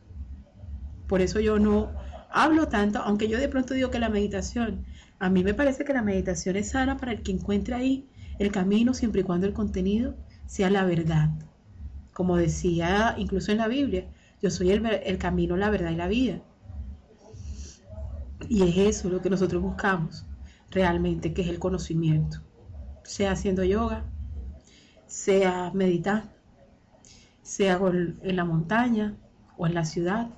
Por 1.07 1.21
eso 1.21 1.39
yo 1.39 1.57
no 1.59 1.91
hablo 2.31 2.67
tanto, 2.67 2.99
aunque 2.99 3.27
yo 3.27 3.39
de 3.39 3.49
pronto 3.49 3.73
digo 3.73 3.89
que 3.89 3.99
la 3.99 4.09
meditación, 4.09 4.85
a 5.19 5.29
mí 5.29 5.43
me 5.43 5.53
parece 5.53 5.83
que 5.85 5.93
la 5.93 6.01
meditación 6.01 6.55
es 6.55 6.71
sana 6.71 6.97
para 6.97 7.13
el 7.13 7.23
que 7.23 7.31
encuentre 7.31 7.75
ahí 7.75 8.09
el 8.37 8.51
camino 8.51 8.93
siempre 8.93 9.21
y 9.21 9.23
cuando 9.23 9.47
el 9.47 9.53
contenido 9.53 10.15
sea 10.45 10.69
la 10.69 10.85
verdad. 10.85 11.29
Como 12.13 12.37
decía 12.37 13.15
incluso 13.17 13.51
en 13.51 13.57
la 13.59 13.67
Biblia, 13.67 14.09
yo 14.41 14.51
soy 14.51 14.71
el, 14.71 14.85
el 14.85 15.17
camino, 15.17 15.57
la 15.57 15.69
verdad 15.69 15.91
y 15.91 15.95
la 15.95 16.07
vida. 16.07 16.41
Y 18.47 18.63
es 18.63 18.77
eso 18.77 19.09
lo 19.09 19.21
que 19.21 19.29
nosotros 19.29 19.61
buscamos 19.61 20.25
realmente, 20.71 21.33
que 21.33 21.41
es 21.41 21.47
el 21.49 21.59
conocimiento. 21.59 22.39
Sea 23.03 23.31
haciendo 23.31 23.63
yoga, 23.63 24.05
sea 25.07 25.71
meditando, 25.73 26.29
sea 27.41 27.79
en 27.83 28.35
la 28.35 28.45
montaña 28.45 29.17
o 29.57 29.67
en 29.67 29.73
la 29.73 29.85
ciudad, 29.85 30.29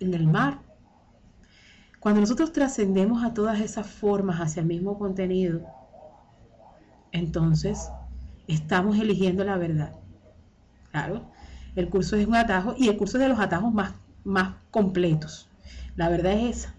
en 0.00 0.14
el 0.14 0.26
mar. 0.26 0.60
Cuando 1.98 2.20
nosotros 2.20 2.52
trascendemos 2.52 3.24
a 3.24 3.34
todas 3.34 3.60
esas 3.60 3.86
formas 3.88 4.40
hacia 4.40 4.60
el 4.60 4.66
mismo 4.66 4.98
contenido, 4.98 5.62
entonces 7.10 7.90
estamos 8.46 8.98
eligiendo 8.98 9.44
la 9.44 9.56
verdad. 9.56 9.92
Claro, 10.92 11.30
el 11.74 11.88
curso 11.88 12.16
es 12.16 12.26
un 12.26 12.36
atajo 12.36 12.74
y 12.78 12.88
el 12.88 12.96
curso 12.96 13.16
es 13.16 13.22
de 13.22 13.28
los 13.28 13.40
atajos 13.40 13.72
más, 13.72 13.94
más 14.24 14.54
completos. 14.70 15.48
La 15.96 16.08
verdad 16.08 16.32
es 16.32 16.58
esa. 16.58 16.77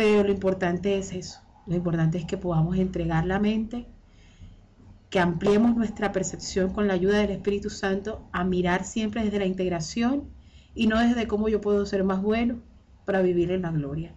Pero 0.00 0.24
lo 0.24 0.32
importante 0.32 0.96
es 0.96 1.12
eso. 1.12 1.40
Lo 1.66 1.76
importante 1.76 2.16
es 2.16 2.24
que 2.24 2.38
podamos 2.38 2.78
entregar 2.78 3.26
la 3.26 3.38
mente, 3.38 3.86
que 5.10 5.20
ampliemos 5.20 5.76
nuestra 5.76 6.10
percepción 6.10 6.72
con 6.72 6.88
la 6.88 6.94
ayuda 6.94 7.18
del 7.18 7.32
Espíritu 7.32 7.68
Santo 7.68 8.26
a 8.32 8.42
mirar 8.42 8.86
siempre 8.86 9.22
desde 9.22 9.40
la 9.40 9.44
integración 9.44 10.30
y 10.74 10.86
no 10.86 10.98
desde 10.98 11.26
cómo 11.26 11.50
yo 11.50 11.60
puedo 11.60 11.84
ser 11.84 12.02
más 12.02 12.22
bueno 12.22 12.62
para 13.04 13.20
vivir 13.20 13.50
en 13.50 13.60
la 13.60 13.72
gloria. 13.72 14.14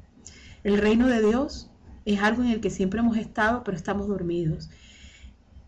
El 0.63 0.77
reino 0.77 1.07
de 1.07 1.21
Dios 1.21 1.69
es 2.05 2.21
algo 2.21 2.43
en 2.43 2.51
el 2.51 2.61
que 2.61 2.69
siempre 2.69 3.01
hemos 3.01 3.17
estado, 3.17 3.65
pero 3.65 3.75
estamos 3.75 4.07
dormidos. 4.07 4.69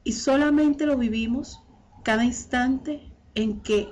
Y 0.06 0.14
solamente 0.14 0.86
lo 0.86 0.98
vivimos 0.98 1.62
cada 2.04 2.24
instante 2.24 3.02
en 3.34 3.60
que 3.60 3.90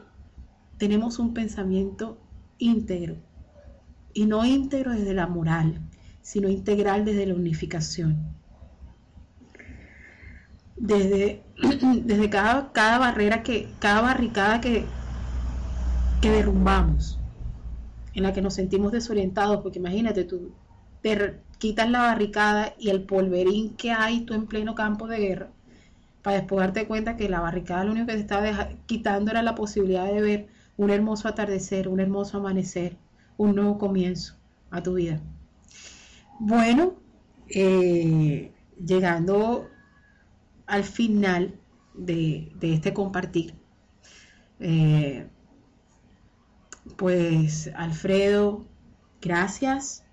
tenemos 0.78 1.20
un 1.20 1.34
pensamiento 1.34 2.18
íntegro. 2.60 3.18
Y 4.14 4.26
no 4.26 4.45
íntegro 4.45 4.91
desde 4.94 5.14
la 5.14 5.28
moral, 5.28 5.82
sino 6.24 6.50
integral 6.50 7.06
desde 7.06 7.28
la 7.28 7.36
unificación. 7.36 8.18
Desde, 10.78 11.44
desde 12.06 12.30
cada, 12.32 12.72
cada 12.72 12.98
barrera 12.98 13.44
que, 13.44 13.68
cada 13.80 14.02
barricada 14.02 14.60
que, 14.60 14.86
que 16.22 16.30
derrumbamos, 16.32 17.20
en 18.16 18.24
la 18.24 18.34
que 18.34 18.41
nos 18.41 18.56
sentimos 18.56 18.91
desorientados, 18.91 19.62
porque 19.62 19.80
imagínate, 19.80 20.24
tú 20.24 20.52
te 21.02 21.36
quitas 21.60 21.90
la 21.90 22.00
barricada 22.00 22.74
y 22.80 22.90
el 22.90 23.04
polverín 23.04 23.76
que 23.76 23.91
hay 23.91 24.22
tú 24.22 24.34
en 24.34 24.48
pleno 24.48 24.76
campo 24.76 25.08
de 25.08 25.18
guerra, 25.20 25.50
para 26.24 26.38
después 26.38 26.62
darte 26.62 26.88
cuenta 26.88 27.18
que 27.18 27.30
la 27.30 27.41
barricada 27.41 27.84
lo 27.84 27.91
único 27.91 28.08
que 28.08 28.14
te 28.14 28.22
estaba 28.22 28.70
quitando 28.86 29.32
era 29.32 29.44
la 29.44 29.56
posibilidad 29.56 30.06
de 30.06 30.22
ver 30.22 30.48
un 30.78 30.90
hermoso 30.90 31.28
atardecer, 31.28 31.90
un 31.90 32.00
hermoso 32.00 32.38
amanecer, 32.38 32.95
un 33.38 33.56
nuevo 33.56 33.78
comienzo 33.78 34.36
a 34.72 34.82
tu 34.82 34.94
vida. 34.94 35.22
Bueno, 36.39 36.95
eh, 37.49 38.51
llegando 38.84 39.69
al 40.65 40.84
final 40.84 41.60
de, 41.93 42.51
este 42.61 42.93
compartir, 42.93 43.53
eh, 44.60 45.27
pues 46.97 47.69
Alfredo, 47.76 48.65
gracias. 49.22 50.03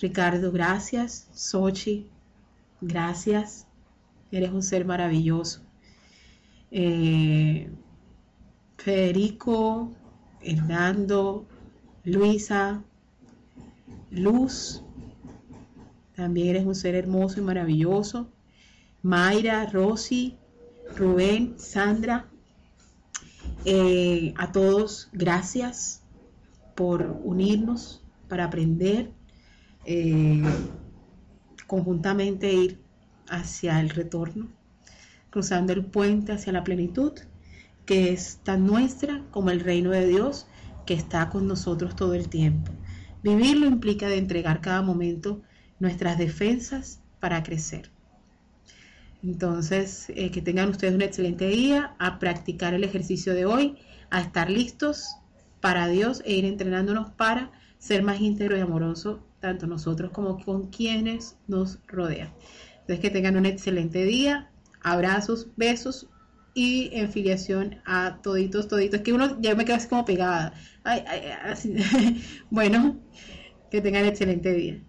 Ricardo, 0.00 0.52
gracias. 0.52 1.28
Sochi, 1.32 2.08
gracias. 2.80 3.66
Eres 4.30 4.50
un 4.50 4.62
ser 4.62 4.84
maravilloso. 4.84 5.62
Eh, 6.70 7.70
Federico, 8.76 9.92
Hernando, 10.40 11.46
Luisa, 12.04 12.84
Luz, 14.10 14.84
también 16.18 16.48
eres 16.48 16.66
un 16.66 16.74
ser 16.74 16.96
hermoso 16.96 17.38
y 17.38 17.44
maravilloso. 17.44 18.28
Mayra, 19.02 19.66
Rosy, 19.66 20.36
Rubén, 20.96 21.54
Sandra, 21.58 22.28
eh, 23.64 24.34
a 24.36 24.50
todos, 24.50 25.10
gracias 25.12 26.02
por 26.74 27.20
unirnos 27.22 28.02
para 28.28 28.46
aprender, 28.46 29.12
eh, 29.84 30.42
conjuntamente 31.68 32.52
ir 32.52 32.80
hacia 33.28 33.78
el 33.78 33.90
retorno, 33.90 34.48
cruzando 35.30 35.72
el 35.72 35.84
puente 35.84 36.32
hacia 36.32 36.52
la 36.52 36.64
plenitud, 36.64 37.12
que 37.86 38.12
es 38.12 38.40
tan 38.42 38.66
nuestra 38.66 39.24
como 39.30 39.50
el 39.50 39.60
reino 39.60 39.92
de 39.92 40.08
Dios, 40.08 40.48
que 40.84 40.94
está 40.94 41.30
con 41.30 41.46
nosotros 41.46 41.94
todo 41.94 42.14
el 42.14 42.28
tiempo. 42.28 42.72
Vivirlo 43.22 43.66
implica 43.66 44.08
de 44.08 44.18
entregar 44.18 44.60
cada 44.60 44.82
momento 44.82 45.42
nuestras 45.78 46.18
defensas 46.18 47.00
para 47.20 47.42
crecer. 47.42 47.90
Entonces, 49.22 50.10
eh, 50.10 50.30
que 50.30 50.42
tengan 50.42 50.68
ustedes 50.68 50.94
un 50.94 51.02
excelente 51.02 51.48
día, 51.48 51.94
a 51.98 52.18
practicar 52.18 52.74
el 52.74 52.84
ejercicio 52.84 53.34
de 53.34 53.46
hoy, 53.46 53.76
a 54.10 54.20
estar 54.20 54.50
listos 54.50 55.16
para 55.60 55.88
Dios 55.88 56.22
e 56.24 56.34
ir 56.34 56.44
entrenándonos 56.44 57.10
para 57.10 57.50
ser 57.78 58.02
más 58.02 58.20
íntegro 58.20 58.56
y 58.56 58.60
amoroso, 58.60 59.24
tanto 59.40 59.66
nosotros 59.66 60.12
como 60.12 60.42
con 60.44 60.68
quienes 60.68 61.36
nos 61.48 61.78
rodean. 61.86 62.32
Entonces, 62.80 63.00
que 63.00 63.10
tengan 63.10 63.36
un 63.36 63.46
excelente 63.46 64.04
día, 64.04 64.50
abrazos, 64.82 65.48
besos 65.56 66.08
y 66.54 66.90
en 66.92 67.10
filiación 67.10 67.80
a 67.84 68.20
toditos, 68.22 68.68
toditos. 68.68 69.00
que 69.00 69.12
uno 69.12 69.40
ya 69.40 69.54
me 69.54 69.64
queda 69.64 69.76
así 69.76 69.88
como 69.88 70.04
pegada. 70.04 70.54
bueno, 72.50 72.98
que 73.70 73.80
tengan 73.80 74.06
excelente 74.06 74.52
día. 74.52 74.82